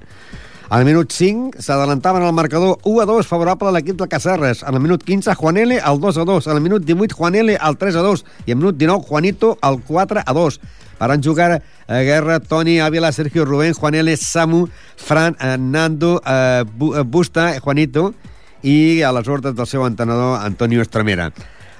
Al 0.68 0.85
minut 0.85 1.16
5 1.16 1.64
s'adelantaven 1.64 2.20
al 2.20 2.37
marcador 2.37 2.85
1-2 2.85 3.24
favorable 3.24 3.72
a 3.72 3.77
l'equip 3.79 3.96
del 3.96 4.12
Cacerres. 4.12 4.61
Al 4.61 4.77
minut 4.77 5.09
15, 5.09 5.33
Juan 5.40 5.64
L. 5.64 5.81
al 5.81 6.05
2-2. 6.05 6.53
Al 6.53 6.61
minut 6.61 6.85
18, 6.85 7.16
Juan 7.16 7.40
L. 7.40 7.57
al 7.57 7.81
3-2. 7.81 8.29
I 8.44 8.53
al 8.53 8.61
minut 8.61 8.77
19, 8.77 9.09
Juanito 9.09 9.57
al 9.62 9.81
4-2. 9.81 10.61
Van 10.99 11.23
jugar 11.23 11.63
a 11.87 11.99
Guerra, 12.01 12.41
Toni, 12.41 12.81
Ávila, 12.81 13.13
Sergio, 13.13 13.45
Rubén, 13.45 13.75
Juan 13.75 13.95
L., 13.95 14.17
Samu, 14.17 14.69
Fran, 14.97 15.37
eh, 15.41 15.57
Nando, 15.59 16.23
eh, 16.27 16.65
Busta, 17.05 17.61
Juanito 17.61 18.15
i 18.63 19.03
a 19.03 19.13
les 19.13 19.29
ordres 19.29 19.55
del 19.55 19.67
seu 19.69 19.85
entrenador 19.87 20.41
Antonio 20.41 20.81
Estremera. 20.81 21.31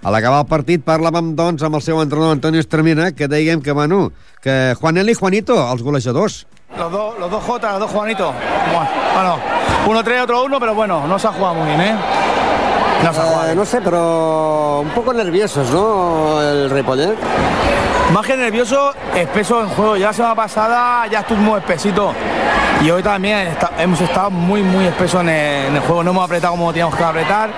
A 0.05 0.11
l'acabar 0.13 0.43
el 0.43 0.51
partit 0.51 0.83
parlàvem, 0.85 1.33
doncs, 1.33 1.63
amb 1.65 1.79
el 1.79 1.83
seu 1.83 2.03
entrenador 2.03 2.37
Antonio 2.37 2.61
Estremera, 2.61 3.13
que 3.17 3.25
dèiem 3.25 3.63
que, 3.65 3.73
bueno, 3.73 4.11
que 4.45 4.75
Juan 4.77 4.99
L. 5.01 5.11
i 5.11 5.15
Juanito, 5.17 5.57
els 5.65 5.81
golejadors. 5.83 6.45
Los 6.77 6.93
dos, 6.93 7.19
los 7.19 7.31
dos 7.31 7.43
J, 7.43 7.71
los 7.73 7.81
dos 7.81 7.91
Juanito. 7.91 8.35
Bueno, 9.15 9.39
uno 9.89 10.05
tres, 10.05 10.23
otro 10.23 10.45
uno, 10.45 10.61
pero 10.61 10.75
bueno, 10.75 11.07
no 11.07 11.19
se 11.19 11.29
ha 11.29 11.33
jugado 11.33 11.55
muy 11.55 11.69
bien, 11.69 11.81
¿eh? 11.81 11.97
Eh, 13.07 13.55
no 13.55 13.67
sé, 13.67 13.83
pero 13.83 14.81
un 14.81 14.89
poco 14.91 15.13
nerviosos, 15.13 15.71
¿no? 15.71 16.41
El 16.41 16.71
Ripollet. 16.71 17.15
Más 18.15 18.25
que 18.25 18.35
nervioso, 18.35 18.95
espeso 19.15 19.61
en 19.61 19.69
juego. 19.69 19.97
Ya 19.99 20.07
la 20.07 20.13
semana 20.15 20.35
pasada 20.35 21.07
ya 21.09 21.21
estuvimos 21.21 21.59
espesito. 21.59 22.15
Y 22.83 22.91
hoy 22.91 23.03
también 23.03 23.49
está, 23.49 23.73
hemos 23.79 24.01
estado 24.01 24.31
muy, 24.31 24.63
muy 24.63 24.87
espesos 24.87 25.21
en 25.21 25.29
el, 25.29 25.67
en 25.67 25.77
el, 25.77 25.83
juego. 25.83 26.03
No 26.03 26.13
hemos 26.13 26.25
apretado 26.25 26.55
como 26.55 26.73
teníamos 26.73 26.97
que 26.97 27.05
apretar. 27.05 27.51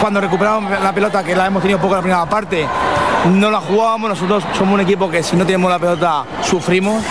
Cuando 0.00 0.20
recuperamos 0.20 0.70
la 0.80 0.92
pelota, 0.92 1.24
que 1.24 1.34
la 1.34 1.46
hemos 1.46 1.62
tenido 1.62 1.80
poco 1.80 1.96
la 1.96 2.00
primera 2.00 2.26
parte, 2.26 2.64
no 3.28 3.50
la 3.50 3.58
jugábamos. 3.58 4.10
Nosotros 4.10 4.44
somos 4.56 4.74
un 4.74 4.80
equipo 4.82 5.10
que 5.10 5.24
si 5.24 5.34
no 5.34 5.44
tenemos 5.44 5.68
la 5.68 5.80
pelota 5.80 6.24
sufrimos. 6.42 7.02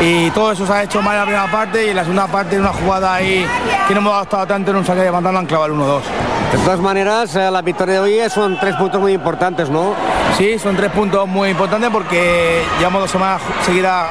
Y 0.00 0.30
todo 0.30 0.50
eso 0.50 0.66
se 0.66 0.72
ha 0.72 0.82
hecho 0.82 1.00
mal 1.02 1.14
en 1.14 1.20
la 1.20 1.24
primera 1.24 1.52
parte 1.52 1.86
y 1.86 1.90
en 1.90 1.96
la 1.96 2.02
segunda 2.02 2.26
parte 2.26 2.56
en 2.56 2.62
una 2.62 2.72
jugada 2.72 3.14
ahí 3.14 3.46
que 3.86 3.94
no 3.94 4.00
hemos 4.00 4.12
adaptado 4.12 4.46
tanto 4.46 4.72
en 4.72 4.78
un 4.78 4.84
saque 4.84 5.02
de 5.02 5.10
banda 5.10 5.30
han 5.30 5.46
clavado 5.46 5.72
el 5.72 5.78
1-2. 5.78 6.27
De 6.52 6.58
todas 6.64 6.80
maneras, 6.80 7.36
eh, 7.36 7.50
la 7.50 7.60
victoria 7.60 7.94
de 7.94 8.00
hoy 8.00 8.30
son 8.30 8.58
tres 8.58 8.74
puntos 8.76 9.00
muy 9.00 9.12
importantes, 9.12 9.68
¿no? 9.68 9.94
Sí, 10.36 10.58
son 10.58 10.76
tres 10.76 10.90
puntos 10.90 11.28
muy 11.28 11.50
importantes 11.50 11.90
porque 11.90 12.62
llevamos 12.78 13.02
dos 13.02 13.10
semanas 13.10 13.42
seguidas 13.66 14.08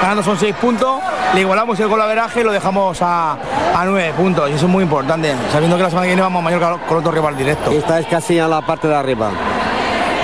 ganando, 0.00 0.22
son 0.22 0.38
seis 0.38 0.54
puntos, 0.54 1.00
le 1.34 1.40
igualamos 1.40 1.78
el 1.80 1.88
golaveraje 1.88 2.40
y 2.40 2.44
lo 2.44 2.52
dejamos 2.52 3.02
a, 3.02 3.32
a 3.74 3.84
nueve 3.86 4.12
puntos 4.16 4.48
y 4.48 4.52
eso 4.54 4.66
es 4.66 4.70
muy 4.70 4.84
importante, 4.84 5.34
sabiendo 5.52 5.76
que 5.76 5.82
la 5.82 5.90
semana 5.90 6.04
que 6.04 6.10
viene 6.10 6.22
vamos 6.22 6.40
a 6.40 6.44
Mallorca 6.44 6.76
con 6.86 6.98
otro 6.98 7.10
rival 7.10 7.36
directo. 7.36 7.72
Y 7.72 7.76
esta 7.76 7.98
es 7.98 8.06
casi 8.06 8.38
a 8.38 8.46
la 8.46 8.60
parte 8.60 8.86
de 8.86 8.94
arriba. 8.94 9.30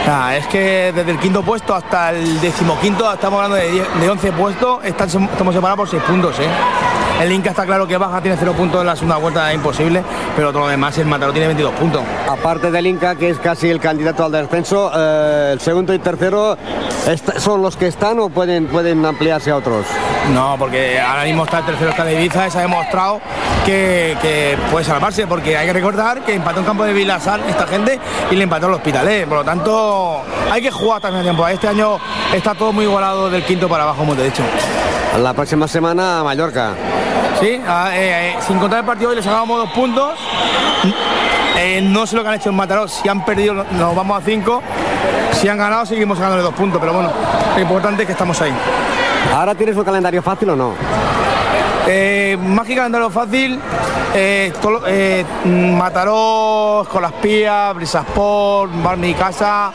Ah, 0.09 0.37
es 0.37 0.47
que 0.47 0.93
desde 0.95 1.11
el 1.11 1.19
quinto 1.19 1.43
puesto 1.43 1.75
hasta 1.75 2.11
el 2.11 2.41
decimoquinto, 2.41 3.13
estamos 3.13 3.43
hablando 3.43 3.57
de, 3.57 3.73
10, 3.73 4.01
de 4.01 4.09
11 4.09 4.33
puestos, 4.33 4.85
están, 4.85 5.09
estamos 5.09 5.53
separados 5.53 5.79
por 5.79 5.89
6 5.89 6.03
puntos. 6.05 6.39
¿eh? 6.39 6.47
El 7.21 7.33
Inca 7.33 7.51
está 7.51 7.65
claro 7.65 7.87
que 7.87 7.97
baja, 7.97 8.21
tiene 8.21 8.37
0 8.39 8.53
puntos 8.53 8.81
en 8.81 8.87
la 8.87 8.95
segunda 8.95 9.17
vuelta, 9.17 9.51
es 9.51 9.57
imposible, 9.57 10.03
pero 10.37 10.53
todo 10.53 10.65
lo 10.65 10.69
demás, 10.69 10.99
el 10.99 11.07
Mataró 11.07 11.33
tiene 11.33 11.47
22 11.47 11.75
puntos. 11.75 12.03
Aparte 12.29 12.71
del 12.71 12.87
Inca, 12.87 13.15
que 13.15 13.31
es 13.31 13.39
casi 13.39 13.71
el 13.71 13.81
candidato 13.81 14.25
al 14.25 14.33
descenso, 14.33 14.91
eh, 14.95 15.51
el 15.55 15.61
segundo 15.61 15.95
y 15.95 15.99
tercero 15.99 16.59
¿son 17.39 17.63
los 17.63 17.77
que 17.77 17.87
están 17.87 18.19
o 18.19 18.29
pueden, 18.29 18.67
pueden 18.67 19.05
ampliarse 19.05 19.51
a 19.51 19.57
otros? 19.57 19.87
No, 20.33 20.57
porque 20.59 21.01
ahora 21.01 21.25
mismo 21.25 21.45
está 21.45 21.61
el 21.61 21.67
tercero 21.67 21.91
está 21.91 22.05
de 22.05 22.15
Ibiza 22.21 22.49
y 22.49 22.51
se 22.51 22.59
ha 22.59 22.63
demostrado 22.63 23.21
que, 23.65 24.17
que, 24.21 24.59
puede 24.71 24.85
salvarse, 24.85 25.27
porque 25.27 25.57
hay 25.57 25.67
que 25.67 25.73
recordar 25.73 26.23
que 26.23 26.35
empató 26.35 26.61
en 26.61 26.67
campo 26.67 26.85
de 26.85 26.93
Vilasar 26.93 27.41
esta 27.49 27.67
gente 27.67 27.99
y 28.31 28.35
le 28.35 28.45
empató 28.45 28.67
el 28.67 28.75
Hospitalet. 28.75 29.27
Por 29.29 29.39
lo 29.39 29.45
tanto, 29.45 30.23
hay 30.51 30.63
que 30.63 30.71
jugar 30.71 31.01
también 31.01 31.21
a 31.21 31.25
tiempo. 31.25 31.47
Este 31.49 31.69
año 31.69 31.99
está 32.35 32.55
todo 32.55 32.73
muy 32.73 32.85
igualado 32.85 33.31
del 33.31 33.45
quinto 33.45 33.69
para 33.69 33.85
abajo, 33.85 34.01
como 34.01 34.15
te 34.15 34.23
he 34.23 34.25
dicho. 34.27 34.43
La 35.19 35.33
próxima 35.33 35.67
semana 35.69 36.23
Mallorca. 36.23 36.75
Sí, 37.41 37.49
eh, 37.49 37.61
eh, 37.93 38.37
sin 38.47 38.59
contar 38.59 38.81
el 38.81 38.87
partido 38.87 39.11
hoy 39.11 39.17
le 39.17 39.23
sacábamos 39.23 39.59
dos 39.59 39.71
puntos. 39.71 40.19
Eh, 41.59 41.81
no 41.83 42.07
sé 42.07 42.17
lo 42.17 42.23
que 42.23 42.29
han 42.29 42.35
hecho 42.37 42.49
en 42.49 42.57
Mataró. 42.57 42.89
Si 42.89 43.09
han 43.09 43.25
perdido, 43.25 43.53
nos 43.55 43.95
vamos 43.95 44.19
a 44.19 44.25
cinco. 44.25 44.63
Si 45.33 45.49
han 45.49 45.59
ganado, 45.59 45.85
seguimos 45.85 46.19
ganándole 46.19 46.43
dos 46.43 46.55
puntos. 46.55 46.81
Pero 46.81 46.95
bueno, 46.95 47.11
lo 47.55 47.61
importante 47.61 48.03
es 48.03 48.07
que 48.07 48.13
estamos 48.13 48.41
ahí. 48.41 48.53
¿Ahora 49.35 49.55
tienes 49.55 49.77
un 49.77 49.85
calendario 49.85 50.23
fácil 50.23 50.51
o 50.51 50.57
no? 50.57 50.75
Eh, 51.89 52.37
más 52.41 52.67
que 52.67 52.75
calendario 52.75 53.11
fácil, 53.11 53.61
eh, 54.15 54.53
todo, 54.61 54.83
eh, 54.89 55.25
Mataró, 55.45 56.83
Escolaspía, 56.83 57.73
Brisasport, 57.73 58.73
Bar 58.83 58.97
Mi 58.97 59.15
Casa 59.15 59.73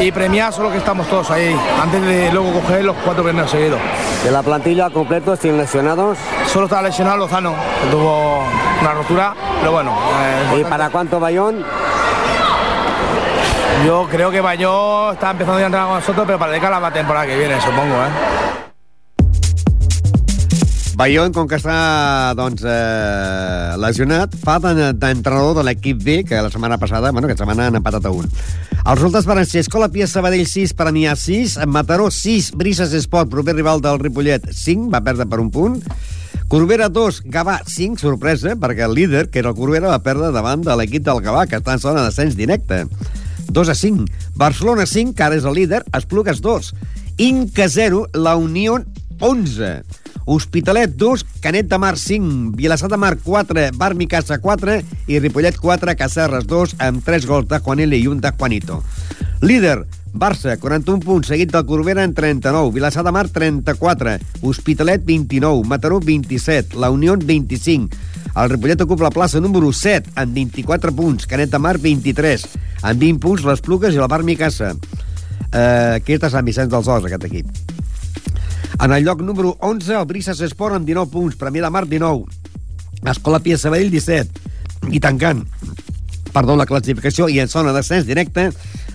y 0.00 0.12
Premia, 0.12 0.52
solo 0.52 0.70
que 0.70 0.78
estamos 0.78 1.08
todos 1.08 1.30
ahí, 1.32 1.56
antes 1.82 2.02
de 2.02 2.32
luego 2.32 2.52
coger 2.60 2.84
los 2.84 2.96
cuatro 3.04 3.24
premios 3.24 3.50
seguidos. 3.50 3.80
¿De 4.22 4.30
la 4.30 4.42
plantilla 4.42 4.90
completo 4.90 5.34
están 5.34 5.56
lesionados? 5.56 6.18
Solo 6.46 6.66
está 6.66 6.80
lesionado 6.82 7.16
Lozano, 7.16 7.54
que 7.82 7.90
tuvo 7.90 8.44
una 8.80 8.92
rotura, 8.92 9.34
pero 9.58 9.72
bueno. 9.72 9.92
Eh, 10.54 10.60
¿Y 10.60 10.64
para 10.64 10.88
cuánto 10.90 11.18
Bayón? 11.18 11.64
Yo 13.84 14.06
creo 14.08 14.30
que 14.30 14.40
Bayón 14.40 15.14
está 15.14 15.32
empezando 15.32 15.58
a 15.58 15.66
entrenar 15.66 15.88
con 15.88 15.96
nosotros, 15.96 16.24
pero 16.26 16.38
para 16.38 16.52
dedicar 16.52 16.80
la 16.80 16.90
temporada 16.92 17.26
que 17.26 17.36
viene, 17.36 17.60
supongo. 17.60 17.94
¿eh? 17.96 18.43
Bayón, 20.94 21.32
com 21.34 21.48
que 21.50 21.56
està 21.58 22.34
doncs, 22.38 22.62
eh, 22.62 23.74
lesionat, 23.82 24.34
fa 24.38 24.60
d'entrenador 24.62 25.56
de 25.58 25.64
l'equip 25.66 25.98
B, 26.04 26.20
que 26.22 26.38
la 26.38 26.52
setmana 26.54 26.78
passada, 26.78 27.10
bueno, 27.10 27.26
aquesta 27.26 27.42
setmana 27.42 27.66
han 27.66 27.80
empatat 27.80 28.06
a 28.06 28.12
un. 28.14 28.28
Els 28.28 29.00
resultats 29.00 29.26
van 29.26 29.40
ser 29.42 29.64
Escola 29.64 29.88
Pia 29.90 30.06
Sabadell 30.06 30.46
6, 30.46 30.74
Premià 30.78 31.16
6, 31.18 31.56
Mataró 31.66 32.10
6, 32.14 32.52
Brises 32.54 32.94
Esport, 32.94 33.30
proper 33.32 33.56
rival 33.56 33.82
del 33.82 33.98
Ripollet 33.98 34.46
5, 34.52 34.86
va 34.92 35.02
perdre 35.02 35.26
per 35.26 35.40
un 35.42 35.50
punt. 35.50 35.80
Corbera 36.46 36.88
2, 36.88 37.24
Gavà 37.26 37.58
5, 37.66 37.98
sorpresa, 37.98 38.54
perquè 38.54 38.86
el 38.86 38.94
líder, 38.94 39.30
que 39.30 39.42
era 39.42 39.50
el 39.50 39.58
Corbera, 39.58 39.90
va 39.90 40.04
perdre 40.04 40.30
davant 40.30 40.62
de 40.62 40.78
l'equip 40.78 41.02
del 41.02 41.24
Gavà, 41.24 41.48
que 41.50 41.58
està 41.58 41.74
en 41.74 41.82
zona 41.82 42.06
d'ascens 42.06 42.38
directe. 42.38 42.84
2 43.50 43.68
a 43.68 43.74
5. 43.74 44.06
Barcelona 44.38 44.86
5, 44.86 45.16
que 45.18 45.26
ara 45.26 45.42
és 45.42 45.44
el 45.44 45.58
líder, 45.58 45.82
Esplugues 45.90 46.38
2. 46.44 46.72
Inca 47.18 47.66
0, 47.68 48.06
la 48.14 48.36
Unió 48.38 48.78
11. 49.18 50.03
Hospitalet 50.24 50.94
2, 50.96 51.24
Canet 51.40 51.68
de 51.68 51.78
Mar 51.78 51.98
5, 51.98 52.56
Vilassar 52.56 52.88
de 52.88 52.96
Mar 52.96 53.18
4, 53.22 53.70
Bar 53.76 53.94
Micasa 53.94 54.38
4 54.40 54.78
i 55.06 55.18
Ripollet 55.18 55.58
4, 55.60 55.96
Cacerres 55.96 56.46
2, 56.48 56.76
amb 56.80 57.04
3 57.04 57.26
gols 57.28 57.48
de 57.50 57.60
Juanele 57.60 57.98
i 58.00 58.08
un 58.08 58.22
de 58.24 58.32
Juanito. 58.32 58.82
Líder, 59.42 59.84
Barça, 60.14 60.56
41 60.56 61.02
punts, 61.04 61.28
seguit 61.28 61.52
del 61.52 61.66
Corbera 61.66 62.04
en 62.06 62.14
39, 62.14 62.72
Vilassar 62.72 63.04
de 63.04 63.12
Mar 63.12 63.28
34, 63.28 64.16
Hospitalet 64.40 65.04
29, 65.04 65.68
Mataró 65.68 66.00
27, 66.00 66.78
La 66.78 66.90
Unió 66.90 67.18
25, 67.18 67.90
el 68.34 68.50
Ripollet 68.50 68.80
ocupa 68.80 69.04
la 69.04 69.12
plaça 69.14 69.40
número 69.40 69.72
7 69.72 70.16
amb 70.16 70.32
24 70.34 70.94
punts, 70.96 71.28
Canet 71.28 71.52
de 71.52 71.60
Mar 71.60 71.76
23, 71.78 72.48
amb 72.82 72.98
20 72.98 73.20
punts 73.20 73.44
les 73.44 73.62
Plugues 73.62 73.94
i 73.94 74.00
el 74.00 74.08
Bar 74.08 74.24
Micasa. 74.24 74.72
Eh, 75.52 76.00
aquest 76.00 76.26
és 76.26 76.34
Sant 76.34 76.48
Vicenç 76.48 76.72
dels 76.72 76.88
Horts, 76.88 77.06
aquest 77.10 77.28
equip. 77.30 77.73
En 78.82 78.92
el 78.92 79.04
lloc 79.04 79.22
número 79.22 79.56
11, 79.60 79.94
el 79.94 80.06
Brises 80.10 80.40
Esport 80.42 80.74
amb 80.74 80.86
19 80.88 81.12
punts, 81.12 81.38
Premià 81.38 81.62
de 81.66 81.70
Mar 81.70 81.86
19, 81.86 82.24
Escola 83.12 83.38
Pia 83.40 83.58
Sabadell 83.60 83.92
17, 83.92 84.50
I 84.92 85.00
tancant 85.00 85.44
perdó, 86.34 86.56
la 86.58 86.66
classificació 86.66 87.28
i 87.30 87.38
en 87.38 87.48
zona 87.48 87.72
d'ascens 87.72 88.08
directe, 88.08 88.48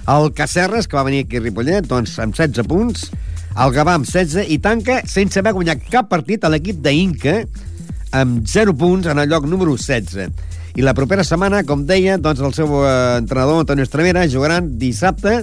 el 0.10 0.34
Cacerres, 0.36 0.90
que 0.90 0.98
va 1.00 1.06
venir 1.08 1.24
aquí 1.24 1.40
a 1.40 1.44
Ripollet, 1.46 1.88
doncs 1.88 2.18
amb 2.20 2.36
16 2.36 2.68
punts, 2.68 3.08
el 3.56 3.74
Gavà 3.76 3.96
amb 3.98 4.08
16 4.08 4.52
i 4.52 4.60
tanca 4.62 5.00
sense 5.08 5.40
haver 5.40 5.56
guanyat 5.56 5.88
cap 5.92 6.10
partit 6.12 6.44
a 6.44 6.52
l'equip 6.52 6.84
d'Inca 6.84 7.40
amb 8.20 8.44
0 8.48 8.76
punts 8.78 9.08
en 9.08 9.22
el 9.22 9.30
lloc 9.32 9.48
número 9.48 9.76
16. 9.78 10.28
I 10.76 10.86
la 10.86 10.94
propera 10.96 11.26
setmana, 11.26 11.64
com 11.68 11.86
deia, 11.88 12.18
doncs 12.22 12.44
el 12.46 12.54
seu 12.56 12.70
eh, 12.84 12.92
entrenador, 13.20 13.64
Antonio 13.64 13.88
Estremera, 13.88 14.28
jugaran 14.30 14.76
dissabte 14.80 15.42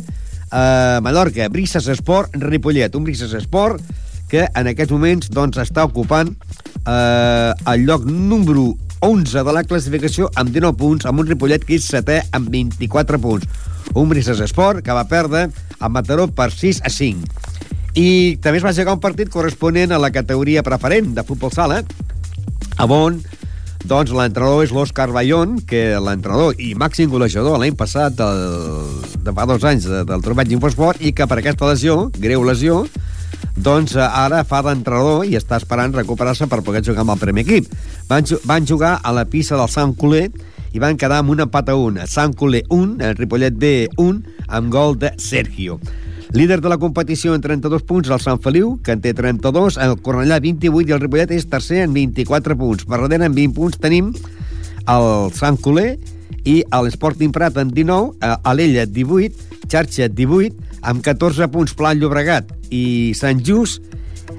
a 0.51 1.01
Mallorca, 1.03 1.49
Brises 1.53 1.89
Esport, 1.93 2.37
Ripollet. 2.41 2.95
Un 2.95 3.05
Brises 3.05 3.35
Esport 3.35 3.83
que 4.31 4.47
en 4.47 4.71
aquests 4.71 4.95
moments 4.95 5.31
doncs, 5.33 5.61
està 5.63 5.85
ocupant 5.87 6.33
eh, 6.33 7.53
el 7.73 7.87
lloc 7.87 8.07
número 8.07 8.73
11 9.01 9.45
de 9.45 9.55
la 9.55 9.65
classificació 9.69 10.31
amb 10.35 10.51
19 10.55 10.77
punts, 10.81 11.07
amb 11.07 11.21
un 11.21 11.29
Ripollet 11.29 11.65
que 11.67 11.77
és 11.77 11.87
setè 11.87 12.23
amb 12.37 12.51
24 12.51 13.21
punts. 13.23 13.47
Un 13.95 14.09
Brises 14.11 14.41
Esport 14.43 14.83
que 14.85 14.97
va 14.97 15.07
perdre 15.09 15.47
a 15.79 15.91
Mataró 15.93 16.27
per 16.29 16.51
6 16.53 16.83
a 16.85 16.93
5. 16.93 17.55
I 17.97 18.37
també 18.45 18.61
es 18.61 18.67
va 18.67 18.75
jugar 18.77 18.97
un 18.97 19.01
partit 19.01 19.31
corresponent 19.33 19.93
a 19.93 20.01
la 20.01 20.13
categoria 20.13 20.65
preferent 20.67 21.15
de 21.17 21.25
futbol 21.25 21.53
sala, 21.55 21.83
on 22.77 23.23
doncs 23.87 24.11
l'entrenador 24.11 24.65
és 24.65 24.73
l'Òscar 24.75 25.07
Bayón, 25.15 25.61
que 25.63 25.95
l'entrenador 26.03 26.59
i 26.59 26.73
màxim 26.75 27.11
golejador 27.13 27.61
l'any 27.61 27.77
passat, 27.79 28.17
del, 28.19 29.03
de 29.23 29.35
fa 29.37 29.47
dos 29.47 29.63
anys, 29.69 29.87
de, 29.87 30.03
del 30.09 30.25
Trobat 30.25 30.51
Infosport, 30.51 31.01
i 31.01 31.13
que 31.15 31.29
per 31.31 31.39
aquesta 31.39 31.69
lesió, 31.71 32.09
greu 32.19 32.43
lesió, 32.45 32.83
doncs 33.57 33.95
ara 33.97 34.43
fa 34.45 34.61
d'entrenador 34.67 35.25
i 35.25 35.37
està 35.39 35.57
esperant 35.57 35.95
recuperar-se 35.97 36.49
per 36.51 36.61
poder 36.63 36.85
jugar 36.85 37.07
amb 37.07 37.15
el 37.17 37.23
primer 37.23 37.47
equip. 37.47 37.71
Van, 38.09 38.27
van 38.45 38.67
jugar 38.69 38.99
a 39.03 39.13
la 39.17 39.25
pista 39.25 39.57
del 39.57 39.71
Sant 39.73 39.95
Coler 39.97 40.29
i 40.77 40.83
van 40.83 40.99
quedar 41.01 41.23
amb 41.23 41.33
un 41.33 41.41
empat 41.47 41.71
a 41.73 41.77
un. 41.81 41.97
Sant 42.07 42.35
Coler 42.37 42.67
1, 42.69 42.99
el 43.01 43.17
Ripollet 43.17 43.57
B 43.57 43.89
1, 43.97 44.43
amb 44.49 44.73
gol 44.73 44.99
de 45.01 45.15
Sergio. 45.17 45.81
Líder 46.37 46.61
de 46.61 46.69
la 46.69 46.77
competició 46.77 47.35
en 47.35 47.41
32 47.41 47.87
punts 47.87 48.11
el 48.11 48.21
Sant 48.21 48.43
Feliu, 48.45 48.75
que 48.85 48.93
en 48.93 49.01
té 49.01 49.15
32, 49.17 49.79
el 49.81 49.97
Cornellà 50.05 50.41
28 50.43 50.91
i 50.91 50.97
el 50.97 51.01
Ripollet 51.01 51.33
és 51.33 51.49
tercer 51.49 51.85
en 51.87 51.95
24 51.95 52.59
punts. 52.59 52.85
Per 52.85 52.99
darrere, 52.99 53.31
en 53.31 53.37
20 53.37 53.57
punts, 53.57 53.81
tenim 53.81 54.13
el 54.93 55.09
Sant 55.39 55.57
Coler 55.63 55.95
i 56.45 56.61
l'Sporting 56.67 57.33
Prat 57.33 57.57
en 57.63 57.73
19, 57.73 58.13
eh, 58.21 58.35
Alella 58.45 58.85
18, 58.87 59.65
Xarxa 59.71 60.11
18, 60.13 60.66
amb 60.87 61.03
14 61.05 61.51
punts 61.53 61.75
Pla 61.77 61.93
Llobregat 61.95 62.53
i 62.75 63.13
Sant 63.19 63.43
Just, 63.45 63.83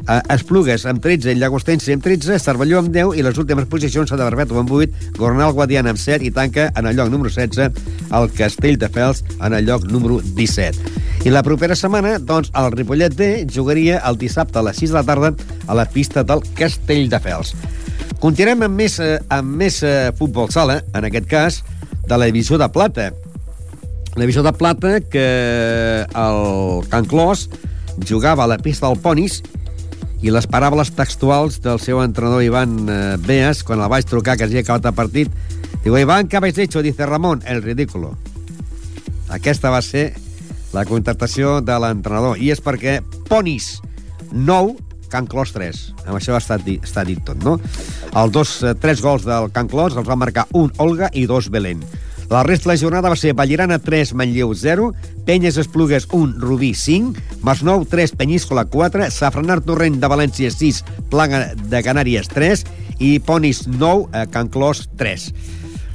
eh, 0.07 0.21
Esplugues 0.33 0.85
amb 0.87 1.03
13, 1.03 1.35
Llagostense 1.35 1.93
amb 1.93 2.03
13, 2.03 2.39
Cervelló 2.43 2.79
amb 2.81 2.93
10 2.95 3.17
i 3.19 3.25
les 3.25 3.37
últimes 3.37 3.67
posicions 3.71 4.09
s'ha 4.09 4.19
de 4.19 4.25
Barbeto 4.25 4.57
amb 4.59 4.71
8, 4.71 5.11
Gornal 5.19 5.53
Guadiana 5.57 5.93
amb 5.93 6.01
7 6.01 6.25
i 6.25 6.31
tanca 6.31 6.69
en 6.73 6.87
el 6.87 6.95
lloc 6.97 7.11
número 7.11 7.29
16 7.33 8.15
el 8.17 8.31
Castell 8.37 8.79
de 8.79 8.89
Fels 8.89 9.23
en 9.41 9.53
el 9.53 9.67
lloc 9.67 9.85
número 9.91 10.21
17. 10.23 10.95
I 11.27 11.33
la 11.33 11.43
propera 11.43 11.75
setmana, 11.75 12.17
doncs, 12.23 12.51
el 12.55 12.71
Ripollet 12.71 13.15
D 13.17 13.47
jugaria 13.51 13.99
el 14.07 14.19
dissabte 14.21 14.59
a 14.59 14.63
les 14.63 14.77
6 14.79 14.93
de 14.93 14.99
la 14.99 15.03
tarda 15.03 15.33
a 15.67 15.75
la 15.75 15.87
pista 15.89 16.23
del 16.23 16.45
Castell 16.55 17.09
de 17.11 17.19
Fels. 17.19 17.55
Continuem 18.21 18.63
amb 18.65 18.79
més, 18.79 18.99
eh, 19.03 19.17
amb 19.29 19.57
més 19.59 19.81
eh, 19.83 20.11
futbol 20.17 20.47
sala, 20.53 20.79
en 20.95 21.05
aquest 21.09 21.27
cas, 21.29 21.63
de 22.07 22.17
la 22.17 22.29
divisió 22.29 22.57
de 22.57 22.69
plata. 22.71 23.11
La 24.17 24.23
divisió 24.23 24.41
de 24.41 24.49
plata 24.49 24.99
que 24.99 26.01
el 26.01 26.87
Can 26.89 27.05
Clos 27.05 27.51
jugava 28.09 28.45
a 28.45 28.47
la 28.49 28.57
pista 28.57 28.89
del 28.89 28.97
Ponis 28.97 29.43
i 30.25 30.33
les 30.33 30.47
paraules 30.49 30.89
textuals 30.97 31.59
del 31.61 31.77
seu 31.77 32.01
entrenador 32.01 32.41
Ivan 32.41 32.73
eh, 32.89 32.95
Beas, 33.21 33.61
quan 33.61 33.77
el 33.77 33.91
vaig 33.93 34.07
trucar 34.09 34.33
que 34.33 34.47
havia 34.47 34.63
acabat 34.65 34.89
el 34.89 34.95
partit, 34.97 35.29
diu, 35.83 35.99
Ivan, 36.01 36.25
¿qué 36.25 36.37
habéis 36.41 36.57
hecho? 36.57 36.81
Dice 36.81 37.05
Ramón, 37.05 37.43
el 37.45 37.61
ridículo. 37.61 38.15
Aquesta 39.29 39.69
va 39.69 39.83
ser 39.85 40.15
la 40.73 40.87
contractació 40.89 41.61
de 41.61 41.77
l'entrenador. 41.77 42.41
I 42.41 42.49
és 42.55 42.63
perquè 42.65 43.03
Ponis 43.29 43.83
9, 44.33 44.79
Can 45.13 45.29
Clos 45.29 45.53
3. 45.53 45.83
Amb 46.07 46.17
això 46.17 46.33
està, 46.41 46.57
dit, 46.57 46.81
està 46.81 47.05
dit 47.05 47.21
tot, 47.21 47.37
no? 47.45 47.59
Els 48.17 48.33
dos, 48.33 48.57
eh, 48.65 48.73
tres 48.81 49.05
gols 49.05 49.29
del 49.29 49.53
Can 49.53 49.69
Clos 49.69 49.93
els 49.93 50.09
va 50.09 50.17
marcar 50.17 50.49
un 50.57 50.73
Olga 50.81 51.13
i 51.13 51.29
dos 51.29 51.53
Belén. 51.53 51.85
La 52.29 52.43
resta 52.43 52.69
de 52.69 52.75
la 52.75 52.81
jornada 52.81 53.09
va 53.09 53.15
ser 53.15 53.31
Vallirana 53.33 53.77
3, 53.79 54.11
Manlleu 54.13 54.51
0, 54.53 54.89
Penyes 55.25 55.55
Esplugues 55.55 56.09
1, 56.11 56.41
Rubí 56.41 56.73
5, 56.75 57.15
Masnou 57.41 57.85
3, 57.87 58.17
Penyíscola 58.19 58.65
4, 58.65 59.07
Safranar 59.15 59.61
Torrent 59.63 60.01
de 60.01 60.09
València 60.11 60.51
6, 60.51 60.81
Plaga 61.07 61.53
de 61.55 61.79
Canàries 61.85 62.27
3 62.27 62.65
i 62.99 63.13
Ponis 63.23 63.63
9, 63.67 64.09
eh, 64.11 64.25
Can 64.33 64.51
Clos 64.51 64.89
3. 64.99 65.29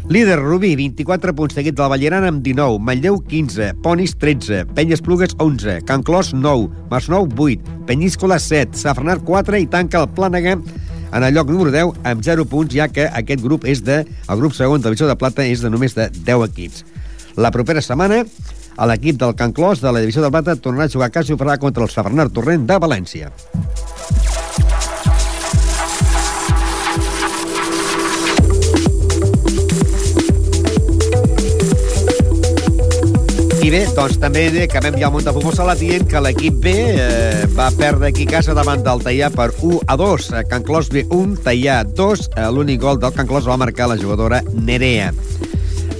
Líder 0.09 0.38
Rubí, 0.40 0.73
24 0.75 1.35
punts 1.37 1.55
seguit 1.55 1.77
de 1.77 1.85
la 1.85 1.90
Ballerana 1.92 2.33
amb 2.33 2.40
19, 2.42 2.81
Manlleu 2.81 3.21
15, 3.29 3.75
Ponis 3.85 4.16
13, 4.16 4.64
Penyes 4.73 5.05
Plugues 5.05 5.37
11, 5.37 5.83
Can 5.85 6.03
Clos 6.03 6.33
9, 6.33 6.73
Masnou 6.88 7.29
8, 7.29 7.85
Penyíscola 7.87 8.40
7, 8.40 8.73
Safranar 8.73 9.21
4 9.21 9.61
i 9.61 9.68
tanca 9.68 10.01
el 10.01 10.09
Plànega 10.16 10.57
en 11.12 11.25
el 11.25 11.35
lloc 11.35 11.51
número 11.53 11.70
10 11.70 12.01
amb 12.09 12.25
0 12.25 12.46
punts, 12.48 12.75
ja 12.75 12.88
que 12.88 13.07
aquest 13.07 13.44
grup 13.44 13.66
és 13.68 13.85
de, 13.85 14.03
el 14.03 14.40
grup 14.40 14.57
segon 14.57 14.81
de 14.81 14.90
Divisió 14.90 15.09
de 15.11 15.18
Plata 15.20 15.44
és 15.44 15.61
de 15.61 15.70
només 15.70 15.96
de 15.98 16.09
10 16.16 16.48
equips. 16.48 16.85
La 17.37 17.53
propera 17.53 17.85
setmana, 17.85 18.22
l'equip 18.88 19.20
del 19.20 19.37
Can 19.37 19.53
Clos 19.53 19.85
de 19.85 19.92
la 19.92 20.01
Divisió 20.01 20.25
de 20.25 20.33
Plata 20.33 20.57
tornarà 20.57 20.88
a 20.88 20.94
jugar 20.96 21.12
a 21.12 21.16
casa 21.20 21.33
i 21.33 21.37
contra 21.37 21.85
el 21.85 21.90
Safranar 21.90 22.31
Torrent 22.31 22.66
de 22.66 22.81
València. 22.81 23.33
I 33.62 33.68
bé, 33.70 33.85
doncs 33.94 34.16
també 34.18 34.48
vam 34.51 34.96
ja 34.98 35.07
al 35.07 35.12
món 35.14 35.22
de 35.22 35.31
futbol 35.31 35.53
sala 35.55 35.77
dient 35.79 36.03
que 36.11 36.18
l'equip 36.18 36.57
B 36.64 36.72
eh, 36.98 37.44
va 37.55 37.68
perdre 37.70 38.09
aquí 38.09 38.25
a 38.27 38.33
casa 38.33 38.57
davant 38.59 38.83
del 38.83 39.05
Tallà 39.05 39.29
per 39.31 39.53
1 39.55 39.85
a 39.87 39.96
2. 40.01 40.27
Can 40.51 40.64
Clos 40.66 40.90
B 40.90 41.05
1, 41.07 41.37
Tallà 41.44 41.77
2. 41.87 42.25
Eh, 42.35 42.48
L'únic 42.51 42.81
gol 42.83 42.98
del 42.98 43.14
Can 43.14 43.31
Clos 43.31 43.46
va 43.46 43.61
marcar 43.62 43.87
la 43.87 43.98
jugadora 44.01 44.42
Nerea. 44.51 45.12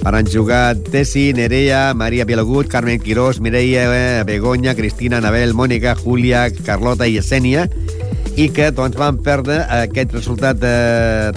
Per 0.03 0.11
han 0.11 0.27
jugat 0.27 0.83
Tessi, 0.91 1.29
Nerea, 1.31 1.93
Maria 1.95 2.27
Vilagut, 2.27 2.67
Carmen 2.67 2.99
Quirós, 2.99 3.39
Mireia, 3.39 3.87
eh, 3.87 4.23
Begoña, 4.27 4.75
Cristina, 4.75 5.23
Anabel, 5.23 5.55
Mònica, 5.55 5.95
Júlia, 5.95 6.49
Carlota 6.67 7.07
i 7.07 7.21
Esènia 7.23 7.69
i 8.35 8.47
que 8.49 8.71
doncs, 8.73 8.97
van 8.97 9.19
perdre 9.21 9.59
aquest 9.69 10.13
resultat 10.15 10.57
de 10.57 10.73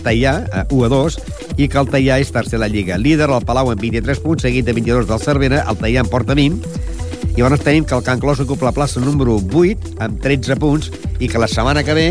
Tallà, 0.00 0.36
1 0.72 0.84
a 0.86 0.90
2, 0.92 1.18
i 1.60 1.68
que 1.68 1.80
el 1.80 1.90
Tallà 1.92 2.20
és 2.22 2.32
tercer 2.32 2.56
a 2.56 2.64
la 2.64 2.70
Lliga. 2.72 2.96
Líder 2.96 3.28
el 3.28 3.44
Palau 3.44 3.70
amb 3.72 3.82
23 3.82 4.22
punts, 4.24 4.46
seguit 4.46 4.64
de 4.64 4.74
22 4.76 5.08
del 5.10 5.20
Cervera, 5.20 5.64
el 5.68 5.76
Tallà 5.80 6.04
en 6.04 6.10
porta 6.12 6.36
20, 6.38 6.76
i 7.36 7.42
llavors 7.42 7.60
tenim 7.60 7.84
que 7.84 7.92
el 7.92 8.04
Can 8.04 8.20
Clos 8.20 8.40
ocupa 8.40 8.70
la 8.70 8.72
plaça 8.72 9.00
número 9.02 9.36
8 9.36 9.98
amb 10.00 10.22
13 10.24 10.56
punts 10.56 10.88
i 11.20 11.28
que 11.28 11.40
la 11.42 11.50
setmana 11.52 11.84
que 11.84 11.96
ve 11.96 12.06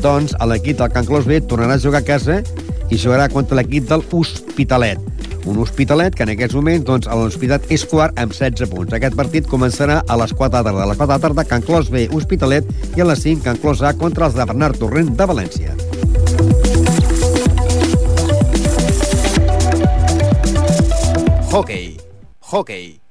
doncs 0.00 0.32
l'equip 0.48 0.80
del 0.80 0.92
Can 0.94 1.04
Clos 1.04 1.28
B 1.28 1.42
tornarà 1.44 1.76
a 1.76 1.82
jugar 1.82 2.00
a 2.00 2.08
casa 2.08 2.40
i 2.88 2.96
jugarà 2.96 3.28
contra 3.28 3.60
l'equip 3.60 3.84
del 3.90 4.04
Hospitalet. 4.08 5.11
Un 5.46 5.58
Hospitalet 5.58 6.14
que 6.14 6.22
en 6.26 6.32
aquests 6.34 6.54
moments 6.54 6.86
doncs, 6.86 7.08
l'Hospitalet 7.10 7.66
és 7.74 7.84
quart 7.88 8.18
amb 8.20 8.34
16 8.36 8.70
punts. 8.70 8.94
Aquest 8.94 9.18
partit 9.18 9.48
començarà 9.50 10.00
a 10.06 10.18
les 10.22 10.34
4 10.38 10.62
de 10.62 10.62
la 10.62 10.70
tarda. 10.70 10.86
A 10.86 10.90
les 10.92 11.02
4 11.02 11.12
de 11.14 11.22
tarda, 11.26 11.46
Can 11.50 11.66
Clos 11.66 11.90
B, 11.90 12.06
Hospitalet, 12.12 12.70
i 12.96 13.02
a 13.02 13.08
les 13.10 13.26
5, 13.26 13.42
Can 13.44 13.58
Clos 13.62 13.82
A 13.82 13.94
contra 13.98 14.30
els 14.30 14.38
de 14.38 14.46
Bernard 14.46 14.78
Torrent 14.78 15.14
de 15.18 15.30
València. 15.34 15.76
Hockey. 21.52 21.98
Hockey. 22.40 23.01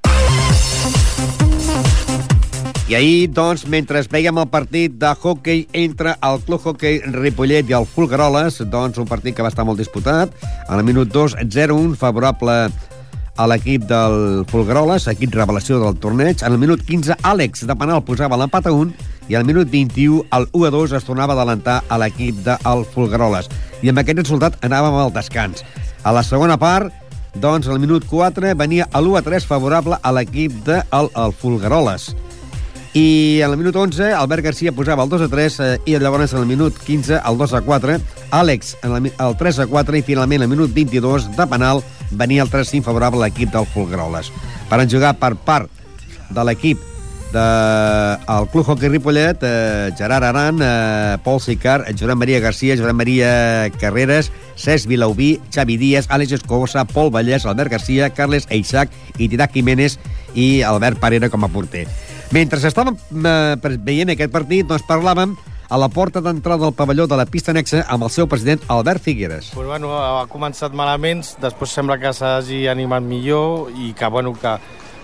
I 2.92 2.94
ahir, 2.94 3.30
doncs, 3.32 3.62
mentre 3.72 4.02
veiem 4.12 4.36
el 4.36 4.50
partit 4.52 4.98
de 5.00 5.08
hockey 5.16 5.62
entre 5.72 6.10
el 6.28 6.42
Club 6.44 6.60
Hockey 6.60 6.98
Ripollet 7.14 7.70
i 7.70 7.72
el 7.72 7.86
Fulgaroles, 7.88 8.58
doncs 8.68 8.98
un 9.00 9.06
partit 9.08 9.32
que 9.32 9.40
va 9.40 9.48
estar 9.48 9.64
molt 9.64 9.78
disputat, 9.80 10.34
a 10.68 10.76
la 10.76 10.84
minut 10.84 11.08
2, 11.08 11.38
0-1, 11.40 11.94
favorable 11.96 12.56
a 12.68 13.46
l'equip 13.48 13.86
del 13.88 14.44
Fulgaroles, 14.50 15.06
equip 15.08 15.32
revelació 15.32 15.78
del 15.80 15.96
torneig. 16.02 16.44
En 16.44 16.52
el 16.52 16.60
minut 16.60 16.82
15, 16.84 17.16
Àlex 17.30 17.64
de 17.64 17.76
penal 17.80 18.02
posava 18.04 18.36
l'empat 18.36 18.68
a 18.68 18.74
1 18.76 18.92
i 19.32 19.38
al 19.40 19.48
minut 19.48 19.72
21, 19.72 20.26
el 20.28 20.44
1 20.52 20.68
a 20.68 20.72
2 20.76 20.92
es 20.98 21.08
tornava 21.08 21.32
a 21.32 21.38
adelantar 21.40 21.78
a 21.88 21.96
l'equip 22.02 22.42
del 22.44 22.84
Fulgaroles. 22.92 23.48
I 23.80 23.88
amb 23.88 24.02
aquest 24.04 24.20
resultat 24.20 24.60
anàvem 24.68 24.98
al 25.00 25.14
descans. 25.16 25.64
A 26.04 26.12
la 26.12 26.26
segona 26.28 26.60
part, 26.60 26.92
doncs, 27.40 27.72
al 27.72 27.80
minut 27.80 28.04
4 28.04 28.52
venia 28.52 28.90
l'1 29.00 29.16
a 29.16 29.24
3 29.32 29.48
favorable 29.48 29.96
a 29.96 30.12
l'equip 30.12 30.60
del 30.68 30.84
de 30.84 31.24
el 31.24 31.32
Fulgaroles. 31.40 32.10
I 32.94 33.40
al 33.40 33.56
minut 33.56 33.76
11, 33.76 34.12
Albert 34.12 34.44
Garcia 34.44 34.72
posava 34.76 35.04
el 35.06 35.08
2 35.08 35.22
a 35.24 35.28
3 35.32 35.54
eh, 35.64 35.68
i 35.88 35.96
llavors 35.96 36.34
al 36.36 36.44
minut 36.44 36.76
15 36.76 37.22
el 37.24 37.38
2 37.40 37.54
a 37.56 37.62
4, 37.64 37.96
Àlex 38.36 38.76
el, 38.84 39.08
el 39.08 39.36
3 39.40 39.60
a 39.64 39.66
4 39.70 39.96
i 39.96 40.04
finalment 40.04 40.44
al 40.44 40.52
minut 40.52 40.74
22 40.76 41.30
de 41.38 41.46
penal 41.48 41.80
venia 42.10 42.44
el 42.44 42.52
3 42.52 42.68
5 42.68 42.84
favorable 42.84 43.22
a 43.22 43.30
l'equip 43.30 43.48
del 43.54 43.64
Fulgaroles. 43.64 44.28
Per 44.68 44.84
jugar 44.84 45.14
per 45.16 45.32
part 45.40 45.72
de 46.28 46.44
l'equip 46.44 46.84
de, 47.32 47.46
el 48.28 48.50
Club 48.52 48.68
Hockey 48.68 48.92
Ripollet, 48.92 49.40
eh, 49.40 49.90
Gerard 49.96 50.28
Aran, 50.28 50.60
eh, 50.60 51.16
Pol 51.24 51.40
Sicar, 51.40 51.86
Joan 51.98 52.18
Maria 52.18 52.40
Garcia, 52.40 52.76
Joan 52.76 52.96
Maria 52.96 53.72
Carreras, 53.80 54.30
Cesc 54.54 54.86
Vilaubí, 54.86 55.40
Xavi 55.48 55.78
Díaz, 55.78 56.10
Àlex 56.10 56.32
Escobosa, 56.32 56.84
Pol 56.84 57.10
Vallès, 57.10 57.46
Albert 57.46 57.72
Garcia, 57.72 58.12
Carles 58.12 58.46
Eixac 58.50 58.92
i 59.16 59.28
Didac 59.28 59.56
Jiménez 59.56 59.98
i 60.34 60.60
Albert 60.60 61.00
Parera 61.00 61.32
com 61.32 61.44
a 61.44 61.48
porter. 61.48 61.88
Mentre 62.32 62.56
estàvem 62.64 62.94
eh, 62.96 63.76
veient 63.84 64.08
aquest 64.14 64.32
partit, 64.32 64.64
doncs 64.64 64.86
parlàvem 64.88 65.34
a 65.68 65.78
la 65.80 65.88
porta 65.92 66.22
d'entrada 66.24 66.64
del 66.64 66.72
pavelló 66.72 67.04
de 67.06 67.16
la 67.20 67.26
pista 67.28 67.52
anexa 67.52 67.82
amb 67.92 68.06
el 68.06 68.10
seu 68.12 68.24
president 68.28 68.64
Albert 68.72 69.04
Figueres. 69.04 69.50
Pues 69.52 69.68
bueno, 69.68 69.90
ha 70.00 70.24
començat 70.32 70.72
malament, 70.72 71.20
després 71.44 71.76
sembla 71.76 71.98
que 72.00 72.12
s'hagi 72.16 72.62
animat 72.72 73.04
millor 73.04 73.68
i 73.76 73.92
que, 73.92 74.08
bueno, 74.08 74.32
que 74.32 74.54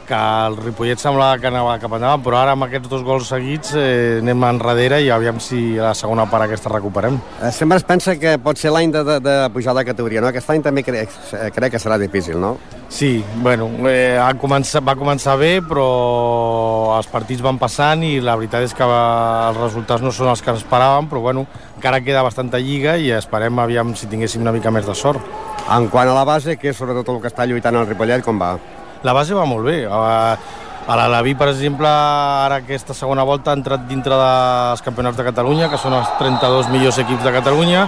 que 0.08 0.18
el 0.18 0.56
Ripollet 0.56 1.00
semblava 1.02 1.38
que 1.38 1.50
anava 1.50 1.76
cap 1.82 1.92
endavant, 1.98 2.22
però 2.24 2.40
ara 2.40 2.54
amb 2.56 2.66
aquests 2.66 2.88
dos 2.90 3.04
gols 3.06 3.28
seguits 3.30 3.74
eh, 3.76 4.18
anem 4.22 4.46
enrere 4.48 5.02
i 5.04 5.10
aviam 5.12 5.38
si 5.42 5.76
a 5.76 5.90
la 5.90 5.94
segona 5.98 6.26
part 6.30 6.46
aquesta 6.46 6.72
recuperem. 6.72 7.20
Eh, 7.42 7.52
sempre 7.52 7.78
es 7.78 7.86
pensa 7.86 8.16
que 8.18 8.38
pot 8.42 8.58
ser 8.58 8.72
l'any 8.74 8.92
de, 8.94 9.04
de, 9.04 9.18
de 9.24 9.36
pujar 9.54 9.76
de 9.76 9.84
categoria, 9.86 10.24
no? 10.24 10.32
Aquest 10.32 10.50
any 10.54 10.64
també 10.64 10.84
crec, 10.86 11.12
crec 11.54 11.76
que 11.76 11.82
serà 11.82 12.00
difícil, 12.00 12.40
no? 12.40 12.56
Sí, 12.88 13.22
bueno, 13.44 13.68
eh, 13.86 14.16
ha 14.16 14.32
començat, 14.40 14.82
va 14.84 14.96
començar 14.96 15.36
bé, 15.36 15.58
però 15.60 16.96
els 16.96 17.10
partits 17.12 17.44
van 17.44 17.60
passant 17.60 18.02
i 18.06 18.16
la 18.24 18.38
veritat 18.40 18.64
és 18.64 18.74
que 18.74 18.88
va, 18.88 19.02
els 19.50 19.60
resultats 19.60 20.04
no 20.04 20.12
són 20.14 20.32
els 20.32 20.42
que 20.42 20.56
esperàvem, 20.56 21.10
però 21.10 21.20
bueno, 21.28 21.44
encara 21.76 22.00
queda 22.00 22.24
bastanta 22.24 22.58
lliga 22.62 22.96
i 22.96 23.12
esperem 23.12 23.60
aviam 23.60 23.92
si 23.94 24.08
tinguéssim 24.08 24.42
una 24.42 24.56
mica 24.56 24.72
més 24.72 24.88
de 24.88 24.96
sort. 24.96 25.20
En 25.68 25.90
quant 25.92 26.08
a 26.08 26.16
la 26.16 26.24
base, 26.24 26.56
que 26.56 26.72
és 26.72 26.80
sobretot 26.80 27.12
el 27.12 27.20
que 27.20 27.28
està 27.28 27.44
lluitant 27.44 27.76
el 27.76 27.90
Ripollet, 27.90 28.24
com 28.24 28.40
va? 28.40 28.54
La 29.02 29.14
base 29.14 29.36
va 29.36 29.46
molt 29.48 29.66
bé. 29.66 29.82
A 29.88 30.96
l'Alaví, 30.96 31.34
per 31.36 31.50
exemple, 31.50 31.88
ara 31.88 32.62
aquesta 32.62 32.94
segona 32.96 33.24
volta 33.28 33.52
ha 33.52 33.58
entrat 33.58 33.82
dintre 33.90 34.16
dels 34.16 34.84
campionats 34.86 35.18
de 35.18 35.26
Catalunya, 35.26 35.68
que 35.68 35.80
són 35.80 35.92
els 35.98 36.08
32 36.20 36.70
millors 36.72 37.00
equips 37.02 37.26
de 37.26 37.34
Catalunya, 37.34 37.82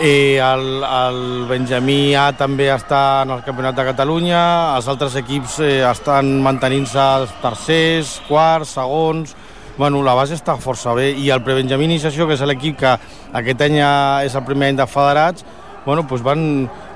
i 0.00 0.38
el, 0.40 0.64
el 0.82 1.18
Benjamí 1.50 2.14
A 2.16 2.30
també 2.32 2.70
està 2.72 3.22
en 3.26 3.34
el 3.36 3.42
campionat 3.44 3.76
de 3.76 3.84
Catalunya, 3.90 4.40
els 4.78 4.88
altres 4.88 5.18
equips 5.20 5.58
eh, 5.60 5.82
estan 5.84 6.38
mantenint-se 6.42 7.04
tercers, 7.42 8.16
quarts, 8.26 8.72
segons, 8.80 9.36
bueno, 9.76 10.00
la 10.02 10.16
base 10.16 10.34
està 10.36 10.56
força 10.56 10.96
bé. 10.96 11.10
I 11.12 11.28
el 11.30 11.44
Prebenjamí 11.44 11.84
Iniciació, 11.84 12.26
que 12.26 12.38
és 12.38 12.44
l'equip 12.48 12.80
que 12.80 12.96
aquest 13.42 13.66
any 13.68 13.78
és 14.24 14.34
el 14.34 14.44
primer 14.48 14.72
any 14.72 14.80
de 14.80 14.88
federats, 14.88 15.44
bueno, 15.84 16.04
doncs 16.08 16.22
van, 16.24 16.44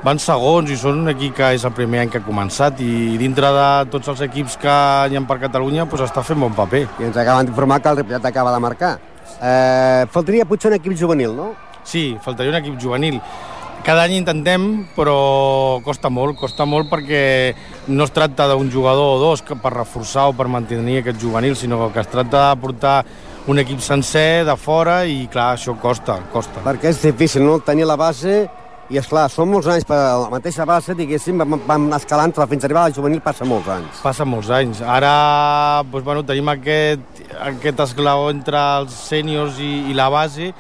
van 0.05 0.21
segons 0.23 0.71
i 0.71 0.79
són 0.79 1.03
un 1.03 1.13
equip 1.13 1.35
que 1.39 1.51
és 1.57 1.65
el 1.67 1.75
primer 1.77 2.05
any 2.05 2.13
que 2.13 2.21
ha 2.21 2.27
començat 2.27 2.81
i 2.85 3.17
dintre 3.21 3.51
de 3.57 3.69
tots 3.93 4.13
els 4.13 4.23
equips 4.29 4.57
que 4.63 4.77
hi 5.11 5.19
ha 5.19 5.27
per 5.27 5.41
Catalunya 5.43 5.87
doncs 5.87 6.07
està 6.07 6.23
fent 6.27 6.41
bon 6.41 6.55
paper. 6.55 6.87
I 7.01 7.11
ens 7.11 7.19
acaben 7.19 7.49
d'informar 7.49 7.81
que 7.83 7.93
el 7.93 8.01
Ripollet 8.03 8.31
acaba 8.31 8.55
de 8.55 8.63
marcar. 8.63 8.97
Eh, 9.43 10.07
faltaria 10.13 10.47
potser 10.47 10.71
un 10.71 10.79
equip 10.79 10.97
juvenil, 10.99 11.35
no? 11.37 11.53
Sí, 11.85 12.17
faltaria 12.23 12.55
un 12.55 12.61
equip 12.63 12.81
juvenil. 12.83 13.21
Cada 13.87 14.03
any 14.09 14.17
intentem, 14.17 14.65
però 14.97 15.79
costa 15.85 16.11
molt, 16.11 16.35
costa 16.41 16.65
molt 16.67 16.89
perquè 16.91 17.21
no 17.87 18.03
es 18.03 18.11
tracta 18.11 18.49
d'un 18.51 18.71
jugador 18.73 19.13
o 19.15 19.21
dos 19.21 19.45
per 19.47 19.71
reforçar 19.71 20.25
o 20.31 20.35
per 20.35 20.49
mantenir 20.51 20.99
aquest 21.05 21.21
juvenil, 21.23 21.55
sinó 21.55 21.93
que 21.95 22.03
es 22.03 22.11
tracta 22.11 22.49
de 22.49 22.61
portar 22.61 22.97
un 23.47 23.61
equip 23.63 23.79
sencer 23.79 24.45
de 24.45 24.57
fora 24.59 25.05
i, 25.07 25.29
clar, 25.31 25.53
això 25.55 25.77
costa, 25.79 26.19
costa. 26.33 26.65
Perquè 26.67 26.91
és 26.91 27.03
difícil, 27.05 27.45
no?, 27.47 27.61
tenir 27.63 27.87
la 27.87 27.95
base 27.95 28.49
i, 28.87 28.99
és 29.01 29.09
clar, 29.11 29.27
són 29.33 29.51
molts 29.51 29.67
anys 29.73 29.87
per 29.87 29.97
la 29.99 30.31
mateixa 30.31 30.67
base, 30.69 30.95
diguéssim, 30.95 31.41
vam, 31.43 31.59
vam 31.67 31.89
escalant 31.97 32.35
fins 32.37 32.63
a 32.63 32.69
arribar 32.69 32.85
a 32.85 32.91
la 32.91 32.95
juvenil 32.95 33.23
passa 33.25 33.47
molts 33.49 33.69
anys. 33.73 34.03
Passa 34.05 34.27
molts 34.29 34.51
anys. 34.55 34.83
Ara 34.83 35.83
doncs, 35.91 36.05
bueno, 36.07 36.23
tenim 36.27 36.49
aquest, 36.53 37.23
aquest 37.49 37.83
esglaó 37.89 38.31
entre 38.31 38.61
els 38.81 38.95
sèniors 39.09 39.59
i, 39.59 39.73
i 39.91 39.97
la 39.97 40.07
base, 40.13 40.53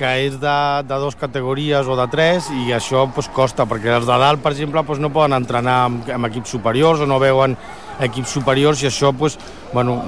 que 0.00 0.10
és 0.24 0.38
de, 0.40 0.56
de 0.88 0.98
dues 1.02 1.16
categories 1.20 1.88
o 1.90 1.96
de 1.98 2.06
tres, 2.12 2.48
i 2.64 2.72
això 2.72 3.04
pues, 3.12 3.28
costa, 3.36 3.66
perquè 3.68 3.92
els 3.98 4.08
de 4.08 4.16
dalt, 4.22 4.40
per 4.40 4.54
exemple, 4.54 4.82
pues, 4.88 5.00
no 5.02 5.12
poden 5.12 5.36
entrenar 5.36 5.76
amb, 5.90 6.08
amb 6.16 6.30
equips 6.30 6.56
superiors 6.56 7.04
o 7.04 7.08
no 7.08 7.20
veuen 7.20 7.56
equips 8.00 8.32
superiors 8.32 8.80
i 8.80 8.88
això 8.88 9.10
pues, 9.12 9.36
bueno, 9.74 9.98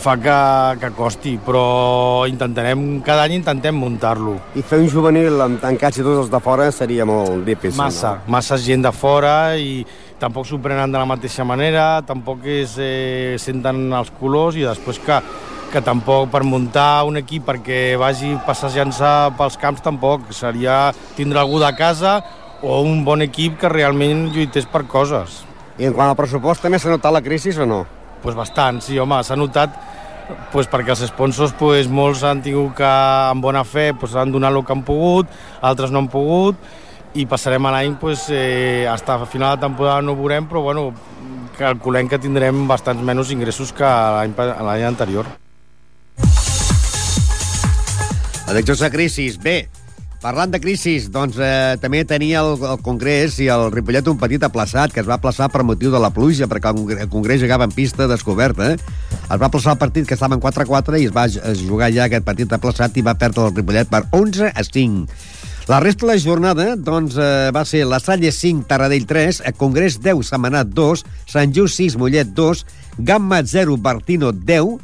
fa 0.00 0.16
que, 0.16 0.36
que 0.80 0.90
costi, 0.96 1.34
però 1.44 2.24
intentarem, 2.30 2.86
cada 3.04 3.26
any 3.28 3.36
intentem 3.36 3.76
muntar-lo. 3.76 4.38
I 4.56 4.64
fer 4.64 4.80
un 4.80 4.88
juvenil 4.92 5.36
amb 5.44 5.60
tancats 5.60 6.00
i 6.00 6.06
tots 6.06 6.24
els 6.24 6.32
de 6.32 6.40
fora 6.40 6.70
seria 6.72 7.04
molt 7.08 7.44
difícil. 7.44 7.76
Massa, 7.82 8.16
no? 8.16 8.32
massa 8.38 8.56
gent 8.60 8.88
de 8.88 8.94
fora 8.96 9.36
i 9.60 9.82
tampoc 10.20 10.48
s'ho 10.48 10.56
prenen 10.64 10.92
de 10.92 10.96
la 10.96 11.08
mateixa 11.08 11.44
manera, 11.44 12.00
tampoc 12.08 12.48
es 12.48 12.78
eh, 12.80 13.36
senten 13.42 13.90
els 13.92 14.08
colors 14.16 14.56
i 14.56 14.64
després 14.64 15.02
que 15.04 15.20
que 15.76 15.84
tampoc 15.84 16.30
per 16.32 16.40
muntar 16.48 17.04
un 17.04 17.18
equip 17.20 17.44
perquè 17.44 17.98
vagi 18.00 18.30
passejant-se 18.46 19.10
pels 19.36 19.58
camps 19.60 19.84
tampoc. 19.84 20.30
Seria 20.32 20.94
tindre 21.18 21.42
algú 21.42 21.60
de 21.60 21.68
casa 21.76 22.22
o 22.64 22.78
un 22.80 23.02
bon 23.04 23.20
equip 23.20 23.58
que 23.60 23.68
realment 23.68 24.30
lluités 24.32 24.64
per 24.72 24.86
coses. 24.88 25.42
I 25.76 25.90
en 25.90 25.92
quant 25.92 26.08
al 26.08 26.16
pressupost, 26.16 26.64
també 26.64 26.80
s'ha 26.80 26.94
notat 26.94 27.12
la 27.12 27.20
crisi 27.20 27.52
o 27.60 27.68
no? 27.68 27.82
Pues 28.22 28.38
bastant, 28.38 28.80
sí, 28.80 28.96
home, 28.98 29.20
s'ha 29.20 29.36
notat 29.36 29.76
pues 30.50 30.66
perquè 30.66 30.96
els 30.96 31.04
sponsors 31.12 31.52
pues, 31.60 31.92
molts 31.92 32.24
han 32.24 32.40
tingut 32.42 32.78
que, 32.80 32.88
amb 32.88 33.44
bona 33.44 33.62
fe, 33.68 33.90
pues, 33.92 34.16
han 34.16 34.32
donat 34.32 34.56
el 34.56 34.64
que 34.64 34.72
han 34.74 34.82
pogut, 34.82 35.30
altres 35.60 35.92
no 35.92 36.02
han 36.02 36.10
pogut, 36.10 36.58
i 37.14 37.28
passarem 37.28 37.68
a 37.68 37.76
l'any, 37.76 38.00
pues, 38.00 38.26
eh, 38.32 38.88
fins 38.88 39.08
a 39.12 39.24
final 39.26 39.54
de 39.54 39.68
temporada 39.68 40.02
no 40.02 40.16
ho 40.16 40.22
veurem, 40.24 40.48
però 40.48 40.64
bueno, 40.64 40.92
calculem 41.60 42.08
que 42.08 42.18
tindrem 42.18 42.66
bastants 42.66 43.04
menys 43.04 43.30
ingressos 43.30 43.76
que 43.76 43.84
l'any 43.84 44.88
anterior. 44.88 45.36
Addiccions 48.46 48.82
a 48.86 48.90
crisis. 48.94 49.36
Bé, 49.42 49.66
parlant 50.22 50.52
de 50.52 50.60
crisis, 50.62 51.08
doncs 51.10 51.38
eh, 51.42 51.74
també 51.82 52.04
tenia 52.06 52.44
el, 52.44 52.54
el 52.62 52.78
Congrés 52.86 53.40
i 53.42 53.48
el 53.50 53.68
Ripollet 53.74 54.06
un 54.06 54.20
petit 54.20 54.42
aplaçat, 54.46 54.94
que 54.94 55.02
es 55.02 55.08
va 55.08 55.18
aplaçar 55.18 55.48
per 55.50 55.64
motiu 55.66 55.90
de 55.90 56.00
la 56.02 56.12
pluja, 56.14 56.46
perquè 56.50 56.70
el 56.70 57.10
Congrés 57.10 57.42
jugava 57.42 57.66
en 57.66 57.74
pista 57.74 58.06
descoberta. 58.06 58.70
Eh? 58.72 58.78
Es 59.26 59.40
va 59.42 59.48
aplaçar 59.50 59.74
el 59.74 59.82
partit 59.82 60.06
que 60.06 60.14
estava 60.14 60.38
en 60.38 60.44
4-4 60.44 61.02
i 61.02 61.10
es 61.10 61.16
va 61.16 61.26
jugar 61.58 61.90
ja 61.94 62.06
aquest 62.06 62.26
partit 62.26 62.54
aplaçat 62.54 62.94
i 62.94 63.04
va 63.06 63.18
perdre 63.18 63.48
el 63.50 63.58
Ripollet 63.58 63.90
per 63.90 64.04
11 64.14 64.54
a 64.54 64.66
5. 64.70 65.18
La 65.66 65.80
resta 65.82 66.06
de 66.06 66.12
la 66.12 66.18
jornada 66.22 66.76
doncs, 66.78 67.16
eh, 67.18 67.50
va 67.50 67.64
ser 67.66 67.82
la 67.90 67.98
Salle 67.98 68.30
5, 68.30 68.68
Taradell 68.70 69.06
3, 69.10 69.42
el 69.50 69.54
Congrés 69.58 69.98
10, 69.98 70.22
Semanat 70.22 70.70
2, 70.70 71.02
Sant 71.26 71.50
Just 71.50 71.82
6, 71.82 71.96
Mollet 71.98 72.30
2, 72.30 72.62
Gamma 72.98 73.42
0, 73.42 73.74
Bartino 73.82 74.30
10, 74.30 74.78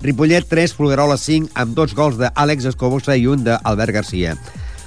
Ripollet 0.00 0.44
3, 0.48 0.74
Fulgarola 0.76 1.16
5, 1.16 1.54
amb 1.56 1.74
dos 1.76 1.94
gols 1.96 2.18
d'Àlex 2.20 2.68
Escobosa 2.72 3.16
i 3.16 3.26
un 3.26 3.44
d'Albert 3.46 3.96
Garcia. 3.96 4.36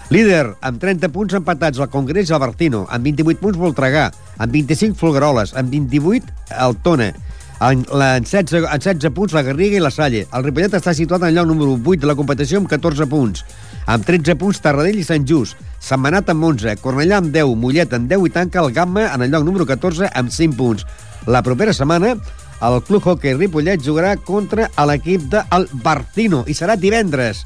Líder, 0.10 0.55
amb 0.66 0.82
30 0.82 1.10
punts 1.14 1.36
empatats 1.38 1.80
al 1.80 1.89
Congrés 1.93 2.32
el 2.34 2.41
Bertino, 2.41 2.86
amb 2.89 3.05
28 3.05 3.41
punts 3.41 3.60
Voltregà, 3.62 4.10
amb 4.38 4.53
25 4.53 4.97
Fulgaroles, 4.97 5.53
amb 5.57 5.70
28 5.74 6.57
el 6.66 6.78
Tona, 6.86 7.12
en, 7.60 7.86
la, 7.91 8.16
en, 8.18 8.26
16, 8.26 8.64
en 8.72 8.82
16 8.82 9.14
punts 9.14 9.34
la 9.36 9.43
Garriga 9.43 9.78
i 9.78 9.84
la 9.84 9.91
Salle. 9.91 10.24
El 10.34 10.45
Ripollet 10.45 10.78
està 10.80 10.93
situat 10.95 11.26
en 11.26 11.30
el 11.30 11.39
lloc 11.39 11.49
número 11.49 11.76
8 11.76 12.05
de 12.05 12.10
la 12.10 12.16
competició 12.16 12.62
amb 12.62 12.70
14 12.72 13.10
punts. 13.12 13.43
Amb 13.89 14.05
13 14.07 14.38
punts 14.39 14.62
Tarradell 14.64 15.01
i 15.01 15.05
Sant 15.05 15.26
Just. 15.28 15.60
Setmanat 15.84 16.32
amb 16.32 16.45
11, 16.53 16.78
Cornellà 16.84 17.20
amb 17.20 17.34
10, 17.36 17.55
Mollet 17.60 17.93
amb 17.95 18.10
10 18.10 18.30
i 18.30 18.34
tanca 18.36 18.64
el 18.64 18.74
Gamma 18.76 19.10
en 19.10 19.26
el 19.26 19.34
lloc 19.34 19.45
número 19.47 19.68
14 19.68 20.12
amb 20.14 20.32
5 20.32 20.57
punts. 20.60 20.86
La 21.28 21.43
propera 21.43 21.76
setmana 21.76 22.16
el 22.62 22.82
Club 22.84 23.05
Hockey 23.05 23.34
Ripollet 23.38 23.84
jugarà 23.84 24.16
contra 24.18 24.68
l'equip 24.89 25.30
del 25.32 25.68
Barcino 25.84 26.43
i 26.47 26.55
serà 26.57 26.76
divendres. 26.76 27.45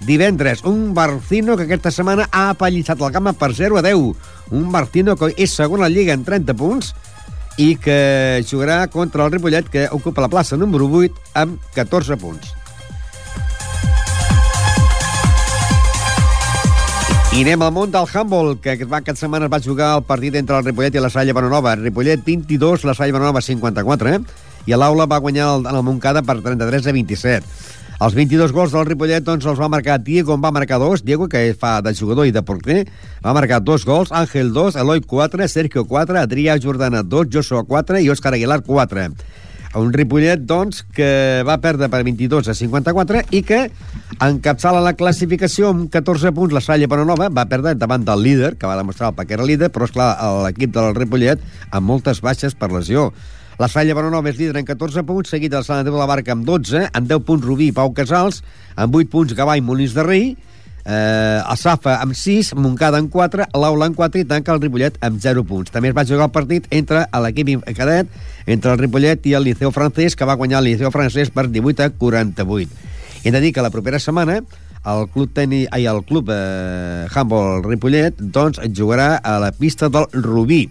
Divendres, 0.00 0.64
un 0.64 0.94
Barcino 0.96 1.56
que 1.56 1.66
aquesta 1.68 1.92
setmana 1.92 2.28
ha 2.32 2.50
apallissat 2.54 3.00
el 3.00 3.12
Gamma 3.12 3.34
per 3.36 3.52
0 3.56 3.80
a 3.80 3.82
10. 3.84 4.14
Un 4.56 4.70
Barcino 4.72 5.16
que 5.16 5.32
és 5.36 5.52
segon 5.56 5.80
a 5.80 5.88
la 5.88 5.92
Lliga 5.92 6.16
en 6.16 6.24
30 6.24 6.56
punts 6.56 6.94
i 7.60 7.74
que 7.76 8.40
jugarà 8.48 8.86
contra 8.88 9.26
el 9.26 9.32
Ripollet 9.32 9.68
que 9.68 9.88
ocupa 9.92 10.24
la 10.24 10.32
plaça 10.32 10.56
número 10.56 10.88
8 10.88 11.36
amb 11.42 11.60
14 11.76 12.16
punts. 12.20 12.56
I 17.30 17.44
anem 17.44 17.62
al 17.62 17.70
món 17.70 17.92
del 17.94 18.08
handball, 18.10 18.56
que 18.58 18.72
aquesta 18.74 19.14
setmana 19.14 19.46
es 19.46 19.52
va 19.52 19.60
jugar 19.62 19.92
el 19.94 20.02
partit 20.02 20.34
entre 20.34 20.56
el 20.58 20.64
Ripollet 20.66 20.96
i 20.96 21.02
la 21.04 21.12
Salle 21.14 21.32
Bonanova. 21.32 21.76
Ripollet 21.78 22.24
22, 22.26 22.82
la 22.88 22.94
Salle 22.98 23.14
Bonanova 23.14 23.40
54, 23.40 24.16
eh? 24.16 24.48
I 24.66 24.76
l'aula 24.76 25.08
va 25.10 25.20
guanyar 25.22 25.52
el, 25.56 25.68
el 25.70 25.82
Montcada 25.86 26.22
per 26.26 26.40
33 26.42 26.88
a 26.90 26.96
27. 26.96 27.60
Els 28.00 28.14
22 28.16 28.54
gols 28.56 28.72
del 28.72 28.86
Ripollet 28.88 29.24
doncs, 29.24 29.44
els 29.44 29.58
va 29.60 29.68
marcar 29.68 29.98
Diego, 30.00 30.32
en 30.32 30.40
va 30.40 30.52
marcar 30.56 30.78
dos, 30.80 31.02
Diego, 31.04 31.26
que 31.28 31.42
fa 31.52 31.82
de 31.84 31.92
jugador 31.92 32.24
i 32.24 32.32
de 32.32 32.40
porter, 32.40 32.86
va 33.20 33.34
marcar 33.36 33.58
dos 33.60 33.84
gols, 33.84 34.08
Àngel 34.08 34.54
2, 34.56 34.78
Eloi 34.80 35.02
4, 35.04 35.48
Sergio 35.52 35.84
4, 35.84 36.16
Adrià 36.22 36.56
Jordana 36.56 37.02
2, 37.04 37.28
Joshua 37.34 37.60
4 37.68 38.00
i 38.00 38.08
Òscar 38.08 38.32
Aguilar 38.32 38.62
4. 38.64 39.04
Un 39.80 39.92
Ripollet, 39.92 40.40
doncs, 40.48 40.80
que 40.96 41.44
va 41.46 41.58
perdre 41.62 41.90
per 41.92 42.00
22 42.02 42.48
a 42.50 42.54
54 42.58 43.20
i 43.36 43.42
que 43.46 43.60
encapçala 44.18 44.80
la 44.82 44.96
classificació 44.98 45.68
amb 45.70 45.90
14 45.92 46.32
punts. 46.34 46.56
La 46.56 46.64
Salle 46.64 46.88
Bonanova 46.90 47.28
va 47.28 47.44
perdre 47.52 47.76
davant 47.78 48.02
del 48.08 48.24
líder, 48.24 48.54
que 48.56 48.66
va 48.66 48.80
demostrar 48.80 49.12
el 49.12 49.28
que 49.28 49.36
era 49.36 49.46
líder, 49.46 49.68
però, 49.70 49.86
és 49.86 49.94
clar 49.94 50.08
l'equip 50.46 50.72
del 50.74 50.96
Ripollet 50.96 51.44
amb 51.70 51.86
moltes 51.86 52.24
baixes 52.24 52.56
per 52.58 52.72
lesió. 52.72 53.10
La 53.60 53.68
Salla 53.68 53.92
Bonanova 53.92 54.30
és 54.30 54.38
líder 54.40 54.56
en 54.56 54.64
14 54.64 55.02
punts, 55.04 55.28
seguit 55.28 55.52
del 55.52 55.64
Sant 55.66 55.82
Andreu 55.82 55.98
de 55.98 56.00
la 56.00 56.06
Barca 56.08 56.32
amb 56.32 56.46
12, 56.48 56.86
amb 56.96 57.08
10 57.10 57.26
punts 57.28 57.42
Rubí 57.44 57.66
i 57.68 57.72
Pau 57.76 57.90
Casals, 57.92 58.38
amb 58.72 58.94
8 58.96 59.10
punts 59.12 59.34
Gavà 59.36 59.58
i 59.58 59.60
Molins 59.60 59.92
de 59.92 60.04
Rei, 60.06 60.30
eh, 60.32 60.94
el 61.42 61.58
Safa 61.60 61.98
amb 62.00 62.16
6, 62.16 62.54
Moncada 62.56 62.96
amb 63.02 63.10
4, 63.12 63.50
l'Aula 63.60 63.90
amb 63.90 63.98
4 63.98 64.22
i 64.22 64.24
tanca 64.30 64.54
el 64.54 64.62
Ripollet 64.62 64.96
amb 65.04 65.20
0 65.20 65.44
punts. 65.44 65.68
També 65.74 65.90
es 65.90 65.96
va 65.98 66.06
jugar 66.08 66.30
el 66.30 66.32
partit 66.32 66.70
entre 66.72 67.02
l'equip 67.20 67.50
cadet, 67.76 68.08
entre 68.46 68.72
el 68.72 68.80
Ripollet 68.80 69.28
i 69.28 69.34
el 69.36 69.44
Liceu 69.44 69.74
francès, 69.76 70.16
que 70.16 70.24
va 70.24 70.38
guanyar 70.40 70.62
el 70.62 70.70
Liceu 70.70 70.88
francès 70.94 71.28
per 71.28 71.50
18 71.50 71.84
a 71.84 71.90
48. 72.00 72.78
I 73.20 73.28
hem 73.28 73.36
de 73.36 73.42
dir 73.44 73.50
que 73.52 73.60
la 73.66 73.72
propera 73.74 74.00
setmana 74.00 74.38
el 74.88 75.04
club 75.12 75.34
teni, 75.36 75.66
ai, 75.68 75.84
el 75.84 76.00
club 76.08 76.32
eh, 76.32 77.04
Handball 77.12 77.60
Ripollet 77.68 78.24
doncs 78.24 78.64
jugarà 78.72 79.18
a 79.20 79.36
la 79.44 79.52
pista 79.52 79.92
del 79.92 80.08
Rubí 80.16 80.62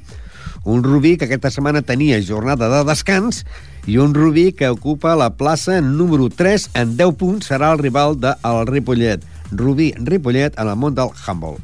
un 0.64 0.84
Rubí 0.84 1.18
que 1.18 1.26
aquesta 1.26 1.52
setmana 1.52 1.82
tenia 1.82 2.20
jornada 2.26 2.70
de 2.72 2.84
descans 2.88 3.44
i 3.88 3.98
un 3.98 4.14
Rubí 4.14 4.52
que 4.54 4.70
ocupa 4.70 5.16
la 5.16 5.32
plaça 5.38 5.80
número 5.82 6.30
3 6.30 6.70
en 6.82 6.96
10 6.98 7.16
punts 7.18 7.52
serà 7.52 7.72
el 7.74 7.80
rival 7.80 8.20
del 8.20 8.68
Ripollet. 8.68 9.26
Rubí 9.52 9.94
Ripollet 9.98 10.58
en 10.60 10.68
el 10.68 10.76
món 10.76 10.96
del 10.96 11.16
handball. 11.26 11.58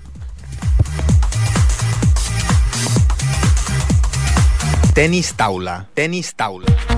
Tenis 4.95 5.33
taula. 5.35 5.81
Tenis 5.93 6.31
taula. 6.39 6.94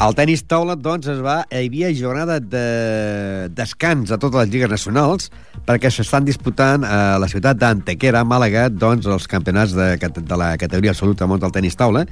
El 0.00 0.14
tenis 0.16 0.40
taula, 0.48 0.78
doncs, 0.80 1.10
es 1.12 1.18
va... 1.20 1.42
Hi 1.52 1.66
havia 1.66 1.90
jornada 1.92 2.38
de 2.40 2.60
descans 3.52 4.08
a 4.08 4.16
totes 4.16 4.46
les 4.46 4.48
lligues 4.48 4.70
nacionals 4.72 5.28
perquè 5.66 5.90
s'estan 5.92 6.24
disputant 6.24 6.86
a 6.88 7.18
la 7.20 7.28
ciutat 7.28 7.58
d'Antequera, 7.60 8.22
Màlaga, 8.24 8.70
doncs, 8.72 9.04
els 9.04 9.28
campionats 9.28 9.74
de, 9.76 9.90
de 10.00 10.38
la 10.40 10.54
categoria 10.56 10.94
absoluta 10.96 11.28
món 11.28 11.42
del 11.42 11.52
tenis 11.52 11.76
taula 11.76 12.06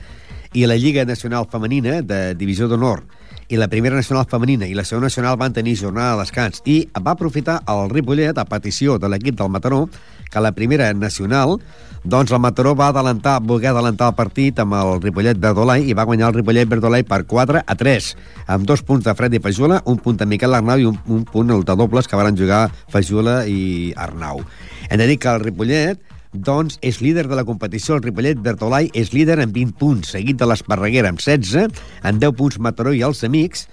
i 0.53 0.67
la 0.69 0.77
Lliga 0.77 1.07
Nacional 1.09 1.49
Femenina 1.49 2.03
de 2.05 2.35
Divisió 2.37 2.69
d'Honor. 2.69 3.07
I 3.49 3.57
la 3.57 3.71
primera 3.73 3.97
nacional 3.97 4.29
femenina 4.29 4.69
i 4.69 4.77
la 4.77 4.85
segona 4.85 5.09
nacional 5.09 5.41
van 5.41 5.57
tenir 5.57 5.79
jornada 5.81 6.19
de 6.19 6.27
descans 6.27 6.61
i 6.69 6.83
va 6.93 7.15
aprofitar 7.17 7.63
el 7.73 7.89
Ripollet 7.89 8.37
a 8.37 8.45
petició 8.45 8.99
de 9.01 9.09
l'equip 9.09 9.41
del 9.41 9.49
Mataró 9.49 9.87
que 10.31 10.43
la 10.45 10.53
primera 10.57 10.93
nacional 10.95 11.59
doncs 12.05 12.31
el 12.33 12.41
Mataró 12.41 12.75
va 12.79 12.89
adelantar, 12.93 13.41
voler 13.43 13.73
adelantar 13.73 14.13
el 14.13 14.17
partit 14.17 14.61
amb 14.63 14.77
el 14.79 15.01
Ripollet 15.03 15.41
Verdolai 15.43 15.89
i 15.91 15.97
va 15.99 16.07
guanyar 16.09 16.31
el 16.31 16.39
Ripollet 16.39 16.69
Verdolai 16.71 17.05
per 17.05 17.25
4 17.29 17.65
a 17.67 17.75
3, 17.77 18.11
amb 18.55 18.69
dos 18.69 18.85
punts 18.87 19.05
de 19.05 19.15
Freddy 19.19 19.41
Fajula, 19.43 19.83
un 19.85 19.99
punt 19.99 20.21
de 20.21 20.27
Miquel 20.27 20.55
Arnau 20.55 20.79
i 20.79 20.87
un, 20.89 21.01
un 21.07 21.25
punt 21.29 21.51
el 21.51 21.67
de 21.67 21.77
dobles 21.77 22.09
que 22.09 22.17
van 22.17 22.39
jugar 22.39 22.69
Fajula 22.93 23.43
i 23.51 23.93
Arnau. 23.97 24.45
Hem 24.89 25.03
de 25.03 25.11
dir 25.11 25.19
que 25.19 25.35
el 25.35 25.43
Ripollet 25.43 26.01
doncs 26.33 26.79
és 26.85 27.01
líder 27.01 27.27
de 27.29 27.37
la 27.37 27.45
competició. 27.49 27.97
El 27.97 28.05
Ripollet 28.05 28.41
Bertolai 28.41 28.91
és 28.95 29.13
líder 29.13 29.39
amb 29.43 29.55
20 29.55 29.77
punts, 29.81 30.15
seguit 30.15 30.39
de 30.39 30.49
l'Esparreguera 30.49 31.13
amb 31.13 31.21
16, 31.21 31.83
en 32.05 32.21
10 32.21 32.37
punts 32.39 32.59
Mataró 32.61 32.93
i 32.93 33.03
els 33.03 33.25
Amics, 33.25 33.67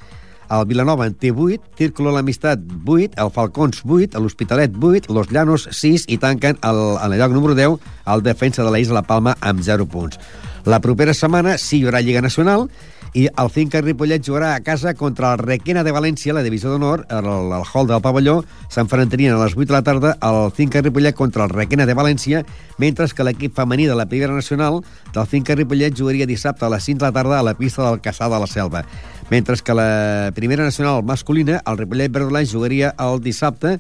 el 0.50 0.66
Vilanova 0.70 1.08
en 1.08 1.16
té 1.18 1.32
8, 1.32 1.76
Círculo 1.78 2.14
l'Amistat 2.16 2.62
8, 2.86 3.16
el 3.22 3.32
Falcons 3.36 3.84
8, 3.86 4.20
l'Hospitalet 4.20 4.76
8, 4.76 5.14
Los 5.14 5.32
Llanos 5.32 5.68
6 5.72 6.08
i 6.08 6.18
tanquen 6.22 6.60
el, 6.62 6.82
en 7.02 7.14
el 7.14 7.20
lloc 7.20 7.36
número 7.36 7.56
10 7.56 7.80
el 8.14 8.24
defensa 8.24 8.64
de 8.64 8.72
de 8.76 8.94
la 8.94 9.02
Palma 9.02 9.36
amb 9.42 9.62
0 9.62 9.86
punts. 9.86 10.20
La 10.66 10.80
propera 10.82 11.14
setmana 11.14 11.58
sí 11.58 11.78
hi 11.78 11.86
haurà 11.86 12.02
Lliga 12.02 12.22
Nacional 12.22 12.70
i 13.16 13.30
el 13.32 13.50
Finca 13.50 13.80
Ripollet 13.80 14.24
jugarà 14.28 14.56
a 14.56 14.62
casa 14.64 14.94
contra 14.94 15.32
el 15.34 15.40
Requena 15.40 15.86
de 15.88 15.94
València, 15.96 16.34
la 16.36 16.44
divisió 16.44 16.74
d'honor, 16.74 17.06
al 17.08 17.64
hall 17.64 17.88
del 17.88 18.02
pavelló, 18.04 18.42
s'enfrontarien 18.68 19.32
a 19.32 19.40
les 19.40 19.56
8 19.56 19.70
de 19.70 19.76
la 19.78 19.84
tarda 19.88 20.12
el 20.20 20.52
Finca 20.52 20.82
Ripollet 20.84 21.16
contra 21.16 21.46
el 21.46 21.54
Requena 21.54 21.86
de 21.88 21.96
València, 21.96 22.44
mentre 22.78 23.08
que 23.08 23.24
l'equip 23.24 23.56
femení 23.56 23.88
de 23.88 23.96
la 23.96 24.08
Primera 24.12 24.36
Nacional 24.36 24.82
del 25.14 25.28
Finca 25.32 25.56
Ripollet 25.56 25.96
jugaria 25.96 26.28
dissabte 26.28 26.66
a 26.66 26.74
les 26.74 26.84
5 26.84 27.00
de 27.00 27.08
la 27.08 27.16
tarda 27.16 27.40
a 27.40 27.46
la 27.48 27.56
pista 27.56 27.88
del 27.88 28.02
Caçà 28.04 28.28
de 28.28 28.42
la 28.42 28.52
Selva. 28.52 28.84
Mentre 29.30 29.58
que 29.58 29.74
la 29.74 30.32
Primera 30.36 30.64
Nacional 30.64 31.04
masculina, 31.04 31.62
el 31.66 31.78
Ripollet 31.78 32.12
Verdolany, 32.12 32.48
jugaria 32.52 32.94
el 33.00 33.22
dissabte 33.22 33.80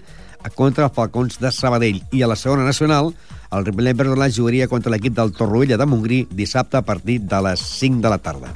contra 0.56 0.86
els 0.86 0.93
Falcons 0.93 1.39
de 1.39 1.52
Sabadell. 1.52 2.02
I 2.12 2.24
a 2.24 2.30
la 2.30 2.36
segona 2.36 2.66
nacional, 2.66 3.14
el 3.52 3.66
Ripollet 3.66 3.98
Verdolany 3.98 4.34
jugaria 4.34 4.68
contra 4.68 4.91
l'equip 4.91 5.16
del 5.18 5.34
Torroella 5.38 5.78
de 5.78 5.86
Montgrí 5.86 6.26
dissabte 6.32 6.78
a 6.78 6.86
partir 6.86 7.22
de 7.22 7.41
les 7.50 7.62
5 7.80 8.02
de 8.02 8.10
la 8.10 8.18
tarda. 8.18 8.54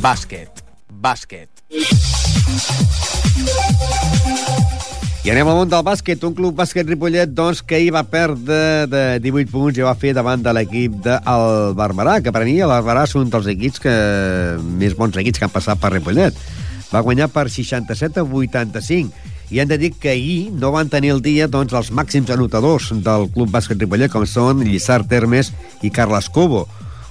Bàsquet. 0.00 0.62
Bàsquet. 0.92 1.50
I 5.26 5.30
anem 5.32 5.48
al 5.50 5.56
món 5.58 5.66
del 5.66 5.82
bàsquet. 5.82 6.22
Un 6.22 6.34
club 6.38 6.54
bàsquet 6.54 6.86
Ripollet 6.86 7.32
doncs, 7.34 7.58
que 7.66 7.80
hi 7.82 7.88
va 7.90 8.04
perdre 8.06 8.86
de 8.86 9.00
18 9.24 9.50
punts 9.50 9.78
i 9.80 9.82
va 9.82 9.96
fer 9.98 10.12
davant 10.14 10.38
de 10.38 10.52
l'equip 10.54 11.00
del 11.02 11.72
Barberà, 11.74 12.20
que 12.22 12.30
per 12.30 12.44
mi 12.46 12.54
és 12.60 13.14
un 13.18 13.32
dels 13.32 13.48
equips 13.50 13.82
que 13.82 13.94
més 14.78 14.94
bons 14.94 15.18
equips 15.18 15.40
que 15.40 15.48
han 15.48 15.50
passat 15.50 15.80
per 15.82 15.90
Ripollet. 15.96 16.38
Va 16.92 17.02
guanyar 17.02 17.26
per 17.34 17.48
67 17.50 18.22
a 18.22 18.22
85 18.22 19.50
i 19.50 19.58
han 19.58 19.66
de 19.66 19.78
dir 19.82 19.90
que 19.98 20.12
ahir 20.12 20.52
no 20.52 20.70
van 20.70 20.88
tenir 20.88 21.10
el 21.16 21.22
dia 21.26 21.48
doncs, 21.50 21.74
els 21.74 21.90
màxims 21.90 22.30
anotadors 22.30 22.92
del 22.94 23.26
Club 23.34 23.50
Bàsquet 23.50 23.82
Ripollet, 23.82 24.12
com 24.12 24.22
són 24.30 24.62
Lliçard 24.62 25.10
Termes 25.10 25.50
i 25.82 25.90
Carles 25.90 26.30
Cobo 26.30 26.68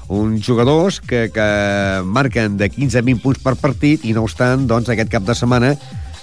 uns 0.07 0.45
jugadors 0.45 1.01
que, 1.01 1.31
que 1.33 2.01
marquen 2.05 2.55
de 2.55 2.69
15 2.69 2.99
a 2.99 3.01
20 3.01 3.23
punts 3.23 3.43
per 3.43 3.57
partit 3.59 4.05
i 4.05 4.15
no 4.15 4.23
obstant, 4.23 4.67
doncs, 4.69 4.87
aquest 4.87 5.11
cap 5.11 5.27
de 5.27 5.35
setmana 5.35 5.75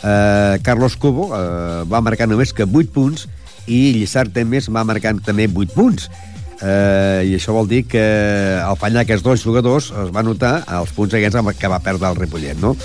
eh, 0.03 0.59
Carlos 0.63 0.97
Cobo 0.97 1.31
eh, 1.37 1.85
va 1.89 2.03
marcar 2.05 2.29
només 2.29 2.53
que 2.53 2.67
8 2.67 2.93
punts 2.93 3.29
i 3.67 3.93
Lliçard 3.97 4.33
Temes 4.35 4.69
va 4.73 4.85
marcar 4.85 5.15
també 5.25 5.47
8 5.49 5.75
punts 5.75 6.09
eh, 6.61 7.23
i 7.29 7.35
això 7.39 7.55
vol 7.57 7.71
dir 7.71 7.85
que 7.87 8.05
al 8.63 8.79
fallar 8.81 9.07
aquests 9.07 9.25
dos 9.25 9.45
jugadors 9.47 9.91
es 10.05 10.13
va 10.15 10.27
notar 10.27 10.55
els 10.81 10.93
punts 10.97 11.15
aquests 11.15 11.55
que 11.59 11.71
va 11.71 11.83
perdre 11.83 12.11
el 12.11 12.19
Ripollet 12.19 12.61
no? 12.61 12.77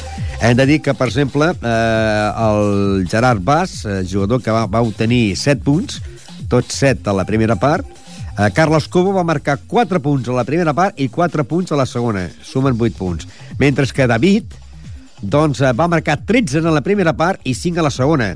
hem 0.41 0.57
de 0.57 0.65
dir 0.70 0.82
que 0.86 0.93
per 0.97 1.09
exemple 1.09 1.51
eh, 1.51 2.28
el 2.47 3.07
Gerard 3.09 3.43
Bas 3.43 3.84
eh, 3.86 4.03
jugador 4.09 4.41
que 4.41 4.53
va, 4.53 4.65
va 4.65 4.86
obtenir 4.86 5.36
7 5.36 5.63
punts 5.65 6.01
tots 6.47 6.84
7 6.84 7.09
a 7.09 7.18
la 7.18 7.26
primera 7.28 7.57
part 7.59 7.97
Eh, 8.38 8.51
Carlos 8.53 8.88
Cubo 8.88 9.13
va 9.13 9.24
marcar 9.26 9.57
4 9.65 9.99
punts 9.99 10.30
a 10.30 10.36
la 10.38 10.43
primera 10.45 10.74
part 10.78 10.99
i 11.01 11.07
4 11.09 11.43
punts 11.49 11.74
a 11.74 11.78
la 11.80 11.88
segona. 11.89 12.28
Sumen 12.45 12.78
8 12.78 12.97
punts. 12.97 13.28
Mentre 13.57 13.88
que 13.89 14.05
David 14.05 14.53
doncs, 15.22 15.61
eh, 15.61 15.74
va 15.74 15.88
marcar 15.88 16.20
13 16.26 16.59
en 16.59 16.74
la 16.74 16.82
primera 16.82 17.13
part 17.18 17.41
i 17.43 17.53
5 17.53 17.80
a 17.80 17.84
la 17.84 17.91
segona. 17.91 18.36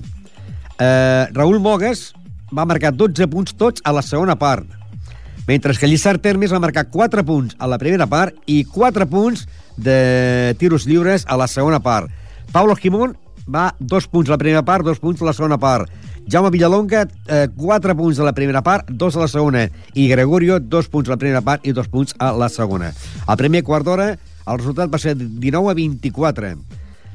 Eh, 0.79 1.27
Raül 1.33 1.59
Mogues 1.59 2.13
va 2.51 2.65
marcar 2.65 2.93
12 2.93 3.27
punts 3.27 3.55
tots 3.55 3.81
a 3.83 3.93
la 3.93 4.01
segona 4.01 4.35
part. 4.35 4.65
Mentre 5.47 5.73
que 5.77 5.87
Lliçard 5.87 6.21
Termes 6.21 6.53
va 6.53 6.61
marcar 6.61 6.87
4 6.89 7.23
punts 7.25 7.55
a 7.59 7.67
la 7.67 7.77
primera 7.77 8.07
part 8.07 8.35
i 8.45 8.63
4 8.63 9.07
punts 9.09 9.47
de 9.77 10.55
tiros 10.59 10.85
lliures 10.85 11.25
a 11.27 11.37
la 11.37 11.47
segona 11.47 11.79
part. 11.79 12.09
Paulo 12.51 12.75
Quimón 12.75 13.17
va 13.47 13.75
2 13.79 14.07
punts 14.07 14.29
a 14.29 14.35
la 14.35 14.37
primera 14.37 14.63
part, 14.63 14.85
2 14.85 14.99
punts 14.99 15.21
a 15.21 15.25
la 15.25 15.33
segona 15.33 15.57
part. 15.57 15.89
Jaume 16.29 16.51
Villalonga, 16.51 17.07
eh, 17.27 17.47
4 17.55 17.95
punts 17.97 18.19
a 18.19 18.23
la 18.23 18.33
primera 18.33 18.61
part, 18.61 18.89
2 18.89 19.15
a 19.15 19.19
la 19.19 19.27
segona, 19.27 19.69
i 19.93 20.07
Gregorio, 20.07 20.59
2 20.59 20.87
punts 20.87 21.09
a 21.09 21.13
la 21.15 21.17
primera 21.17 21.41
part 21.41 21.65
i 21.65 21.73
2 21.73 21.89
punts 21.89 22.15
a 22.19 22.31
la 22.31 22.49
segona. 22.49 22.93
Al 23.25 23.37
primer 23.37 23.63
quart 23.63 23.85
d'hora, 23.85 24.17
el 24.51 24.61
resultat 24.61 24.91
va 24.91 25.01
ser 25.01 25.15
19 25.17 25.71
a 25.71 25.75
24. 25.77 26.53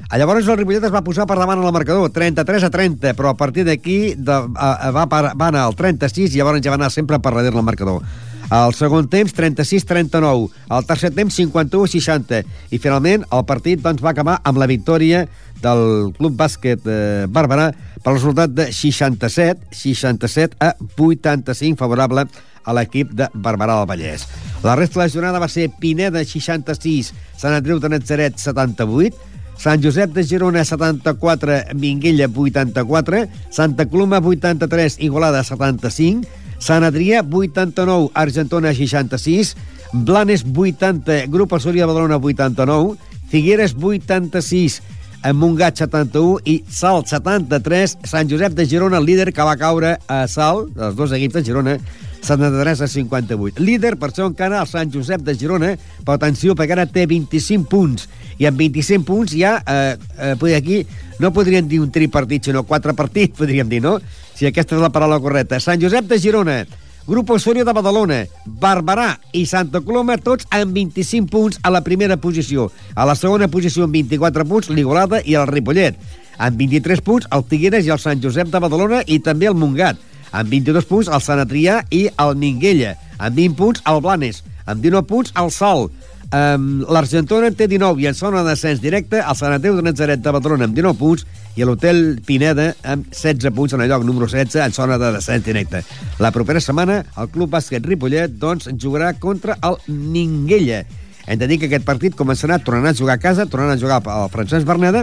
A 0.06 0.18
llavors 0.20 0.46
el 0.46 0.58
Ripollet 0.60 0.84
es 0.86 0.94
va 0.94 1.02
posar 1.02 1.26
per 1.26 1.38
davant 1.38 1.58
al 1.58 1.74
marcador, 1.74 2.12
33 2.14 2.68
a 2.68 2.70
30, 2.70 3.16
però 3.18 3.32
a 3.32 3.38
partir 3.38 3.64
d'aquí 3.66 4.14
va, 4.22 4.44
va 4.46 5.48
anar 5.48 5.64
al 5.64 5.74
36 5.74 6.30
i 6.30 6.38
llavors 6.38 6.62
ja 6.62 6.70
va 6.70 6.78
anar 6.78 6.92
sempre 6.94 7.18
per 7.18 7.34
darrere 7.34 7.58
el 7.58 7.66
marcador. 7.66 8.04
Al 8.48 8.74
segon 8.78 9.08
temps, 9.10 9.34
36-39. 9.34 10.50
Al 10.70 10.86
tercer 10.86 11.10
temps, 11.14 11.34
51-60. 11.34 12.44
I 12.70 12.78
finalment, 12.78 13.24
el 13.34 13.44
partit 13.48 13.82
doncs, 13.82 14.04
va 14.04 14.12
acabar 14.14 14.38
amb 14.46 14.60
la 14.62 14.68
victòria 14.70 15.24
del 15.62 16.12
Club 16.14 16.36
Bàsquet 16.38 16.86
eh, 16.86 17.26
Bàrbara 17.26 17.72
per 18.04 18.14
resultat 18.14 18.52
de 18.54 18.68
67, 18.70 19.72
67 19.74 20.60
a 20.62 20.76
85 20.94 21.80
favorable 21.80 22.28
a 22.66 22.74
l'equip 22.76 23.14
de 23.16 23.30
Barberà 23.32 23.78
del 23.78 23.88
Vallès. 23.88 24.26
La 24.64 24.74
resta 24.74 24.98
de 24.98 25.04
la 25.06 25.12
jornada 25.12 25.40
va 25.42 25.48
ser 25.48 25.70
Pineda 25.80 26.24
66, 26.26 27.12
Sant 27.38 27.54
Andreu 27.54 27.78
de 27.80 27.90
Natzaret 27.92 28.36
78, 28.42 29.14
Sant 29.56 29.80
Josep 29.82 30.12
de 30.12 30.24
Girona 30.26 30.64
74, 30.64 31.74
Minguella 31.74 32.28
84, 32.28 33.22
Santa 33.50 33.86
Coloma 33.88 34.18
83, 34.18 34.98
Igualada 35.00 35.44
75, 35.44 36.26
Sant 36.58 36.84
Adrià 36.84 37.22
89, 37.22 38.10
Argentona 38.14 38.74
66, 38.74 39.54
Blanes 39.92 40.44
80, 40.44 41.24
Grup 41.32 41.54
Assúria 41.54 41.86
de 41.86 41.92
Badalona 41.92 42.18
89, 42.18 42.96
Figueres 43.30 43.74
86, 43.80 44.82
en 45.26 45.36
Montgat 45.36 45.80
71 45.80 46.44
i 46.44 46.60
Salt 46.70 47.08
73, 47.10 47.96
Sant 48.04 48.28
Josep 48.30 48.54
de 48.54 48.66
Girona, 48.68 49.00
el 49.00 49.08
líder 49.08 49.32
que 49.32 49.46
va 49.46 49.56
caure 49.56 49.96
a 50.06 50.26
Salt, 50.28 50.76
els 50.76 50.96
dos 50.98 51.14
equips 51.16 51.40
de 51.40 51.44
Girona, 51.48 51.78
73 52.26 52.82
a 52.82 52.88
58. 52.90 53.62
Líder, 53.62 53.94
per 54.00 54.10
això 54.10 54.26
encara, 54.28 54.60
el 54.60 54.70
Sant 54.70 54.92
Josep 54.92 55.22
de 55.24 55.36
Girona, 55.38 55.74
però 56.02 56.18
atenció, 56.18 56.56
perquè 56.58 56.76
ara 56.76 56.86
té 56.90 57.06
25 57.08 57.68
punts, 57.70 58.08
i 58.36 58.48
amb 58.48 58.58
25 58.60 59.06
punts 59.06 59.36
ja, 59.36 59.56
eh, 59.62 59.96
eh, 60.34 60.56
aquí, 60.56 60.82
no 61.22 61.32
podríem 61.32 61.68
dir 61.68 61.80
un 61.80 61.92
tripartit, 61.94 62.50
sinó 62.50 62.66
quatre 62.68 62.94
partits, 62.98 63.36
podríem 63.40 63.70
dir, 63.70 63.80
no? 63.84 63.98
Si 64.36 64.48
aquesta 64.48 64.76
és 64.76 64.82
la 64.82 64.92
paraula 64.92 65.20
correcta. 65.22 65.62
Sant 65.62 65.80
Josep 65.80 66.10
de 66.10 66.18
Girona, 66.20 66.64
Grup 67.06 67.30
Osorio 67.30 67.62
de 67.64 67.70
Badalona, 67.70 68.24
Barberà 68.44 69.12
i 69.30 69.44
Santa 69.46 69.78
Coloma, 69.80 70.16
tots 70.18 70.48
amb 70.50 70.74
25 70.74 71.30
punts 71.30 71.60
a 71.62 71.70
la 71.70 71.84
primera 71.86 72.16
posició. 72.18 72.66
A 72.98 73.06
la 73.06 73.14
segona 73.14 73.46
posició 73.46 73.86
amb 73.86 73.94
24 73.94 74.44
punts, 74.44 74.72
l'Igualada 74.74 75.20
i 75.22 75.38
el 75.38 75.46
Ripollet. 75.46 75.94
Amb 76.36 76.58
23 76.58 77.00
punts, 77.06 77.28
el 77.30 77.46
Figueres 77.46 77.86
i 77.86 77.94
el 77.94 78.02
Sant 78.02 78.20
Josep 78.20 78.50
de 78.50 78.60
Badalona 78.60 79.04
i 79.06 79.20
també 79.22 79.46
el 79.46 79.54
Montgat. 79.54 80.02
Amb 80.36 80.52
22 80.52 80.84
punts, 80.84 81.08
el 81.08 81.22
Sant 81.24 81.40
Adrià 81.40 81.80
i 81.94 82.06
el 82.22 82.36
Minguella. 82.36 82.96
Amb 83.16 83.38
20 83.40 83.56
punts, 83.56 83.82
el 83.88 84.02
Blanes. 84.04 84.42
Amb 84.66 84.82
19 84.84 85.08
punts, 85.08 85.32
el 85.40 85.48
Sol. 85.54 85.88
Um, 86.34 86.82
L'Argentona 86.90 87.46
en 87.48 87.54
té 87.54 87.68
19 87.70 88.02
i 88.02 88.08
en 88.10 88.16
zona 88.18 88.42
de 88.42 88.50
descens 88.50 88.80
directe 88.82 89.20
el 89.22 89.36
Sant 89.38 89.54
Andreu 89.54 89.76
de 89.78 89.84
Nazaret 89.86 90.24
de 90.24 90.32
Badalona 90.34 90.66
amb 90.66 90.74
19 90.74 90.98
punts 90.98 91.22
i 91.54 91.62
l'Hotel 91.62 92.18
Pineda 92.26 92.72
amb 92.82 93.06
16 93.14 93.54
punts 93.54 93.76
en 93.76 93.84
el 93.84 93.92
lloc 93.92 94.02
número 94.04 94.26
16 94.26 94.58
en 94.64 94.74
zona 94.74 94.98
de 94.98 95.12
descens 95.14 95.46
directe. 95.46 95.84
La 96.18 96.32
propera 96.34 96.60
setmana 96.60 96.98
el 97.14 97.30
Club 97.30 97.54
Bàsquet 97.54 97.86
Ripollet 97.86 98.34
doncs, 98.42 98.66
jugarà 98.74 99.14
contra 99.22 99.56
el 99.62 99.78
Minguella. 99.86 100.82
Hem 101.26 101.38
de 101.38 101.48
dir 101.50 101.58
que 101.58 101.66
aquest 101.66 101.86
partit 101.86 102.14
començarà 102.14 102.60
tornant 102.62 102.92
a 102.92 102.94
jugar 102.94 103.16
a 103.18 103.22
casa, 103.22 103.48
tornant 103.50 103.72
a 103.74 103.80
jugar 103.80 103.98
al 104.06 104.28
Francesc 104.30 104.66
Berneda, 104.66 105.02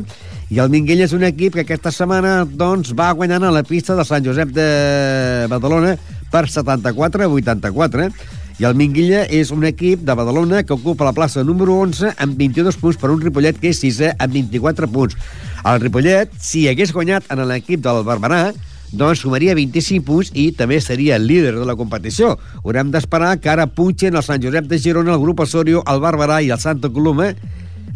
i 0.50 0.62
el 0.64 0.72
Minguella 0.72 1.04
és 1.04 1.16
un 1.16 1.26
equip 1.28 1.58
que 1.58 1.66
aquesta 1.66 1.92
setmana 1.92 2.46
doncs, 2.48 2.94
va 2.96 3.12
guanyant 3.12 3.44
a 3.44 3.52
la 3.52 3.66
pista 3.68 3.98
de 4.00 4.06
Sant 4.08 4.24
Josep 4.24 4.54
de 4.56 4.68
Badalona 5.52 5.98
per 6.32 6.48
74 6.48 7.28
a 7.28 7.28
84, 7.28 8.08
i 8.62 8.68
el 8.70 8.76
Minguilla 8.78 9.24
és 9.34 9.52
un 9.52 9.66
equip 9.68 10.04
de 10.08 10.16
Badalona 10.16 10.62
que 10.64 10.76
ocupa 10.76 11.08
la 11.08 11.16
plaça 11.18 11.44
número 11.44 11.76
11 11.84 12.14
amb 12.22 12.38
22 12.40 12.78
punts 12.80 13.00
per 13.02 13.10
un 13.12 13.20
Ripollet 13.24 13.58
que 13.60 13.74
és 13.74 13.82
sisè 13.82 14.14
amb 14.14 14.38
24 14.38 14.88
punts. 14.94 15.18
El 15.66 15.82
Ripollet, 15.82 16.32
si 16.40 16.68
hagués 16.70 16.94
guanyat 16.94 17.28
en 17.34 17.44
l'equip 17.50 17.82
del 17.84 18.04
Barberà, 18.08 18.54
doncs 18.94 19.24
sumaria 19.26 19.56
25 19.58 20.06
punts 20.06 20.32
i 20.38 20.52
també 20.54 20.80
seria 20.82 21.18
el 21.18 21.28
líder 21.28 21.56
de 21.58 21.66
la 21.66 21.76
competició. 21.76 22.38
Haurem 22.62 22.94
d'esperar 22.94 23.36
que 23.42 23.50
ara 23.50 23.68
punxen 23.68 24.16
el 24.16 24.26
Sant 24.26 24.44
Josep 24.44 24.70
de 24.70 24.80
Girona, 24.80 25.16
el 25.16 25.22
grup 25.22 25.42
Osorio, 25.44 25.84
el 25.90 26.02
Barberà 26.04 26.44
i 26.46 26.52
el 26.54 26.62
Santa 26.62 26.92
Coloma 26.94 27.34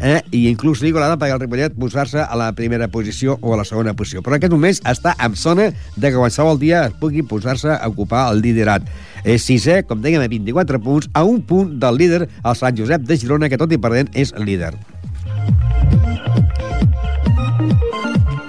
eh? 0.00 0.18
i 0.34 0.44
inclús 0.50 0.82
l'Igualada 0.82 1.18
perquè 1.18 1.36
el 1.36 1.42
Ripollet 1.42 1.78
posar-se 1.78 2.22
a 2.22 2.38
la 2.38 2.50
primera 2.58 2.88
posició 2.90 3.38
o 3.40 3.54
a 3.54 3.60
la 3.60 3.66
segona 3.68 3.94
posició. 3.94 4.22
Però 4.22 4.34
en 4.34 4.42
aquest 4.42 4.54
moment 4.54 4.82
està 4.90 5.14
en 5.24 5.38
zona 5.38 5.70
de 5.70 6.10
que 6.10 6.16
qualsevol 6.18 6.60
dia 6.60 6.84
es 6.88 6.98
pugui 7.00 7.22
posar-se 7.22 7.74
a 7.74 7.88
ocupar 7.90 8.28
el 8.32 8.42
liderat. 8.42 8.86
És 9.24 9.46
sisè, 9.46 9.82
com 9.86 10.02
dèiem, 10.02 10.22
a 10.22 10.30
24 10.30 10.82
punts, 10.82 11.10
a 11.12 11.24
un 11.26 11.42
punt 11.42 11.78
del 11.82 11.98
líder, 11.98 12.26
el 12.28 12.58
Sant 12.58 12.78
Josep 12.78 13.06
de 13.06 13.18
Girona, 13.18 13.50
que 13.50 13.60
tot 13.60 13.72
i 13.74 13.80
perdent 13.82 14.10
és 14.14 14.34
líder. 14.38 14.74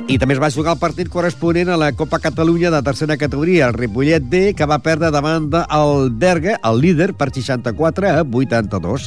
I 0.10 0.16
també 0.18 0.34
es 0.34 0.40
va 0.42 0.50
jugar 0.50 0.74
el 0.74 0.80
partit 0.82 1.10
corresponent 1.14 1.70
a 1.70 1.76
la 1.78 1.92
Copa 1.94 2.18
Catalunya 2.18 2.72
de 2.74 2.80
tercera 2.82 3.14
categoria, 3.22 3.68
el 3.68 3.76
Ripollet 3.76 4.24
B, 4.26 4.40
que 4.58 4.66
va 4.66 4.80
perdre 4.82 5.12
davant 5.14 5.52
del 5.54 6.10
Berga, 6.10 6.56
el 6.66 6.80
líder, 6.82 7.12
per 7.14 7.28
64 7.30 8.10
a 8.10 8.24
82. 8.24 9.06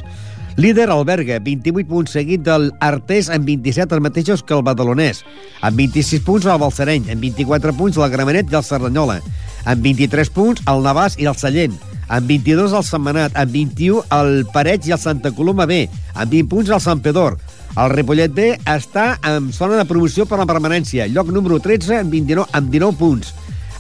Líder 0.63 0.91
el 0.95 1.03
Berga, 1.05 1.41
28 1.43 1.89
punts 1.91 2.15
seguit 2.15 2.45
del 2.47 2.69
Artés 2.79 3.33
amb 3.35 3.51
27 3.51 3.99
els 3.99 4.05
mateixos 4.05 4.45
que 4.47 4.55
el 4.55 4.63
Badalonès. 4.63 5.25
Amb 5.59 5.83
26 5.83 6.23
punts 6.23 6.47
el 6.47 6.61
Balsareny, 6.63 7.11
amb 7.11 7.27
24 7.27 7.75
punts 7.75 7.99
el 7.99 8.13
Gramenet 8.13 8.53
i 8.53 8.61
el 8.61 8.69
Cerdanyola. 8.71 9.19
Amb 9.65 9.83
23 9.83 10.31
punts 10.31 10.63
el 10.71 10.87
Navàs 10.87 11.19
i 11.19 11.27
el 11.27 11.35
Sallent. 11.35 11.75
Amb 12.13 12.31
22 12.31 12.77
el 12.79 12.87
Setmanat, 12.87 13.35
amb 13.35 13.51
21 13.51 14.07
el 14.21 14.47
Pareig 14.55 14.87
i 14.87 14.95
el 14.95 15.03
Santa 15.03 15.35
Coloma 15.35 15.67
B. 15.67 15.89
Amb 16.15 16.31
20 16.31 16.53
punts 16.53 16.71
el 16.71 16.85
Sant 16.85 17.03
Pedor. 17.03 17.41
El 17.73 17.89
Ripollet 17.89 18.33
B 18.37 18.51
està 18.69 19.15
en 19.25 19.47
zona 19.57 19.79
de 19.79 19.87
promoció 19.89 20.27
per 20.29 20.37
la 20.37 20.45
permanència, 20.49 21.07
lloc 21.09 21.31
número 21.33 21.57
13 21.63 22.03
amb 22.03 22.13
29, 22.13 22.51
amb 22.53 22.69
19 22.69 22.99
punts. 23.01 23.31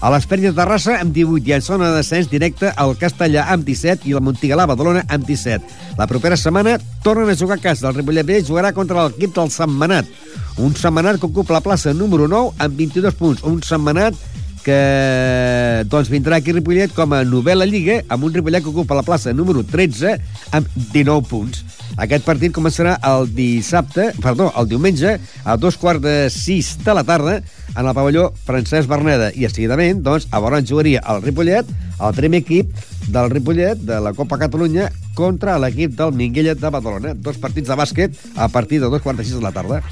A 0.03 0.09
l'Esperit 0.11 0.49
de 0.49 0.55
Terrassa 0.57 0.97
amb 0.99 1.12
18 1.14 1.47
i 1.47 1.53
en 1.55 1.62
zona 1.62 1.90
de 1.90 2.01
descens 2.01 2.30
directe 2.30 2.72
el 2.72 2.97
Castellà 2.99 3.45
amb 3.53 3.68
17 3.68 4.09
i 4.09 4.16
la 4.16 4.22
Montigalà 4.24 4.64
Badalona 4.66 5.05
amb 5.12 5.28
17. 5.28 5.76
La 6.01 6.09
propera 6.11 6.38
setmana 6.40 6.78
tornen 7.05 7.30
a 7.30 7.36
jugar 7.38 7.61
a 7.61 7.62
casa. 7.62 7.90
El 7.90 8.01
Ripollet 8.01 8.26
B 8.26 8.40
jugarà 8.43 8.72
contra 8.74 9.05
l'equip 9.05 9.36
del 9.36 9.53
Setmanat. 9.53 10.09
Un 10.59 10.74
Setmanat 10.74 11.20
que 11.20 11.28
ocupa 11.28 11.55
la 11.55 11.62
plaça 11.62 11.93
número 11.93 12.26
9 12.26 12.57
amb 12.64 12.80
22 12.80 13.20
punts. 13.20 13.45
Un 13.45 13.61
Setmanat 13.62 14.16
que 14.64 15.84
doncs, 15.90 16.11
vindrà 16.11 16.40
aquí 16.40 16.57
Ripollet 16.57 16.97
com 16.97 17.12
a 17.12 17.22
novel·la 17.28 17.68
lliga 17.68 18.01
amb 18.09 18.24
un 18.24 18.34
Ripollet 18.34 18.64
que 18.64 18.72
ocupa 18.72 18.99
la 18.99 19.05
plaça 19.07 19.36
número 19.36 19.62
13 19.62 20.16
amb 20.51 20.66
19 20.97 21.28
punts. 21.28 21.62
Aquest 22.01 22.24
partit 22.24 22.55
començarà 22.55 22.95
el 23.05 23.26
dissabte, 23.36 24.11
perdó, 24.24 24.49
el 24.57 24.68
diumenge, 24.70 25.18
a 25.45 25.57
dos 25.61 25.76
quarts 25.76 26.03
de 26.03 26.16
sis 26.32 26.76
de 26.84 26.95
la 26.97 27.05
tarda, 27.05 27.43
en 27.76 27.86
el 27.86 27.95
pavelló 27.95 28.30
Francesc 28.47 28.88
Berneda. 28.88 29.30
I, 29.34 29.49
seguidament, 29.53 30.03
doncs, 30.05 30.28
a 30.30 30.40
Boran 30.40 30.66
jugaria 30.66 31.03
el 31.12 31.22
Ripollet, 31.22 31.68
el 32.01 32.16
primer 32.16 32.43
equip 32.43 32.72
del 33.12 33.30
Ripollet 33.30 33.84
de 33.84 34.01
la 34.01 34.14
Copa 34.16 34.38
Catalunya 34.40 34.88
contra 35.14 35.59
l'equip 35.61 35.97
del 35.99 36.14
Minguella 36.16 36.55
de 36.57 36.70
Badalona. 36.72 37.14
Dos 37.14 37.40
partits 37.43 37.68
de 37.68 37.78
bàsquet 37.78 38.16
a 38.36 38.49
partir 38.49 38.80
de 38.80 38.88
dos 38.88 39.03
quarts 39.03 39.20
de 39.20 39.28
sis 39.28 39.36
de 39.36 39.45
la 39.45 39.53
tarda. 39.53 39.82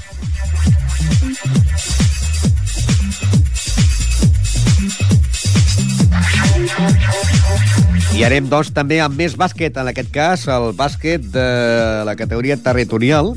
Anem, 8.21 8.45
doncs, 8.51 8.69
també 8.69 8.99
amb 9.01 9.17
més 9.17 9.33
bàsquet, 9.33 9.75
en 9.81 9.87
aquest 9.89 10.11
cas, 10.13 10.43
el 10.53 10.75
bàsquet 10.77 11.23
de 11.33 11.45
la 12.05 12.13
categoria 12.15 12.53
territorial, 12.53 13.31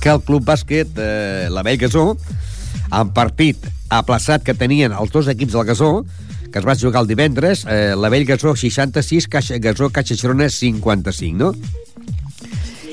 que 0.00 0.08
el 0.08 0.22
Club 0.24 0.46
Bàsquet 0.48 0.96
eh, 0.96 1.50
la 1.52 1.60
Vell 1.66 1.76
Gasó, 1.82 2.04
en 2.88 3.10
partit 3.12 3.66
aplaçat 3.92 4.40
que 4.46 4.54
tenien 4.56 4.94
els 4.96 5.12
dos 5.12 5.28
equips 5.28 5.52
del 5.52 5.66
Gasó, 5.68 5.90
que 6.48 6.62
es 6.62 6.64
va 6.64 6.76
jugar 6.80 7.02
el 7.04 7.10
divendres, 7.10 7.66
eh, 7.68 7.92
la 7.92 8.08
Vell 8.08 8.24
Gasó 8.24 8.54
66, 8.56 9.28
Caixa, 9.28 9.58
Gasó 9.60 9.90
Caixa 9.92 10.16
Girona 10.16 10.48
55, 10.48 11.36
no? 11.36 11.52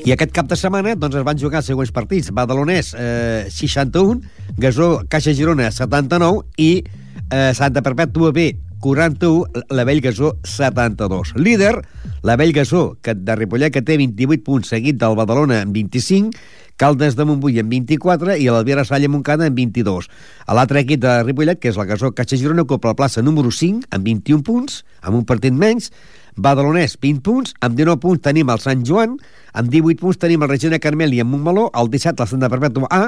I 0.04 0.12
aquest 0.12 0.34
cap 0.36 0.50
de 0.50 0.58
setmana 0.60 0.92
doncs, 0.98 1.16
es 1.16 1.24
van 1.24 1.40
jugar 1.40 1.62
els 1.62 1.70
següents 1.72 1.94
partits. 1.94 2.32
Badalonès 2.36 2.92
eh, 2.98 3.48
61, 3.48 4.20
Gasó 4.60 4.90
Caixa 5.08 5.32
Girona 5.32 5.70
79 5.72 6.44
i 6.60 6.74
eh, 6.82 7.52
Santa 7.56 7.80
Perpètua 7.80 8.34
B 8.36 8.50
41, 8.82 9.46
la 9.70 9.84
Vell 9.84 10.00
Gasó 10.02 10.36
72. 10.42 11.34
Líder, 11.36 11.86
la 12.22 12.34
Vell 12.36 12.52
Gasó, 12.52 12.98
que 13.00 13.14
de 13.14 13.36
Ripollet, 13.36 13.70
que 13.72 13.80
té 13.80 13.94
28 13.96 14.42
punts, 14.42 14.72
seguit 14.74 14.98
del 14.98 15.14
Badalona 15.14 15.60
amb 15.62 15.72
25, 15.78 16.34
Caldes 16.82 17.14
de 17.14 17.22
Montbui 17.22 17.60
amb 17.62 17.70
24 17.70 18.34
i 18.42 18.48
l'Albiera 18.50 18.82
Salla 18.82 19.06
Montcada 19.12 19.46
amb 19.46 19.54
22. 19.54 20.08
A 20.50 20.56
l'altre 20.58 20.82
equip 20.82 20.98
de 21.04 21.12
Ripollet, 21.22 21.60
que 21.62 21.70
és 21.70 21.78
la 21.78 21.86
Gasó 21.86 22.10
Caixa 22.10 22.34
Girona, 22.40 22.66
ocupa 22.66 22.90
la 22.90 22.98
plaça 22.98 23.22
número 23.22 23.54
5 23.54 23.86
amb 23.94 24.10
21 24.10 24.42
punts, 24.42 24.82
amb 25.00 25.20
un 25.20 25.24
partit 25.30 25.54
menys, 25.54 25.92
Badalonès, 26.34 26.98
20 26.98 27.22
punts, 27.22 27.54
amb 27.62 27.78
19 27.78 28.02
punts 28.02 28.26
tenim 28.26 28.50
el 28.50 28.60
Sant 28.66 28.82
Joan, 28.88 29.14
amb 29.54 29.70
18 29.70 30.02
punts 30.02 30.18
tenim 30.18 30.42
el 30.42 30.50
Regina 30.50 30.82
Carmel 30.82 31.14
i 31.14 31.22
el 31.22 31.30
Montmeló, 31.30 31.70
el 31.70 31.92
17 31.92 32.18
el 32.18 32.34
Santa 32.34 32.50
Perpètua 32.50 32.90
A, 32.90 33.02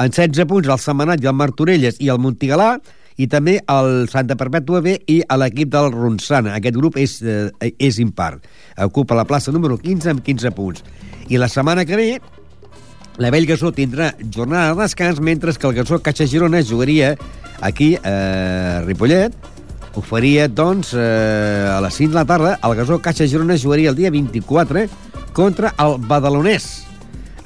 en 0.00 0.16
16 0.16 0.48
punts 0.48 0.72
el 0.72 0.80
Setmanat 0.80 1.20
i 1.20 1.28
el 1.28 1.36
Martorelles 1.36 2.00
i 2.00 2.08
el 2.08 2.24
Montigalà, 2.24 2.78
i 3.16 3.28
també 3.30 3.58
el 3.70 4.08
Santa 4.10 4.36
Perpètua 4.38 4.82
B 4.84 4.96
i 5.10 5.20
a 5.28 5.38
l'equip 5.38 5.70
del 5.72 5.92
Ronçana. 5.94 6.56
Aquest 6.58 6.76
grup 6.76 6.96
és, 6.98 7.20
eh, 7.22 7.50
és 7.78 7.98
impar. 7.98 8.40
Ocupa 8.78 9.14
la 9.14 9.24
plaça 9.24 9.52
número 9.52 9.78
15 9.78 10.10
amb 10.10 10.22
15 10.22 10.50
punts. 10.50 10.84
I 11.28 11.38
la 11.38 11.48
setmana 11.48 11.84
que 11.84 11.96
ve 11.96 12.20
la 13.16 13.30
Vell 13.30 13.46
Gasó 13.46 13.70
tindrà 13.70 14.14
jornada 14.34 14.74
de 14.74 14.82
descans, 14.82 15.20
mentre 15.20 15.52
que 15.52 15.66
el 15.66 15.74
Gasó 15.74 16.00
Caixa 16.02 16.26
Girona 16.26 16.62
jugaria 16.62 17.16
aquí 17.60 17.94
a 18.02 18.82
Ripollet, 18.84 19.32
ho 19.94 20.02
faria, 20.02 20.48
doncs, 20.48 20.90
eh, 20.94 21.70
a 21.70 21.80
les 21.80 21.94
5 21.94 22.10
de 22.10 22.18
la 22.18 22.24
tarda. 22.24 22.58
El 22.62 22.74
Gasó 22.74 22.98
Caixa 23.00 23.28
Girona 23.28 23.56
jugaria 23.56 23.90
el 23.90 23.96
dia 23.96 24.10
24 24.10 24.88
contra 25.32 25.72
el 25.78 26.00
Badalonès. 26.00 26.84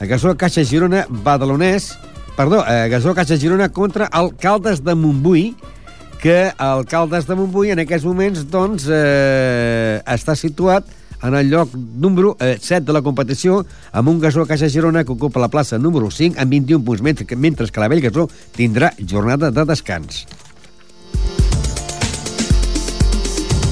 El 0.00 0.08
Gasó 0.08 0.34
Caixa 0.36 0.64
Girona 0.64 1.04
Badalonès 1.10 1.92
perdó, 2.38 2.64
eh, 2.68 2.88
Gasó 2.88 3.16
Caixa 3.16 3.36
Girona 3.36 3.68
contra 3.68 4.08
el 4.14 4.36
Caldes 4.36 4.84
de 4.84 4.94
Montbui, 4.94 5.56
que 6.22 6.52
el 6.54 6.84
Caldes 6.86 7.26
de 7.26 7.34
Montbui 7.34 7.72
en 7.74 7.82
aquests 7.82 8.06
moments 8.06 8.44
doncs, 8.46 8.86
eh, 8.86 9.98
està 10.06 10.36
situat 10.38 10.86
en 11.26 11.34
el 11.34 11.50
lloc 11.50 11.74
número 11.74 12.36
eh, 12.38 12.54
7 12.62 12.86
de 12.86 12.94
la 12.94 13.02
competició 13.02 13.64
amb 13.90 14.14
un 14.14 14.20
Gasó 14.22 14.46
Caixa 14.46 14.70
Girona 14.70 15.02
que 15.02 15.16
ocupa 15.16 15.42
la 15.42 15.50
plaça 15.50 15.82
número 15.82 16.12
5 16.14 16.38
amb 16.38 16.54
21 16.54 16.86
punts, 16.86 17.02
mentre 17.02 17.26
que, 17.26 17.34
mentre 17.34 17.66
que 17.66 17.82
la 17.82 17.90
Vell 17.90 18.06
Gasó 18.06 18.28
tindrà 18.54 18.92
jornada 19.02 19.50
de 19.50 19.66
descans. 19.66 20.28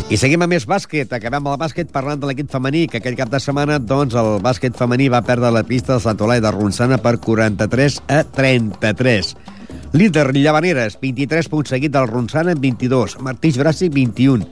I 0.07 0.15
seguim 0.15 0.39
amb 0.45 0.53
més 0.55 0.63
bàsquet. 0.71 1.11
Acabem 1.17 1.41
amb 1.41 1.51
el 1.51 1.57
bàsquet 1.59 1.89
parlant 1.91 2.21
de 2.23 2.29
l'equip 2.29 2.47
femení, 2.53 2.85
que 2.87 3.01
aquell 3.01 3.17
cap 3.19 3.31
de 3.33 3.41
setmana 3.43 3.81
doncs, 3.83 4.15
el 4.15 4.37
bàsquet 4.39 4.77
femení 4.79 5.09
va 5.11 5.19
perdre 5.27 5.51
la 5.51 5.65
pista 5.67 5.97
del 5.97 6.03
Sant 6.05 6.21
Olai 6.23 6.39
de 6.45 6.53
Ronçana 6.55 7.01
per 7.03 7.17
43 7.25 7.97
a 8.15 8.21
33. 8.37 9.33
Líder 9.99 10.29
Llavaneres, 10.37 10.95
23 11.03 11.51
punts 11.51 11.75
seguit 11.75 11.91
del 11.97 12.07
Ronçana 12.07 12.55
amb 12.55 12.63
22. 12.63 13.17
Martí 13.27 13.51
Bràssic, 13.59 13.91
21. 13.97 14.47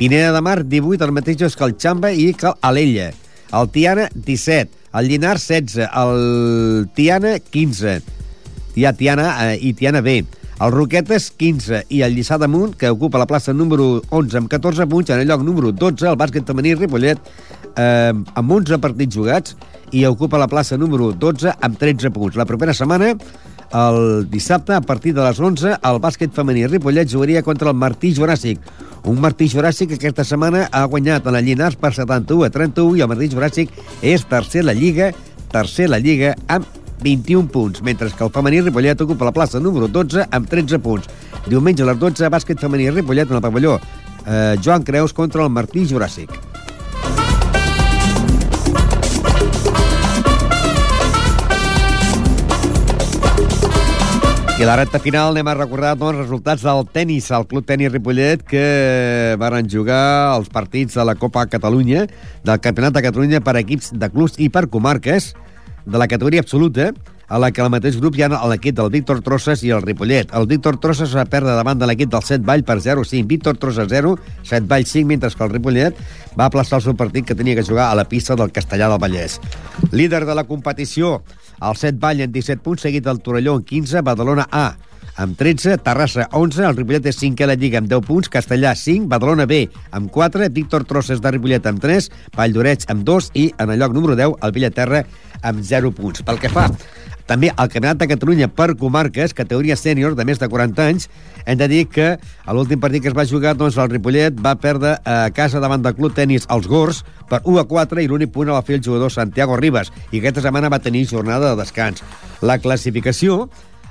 Pineda 0.00 0.32
de 0.34 0.42
Mar, 0.42 0.64
18, 0.66 1.06
els 1.06 1.14
mateixos 1.14 1.54
que 1.54 1.68
el 1.68 1.76
Xamba 1.78 2.10
i 2.10 2.32
que 2.34 2.56
l'Ella. 2.74 3.12
El 3.54 3.70
Tiana, 3.70 4.08
17. 4.16 4.90
El 4.98 5.12
Llinars, 5.12 5.46
16. 5.46 5.92
El 5.94 6.90
Tiana, 6.98 7.36
15. 7.38 8.00
Hi 8.74 8.84
ha 8.84 8.96
Tiana 8.98 9.30
eh, 9.46 9.58
i 9.62 9.76
Tiana 9.78 10.02
B. 10.02 10.24
El 10.58 10.72
Roquetes, 10.74 11.28
15, 11.38 11.84
i 11.94 12.00
el 12.02 12.16
Lliçà 12.16 12.34
d'Amunt, 12.42 12.72
que 12.74 12.88
ocupa 12.90 13.20
la 13.20 13.28
plaça 13.30 13.52
número 13.54 14.00
11 14.10 14.40
amb 14.40 14.48
14 14.50 14.88
punts, 14.90 15.12
en 15.14 15.20
el 15.22 15.28
lloc 15.30 15.44
número 15.46 15.70
12, 15.70 16.08
el 16.10 16.16
bàsquet 16.18 16.48
femení 16.50 16.72
Ripollet, 16.74 17.20
eh, 17.78 18.10
amb 18.10 18.54
11 18.56 18.80
partits 18.82 19.14
jugats, 19.14 19.54
i 19.94 20.02
ocupa 20.08 20.40
la 20.42 20.48
plaça 20.50 20.76
número 20.76 21.12
12 21.12 21.52
amb 21.62 21.78
13 21.78 22.10
punts. 22.10 22.34
La 22.34 22.44
propera 22.44 22.74
setmana, 22.74 23.12
el 23.70 24.26
dissabte, 24.32 24.74
a 24.74 24.80
partir 24.80 25.14
de 25.14 25.22
les 25.22 25.38
11, 25.38 25.76
el 25.78 26.00
bàsquet 26.02 26.34
femení 26.34 26.66
Ripollet 26.66 27.06
jugaria 27.06 27.44
contra 27.46 27.70
el 27.70 27.76
Martí 27.76 28.10
Juràssic. 28.16 28.58
Un 29.06 29.20
Martí 29.20 29.46
Juràssic 29.46 29.92
que 29.92 30.00
aquesta 30.02 30.24
setmana 30.26 30.66
ha 30.72 30.84
guanyat 30.90 31.24
a 31.24 31.30
la 31.30 31.40
Llinars 31.40 31.78
per 31.78 31.94
71 31.94 32.42
a 32.42 32.50
31 32.50 32.98
i 32.98 33.06
el 33.06 33.08
Martí 33.08 33.30
Juràssic 33.30 33.70
és 34.02 34.26
tercer 34.26 34.66
la 34.66 34.74
Lliga, 34.74 35.12
tercer 35.52 35.86
la 35.88 36.02
Lliga 36.02 36.34
amb 36.48 36.66
21 37.02 37.48
punts, 37.48 37.82
mentre 37.82 38.10
que 38.10 38.24
el 38.24 38.32
femení 38.34 38.60
Ripollet 38.62 39.00
ocupa 39.00 39.28
la 39.28 39.34
plaça 39.36 39.60
número 39.60 39.88
12 39.88 40.28
amb 40.30 40.48
13 40.48 40.82
punts. 40.82 41.08
Diumenge 41.48 41.82
a 41.82 41.90
les 41.92 41.98
12, 41.98 42.30
bàsquet 42.32 42.60
femení 42.60 42.90
Ripollet 42.90 43.30
en 43.30 43.38
el 43.38 43.44
pavelló 43.44 43.78
eh, 44.26 44.56
Joan 44.64 44.82
Creus 44.82 45.12
contra 45.12 45.44
el 45.44 45.50
Martí 45.50 45.86
Juràssic. 45.86 46.34
I 54.58 54.66
la 54.66 54.74
recta 54.74 54.98
final 54.98 55.36
anem 55.36 55.46
a 55.46 55.52
recordar 55.54 55.92
doncs, 55.94 56.18
resultats 56.18 56.64
del 56.66 56.80
tennis, 56.90 57.28
al 57.30 57.44
Club 57.46 57.62
Tenis 57.62 57.92
Ripollet, 57.92 58.40
que 58.42 59.36
varen 59.38 59.68
jugar 59.70 60.34
els 60.34 60.48
partits 60.50 60.98
de 60.98 61.04
la 61.06 61.14
Copa 61.14 61.44
Catalunya, 61.46 62.08
del 62.42 62.58
Campionat 62.58 62.96
de 62.96 63.04
Catalunya 63.04 63.38
per 63.38 63.54
equips 63.60 63.92
de 63.94 64.08
clubs 64.10 64.34
i 64.42 64.48
per 64.50 64.64
comarques, 64.66 65.28
de 65.86 65.98
la 65.98 66.08
categoria 66.08 66.40
absoluta, 66.40 66.92
a 67.28 67.38
la 67.38 67.50
que 67.52 67.60
al 67.60 67.68
mateix 67.68 67.98
grup 68.00 68.16
hi 68.16 68.24
ha 68.24 68.30
l'equip 68.48 68.76
del 68.78 68.88
Víctor 68.90 69.20
Trosses 69.24 69.62
i 69.62 69.72
el 69.76 69.82
Ripollet. 69.84 70.32
El 70.34 70.48
Víctor 70.48 70.78
Trosses 70.80 71.12
va 71.14 71.26
perdre 71.28 71.52
davant 71.58 71.78
de 71.78 71.86
l'equip 71.86 72.10
del 72.12 72.24
Set 72.24 72.44
Vall 72.44 72.64
per 72.64 72.78
0-5. 72.80 73.28
Víctor 73.28 73.60
Trosses 73.60 73.90
0, 73.92 74.14
Set 74.48 74.64
Vall 74.70 74.88
5, 74.88 75.06
mentre 75.06 75.30
que 75.30 75.44
el 75.44 75.52
Ripollet 75.52 76.00
va 76.38 76.48
aplaçar 76.48 76.80
el 76.80 76.86
seu 76.88 76.96
partit 76.96 77.28
que 77.28 77.36
tenia 77.36 77.58
que 77.58 77.66
jugar 77.68 77.90
a 77.90 77.98
la 77.98 78.08
pista 78.08 78.36
del 78.36 78.52
Castellà 78.52 78.88
del 78.88 79.02
Vallès. 79.02 79.38
Líder 79.92 80.24
de 80.24 80.34
la 80.34 80.48
competició, 80.48 81.22
el 81.60 81.76
Set 81.76 82.00
Vall 82.00 82.24
en 82.24 82.32
17 82.32 82.64
punts, 82.64 82.88
seguit 82.88 83.04
del 83.04 83.20
Torelló 83.20 83.58
en 83.60 83.64
15, 83.68 84.00
Badalona 84.00 84.48
A 84.50 84.87
amb 85.18 85.36
13, 85.36 85.78
Terrassa 85.82 86.28
11, 86.32 86.62
el 86.62 86.76
Ripollet 86.78 87.08
és 87.10 87.18
5 87.18 87.42
a 87.42 87.48
la 87.50 87.56
Lliga 87.58 87.80
amb 87.82 87.90
10 87.90 88.06
punts, 88.06 88.30
Castellà 88.30 88.72
5, 88.78 89.08
Badalona 89.10 89.48
B 89.50 89.64
amb 89.90 90.12
4, 90.14 90.46
Víctor 90.54 90.86
Trosses 90.86 91.20
de 91.20 91.32
Ripollet 91.34 91.66
amb 91.66 91.82
3, 91.82 92.06
Vall 92.38 92.54
d'Oreig 92.54 92.86
amb 92.94 93.02
2 93.04 93.32
i 93.34 93.48
en 93.58 93.74
el 93.74 93.82
lloc 93.82 93.96
número 93.96 94.14
10 94.14 94.38
el 94.46 94.54
Villaterra 94.54 95.02
amb 95.42 95.64
0 95.66 95.90
punts. 95.94 96.22
Pel 96.22 96.38
que 96.38 96.50
fa 96.52 96.68
també 97.28 97.50
al 97.50 97.68
Campionat 97.68 97.98
de 98.00 98.08
Catalunya 98.08 98.48
per 98.48 98.72
comarques, 98.80 99.34
categoria 99.36 99.76
sènior 99.76 100.14
de 100.16 100.24
més 100.24 100.38
de 100.40 100.48
40 100.48 100.86
anys, 100.86 101.10
hem 101.44 101.58
de 101.60 101.68
dir 101.68 101.82
que 101.90 102.14
a 102.14 102.54
l'últim 102.56 102.80
partit 102.80 103.02
que 103.04 103.10
es 103.10 103.16
va 103.18 103.26
jugar, 103.28 103.52
doncs, 103.58 103.76
el 103.76 103.90
Ripollet 103.90 104.38
va 104.38 104.54
perdre 104.56 104.94
a 105.04 105.28
casa 105.34 105.60
davant 105.60 105.82
del 105.84 105.98
Club 105.98 106.14
Tenis 106.16 106.46
els 106.48 106.70
Gors 106.70 107.02
per 107.28 107.42
1 107.44 107.58
a 107.60 107.66
4 107.68 108.00
i 108.00 108.08
l'únic 108.08 108.32
punt 108.32 108.48
el 108.48 108.56
va 108.56 108.64
fer 108.64 108.78
el 108.78 108.86
jugador 108.86 109.12
Santiago 109.12 109.58
Ribas 109.58 109.92
i 110.12 110.22
aquesta 110.22 110.46
setmana 110.46 110.70
va 110.72 110.80
tenir 110.80 111.08
jornada 111.10 111.52
de 111.52 111.60
descans. 111.60 112.06
La 112.40 112.60
classificació 112.62 113.48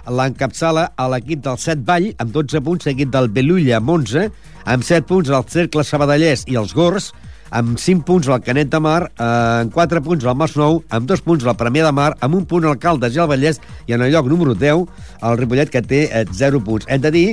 l'encapçala 0.08 0.92
a 0.96 1.08
l'equip 1.12 1.44
del 1.46 1.60
Set 1.62 1.84
Vall 1.88 2.12
amb 2.22 2.34
12 2.36 2.62
punts, 2.64 2.88
seguit 2.88 3.12
del 3.14 3.30
Belulla 3.34 3.78
amb 3.80 3.92
11, 3.98 4.28
amb 4.66 4.86
7 4.88 5.08
punts 5.08 5.32
el 5.32 5.48
Cercle 5.52 5.84
Sabadellès 5.88 6.46
i 6.48 6.58
els 6.60 6.74
Gors, 6.76 7.12
amb 7.52 7.78
5 7.80 8.06
punts 8.08 8.28
el 8.28 8.42
Canet 8.44 8.72
de 8.72 8.80
Mar, 8.84 9.10
eh, 9.10 9.28
amb 9.64 9.74
4 9.74 10.02
punts 10.04 10.26
el 10.26 10.36
Masnou, 10.36 10.82
amb 10.90 11.08
2 11.08 11.24
punts 11.26 11.46
la 11.48 11.56
Premià 11.60 11.86
de 11.88 11.94
Mar, 11.96 12.14
amb 12.20 12.36
un 12.36 12.46
punt 12.46 12.66
el 12.68 12.80
Caldes 12.80 13.16
i 13.16 13.22
el 13.24 13.30
Vallès, 13.32 13.62
i 13.88 13.96
en 13.96 14.04
el 14.04 14.12
lloc 14.12 14.28
número 14.28 14.56
10 14.56 14.88
el 15.22 15.38
Ripollet, 15.38 15.72
que 15.72 15.84
té 15.84 16.08
eh, 16.12 16.26
0 16.32 16.64
punts. 16.64 16.88
Hem 16.88 17.04
de 17.04 17.12
dir 17.12 17.28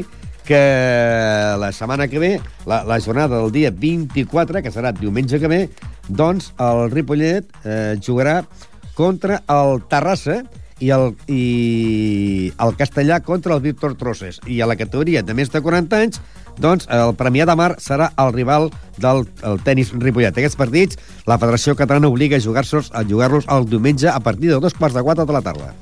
que 0.45 0.61
la 1.59 1.73
setmana 1.73 2.07
que 2.09 2.19
ve, 2.21 2.41
la, 2.67 2.83
la 2.85 3.01
jornada 3.01 3.41
del 3.41 3.51
dia 3.53 3.71
24, 3.71 4.63
que 4.63 4.73
serà 4.73 4.93
diumenge 4.93 5.41
que 5.41 5.49
ve, 5.49 5.63
doncs 6.09 6.53
el 6.61 6.91
Ripollet 6.93 7.49
eh, 7.65 7.97
jugarà 8.05 8.43
contra 8.95 9.41
el 9.51 9.81
Terrassa, 9.91 10.43
i 10.81 10.91
el, 10.95 11.13
i 11.31 12.53
el 12.59 12.75
castellà 12.79 13.21
contra 13.23 13.55
el 13.55 13.63
Víctor 13.63 13.95
Trosses. 14.01 14.41
I 14.47 14.61
a 14.61 14.69
la 14.71 14.77
categoria 14.77 15.23
de 15.23 15.35
més 15.35 15.53
de 15.53 15.63
40 15.63 16.01
anys, 16.01 16.21
doncs 16.59 16.87
el 16.93 17.15
Premià 17.19 17.47
de 17.47 17.57
Mar 17.59 17.75
serà 17.83 18.11
el 18.21 18.33
rival 18.35 18.71
del 18.99 19.25
el 19.43 19.61
tenis 19.67 19.93
Ripollet. 19.95 20.37
Aquests 20.37 20.59
partits, 20.59 20.99
la 21.27 21.39
Federació 21.39 21.75
Catalana 21.79 22.11
obliga 22.11 22.39
a 22.39 22.43
jugar-los 22.43 22.91
a 22.95 23.05
jugar-los 23.05 23.51
el 23.51 23.69
diumenge 23.71 24.09
a 24.11 24.21
partir 24.21 24.51
de 24.51 24.61
dos 24.61 24.75
quarts 24.75 24.97
de 24.97 25.03
quatre 25.03 25.27
de 25.27 25.33
la 25.33 25.43
tarda. 25.43 25.75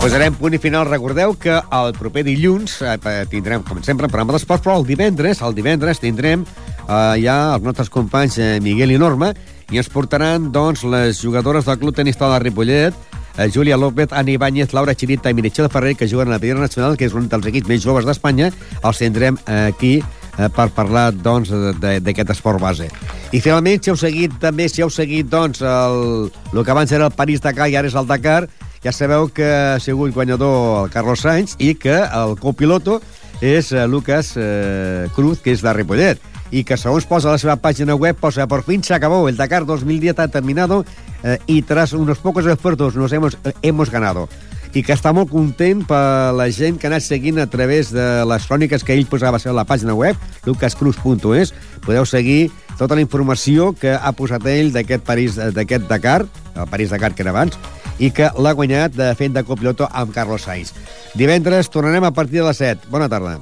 Posarem 0.00 0.32
punt 0.32 0.54
i 0.56 0.58
final. 0.58 0.86
Recordeu 0.88 1.34
que 1.36 1.58
el 1.60 1.90
proper 1.92 2.22
dilluns 2.24 2.78
eh, 2.80 2.96
tindrem, 3.28 3.60
com 3.68 3.82
sempre, 3.84 4.08
un 4.08 4.12
programa 4.12 4.32
d'esports, 4.32 4.64
però 4.64 4.78
el 4.80 4.86
divendres, 4.88 5.42
el 5.44 5.52
divendres 5.52 6.00
tindrem 6.00 6.46
eh, 6.46 7.16
ja 7.20 7.34
els 7.52 7.66
nostres 7.66 7.92
companys 7.92 8.38
eh, 8.40 8.54
Miguel 8.64 8.94
i 8.94 9.00
Norma 9.02 9.34
i 9.70 9.78
ens 9.78 9.88
portaran 9.88 10.50
doncs, 10.52 10.82
les 10.82 11.20
jugadores 11.22 11.66
del 11.66 11.78
Club 11.78 11.94
Tenis 11.94 12.18
de 12.18 12.38
Ripollet, 12.38 12.94
eh, 13.38 13.50
Júlia 13.54 13.76
López, 13.76 14.12
Ani 14.12 14.32
Ibáñez, 14.32 14.72
Laura 14.72 14.94
Chirita 14.94 15.30
i 15.30 15.34
Meritxell 15.34 15.70
Ferrer, 15.70 15.96
que 15.96 16.08
juguen 16.08 16.28
a 16.28 16.32
la 16.32 16.38
Primera 16.38 16.60
Nacional, 16.60 16.96
que 16.96 17.06
és 17.06 17.14
un 17.14 17.28
dels 17.28 17.46
equips 17.46 17.68
més 17.68 17.82
joves 17.82 18.04
d'Espanya. 18.04 18.50
Els 18.82 18.98
tindrem 18.98 19.38
eh, 19.46 19.70
aquí 19.70 20.00
eh, 20.02 20.48
per 20.48 20.70
parlar 20.74 21.12
doncs, 21.14 21.52
d'aquest 21.80 22.34
esport 22.34 22.60
base. 22.60 22.90
I 23.30 23.40
finalment, 23.40 23.82
si 23.82 23.92
heu 23.92 23.96
seguit 23.96 24.34
també, 24.42 24.68
si 24.68 24.82
heu 24.82 24.90
seguit 24.90 25.30
doncs, 25.30 25.62
el, 25.62 26.30
el 26.52 26.64
que 26.64 26.74
abans 26.74 26.90
era 26.90 27.06
el 27.06 27.14
París-Dakar 27.14 27.70
i 27.70 27.78
ara 27.78 27.88
és 27.88 27.94
el 27.94 28.10
Dakar, 28.10 28.48
ja 28.82 28.92
sabeu 28.96 29.28
que 29.28 29.46
ha 29.46 29.78
sigut 29.78 30.14
guanyador 30.16 30.86
el 30.86 30.90
Carlos 30.90 31.22
Sainz 31.22 31.54
i 31.60 31.74
que 31.76 32.00
el 32.00 32.38
copiloto 32.40 33.02
és 33.44 33.70
Lucas 33.88 34.32
eh, 34.40 35.06
Cruz, 35.14 35.40
que 35.44 35.52
és 35.52 35.62
de 35.62 35.72
Ripollet 35.76 36.30
y 36.50 36.64
que 36.64 36.76
según 36.76 37.02
posa 37.02 37.30
la 37.30 37.38
seva 37.38 37.56
página 37.56 37.94
web, 37.94 38.16
posa 38.16 38.46
por 38.46 38.64
fin 38.64 38.82
se 38.82 38.94
acabó, 38.94 39.28
el 39.28 39.36
Dakar 39.36 39.66
2010 39.66 40.18
ha 40.18 40.28
terminado 40.28 40.84
eh, 41.22 41.38
y 41.46 41.62
tras 41.62 41.92
unos 41.92 42.18
pocos 42.18 42.46
esfuerzos 42.46 42.96
nos 42.96 43.12
hemos, 43.12 43.38
eh, 43.44 43.52
hemos 43.62 43.90
ganado 43.90 44.28
i 44.74 44.82
que 44.86 44.94
està 44.94 45.12
molt 45.14 45.30
content 45.30 45.82
per 45.86 46.30
la 46.36 46.46
gent 46.54 46.78
que 46.78 46.86
ha 46.86 46.92
anat 46.92 47.04
seguint 47.04 47.40
a 47.42 47.48
través 47.50 47.90
de 47.94 48.06
les 48.28 48.46
cròniques 48.46 48.84
que 48.86 48.94
ell 48.94 49.06
posava 49.10 49.40
a 49.42 49.54
la 49.56 49.66
pàgina 49.66 49.96
web, 49.98 50.16
lucascruz.es. 50.46 51.54
Podeu 51.82 52.06
seguir 52.06 52.50
tota 52.78 52.94
la 52.94 53.04
informació 53.04 53.72
que 53.74 53.94
ha 53.94 54.12
posat 54.16 54.46
ell 54.46 54.72
d'aquest 54.72 55.04
París 55.04 55.36
d'aquest 55.36 55.88
Dakar, 55.90 56.24
el 56.54 56.68
París-Dakar 56.70 57.14
que 57.14 57.26
era 57.26 57.34
abans, 57.34 57.58
i 57.98 58.12
que 58.14 58.30
l'ha 58.38 58.56
guanyat 58.56 58.94
de 58.96 59.12
fent 59.18 59.34
de 59.34 59.44
copiloto 59.44 59.88
amb 59.90 60.14
Carlos 60.14 60.46
Sainz. 60.46 60.72
Divendres 61.14 61.70
tornarem 61.70 62.06
a 62.06 62.14
partir 62.14 62.40
de 62.40 62.46
les 62.48 62.62
7. 62.62 62.88
Bona 62.90 63.10
tarda. 63.10 63.40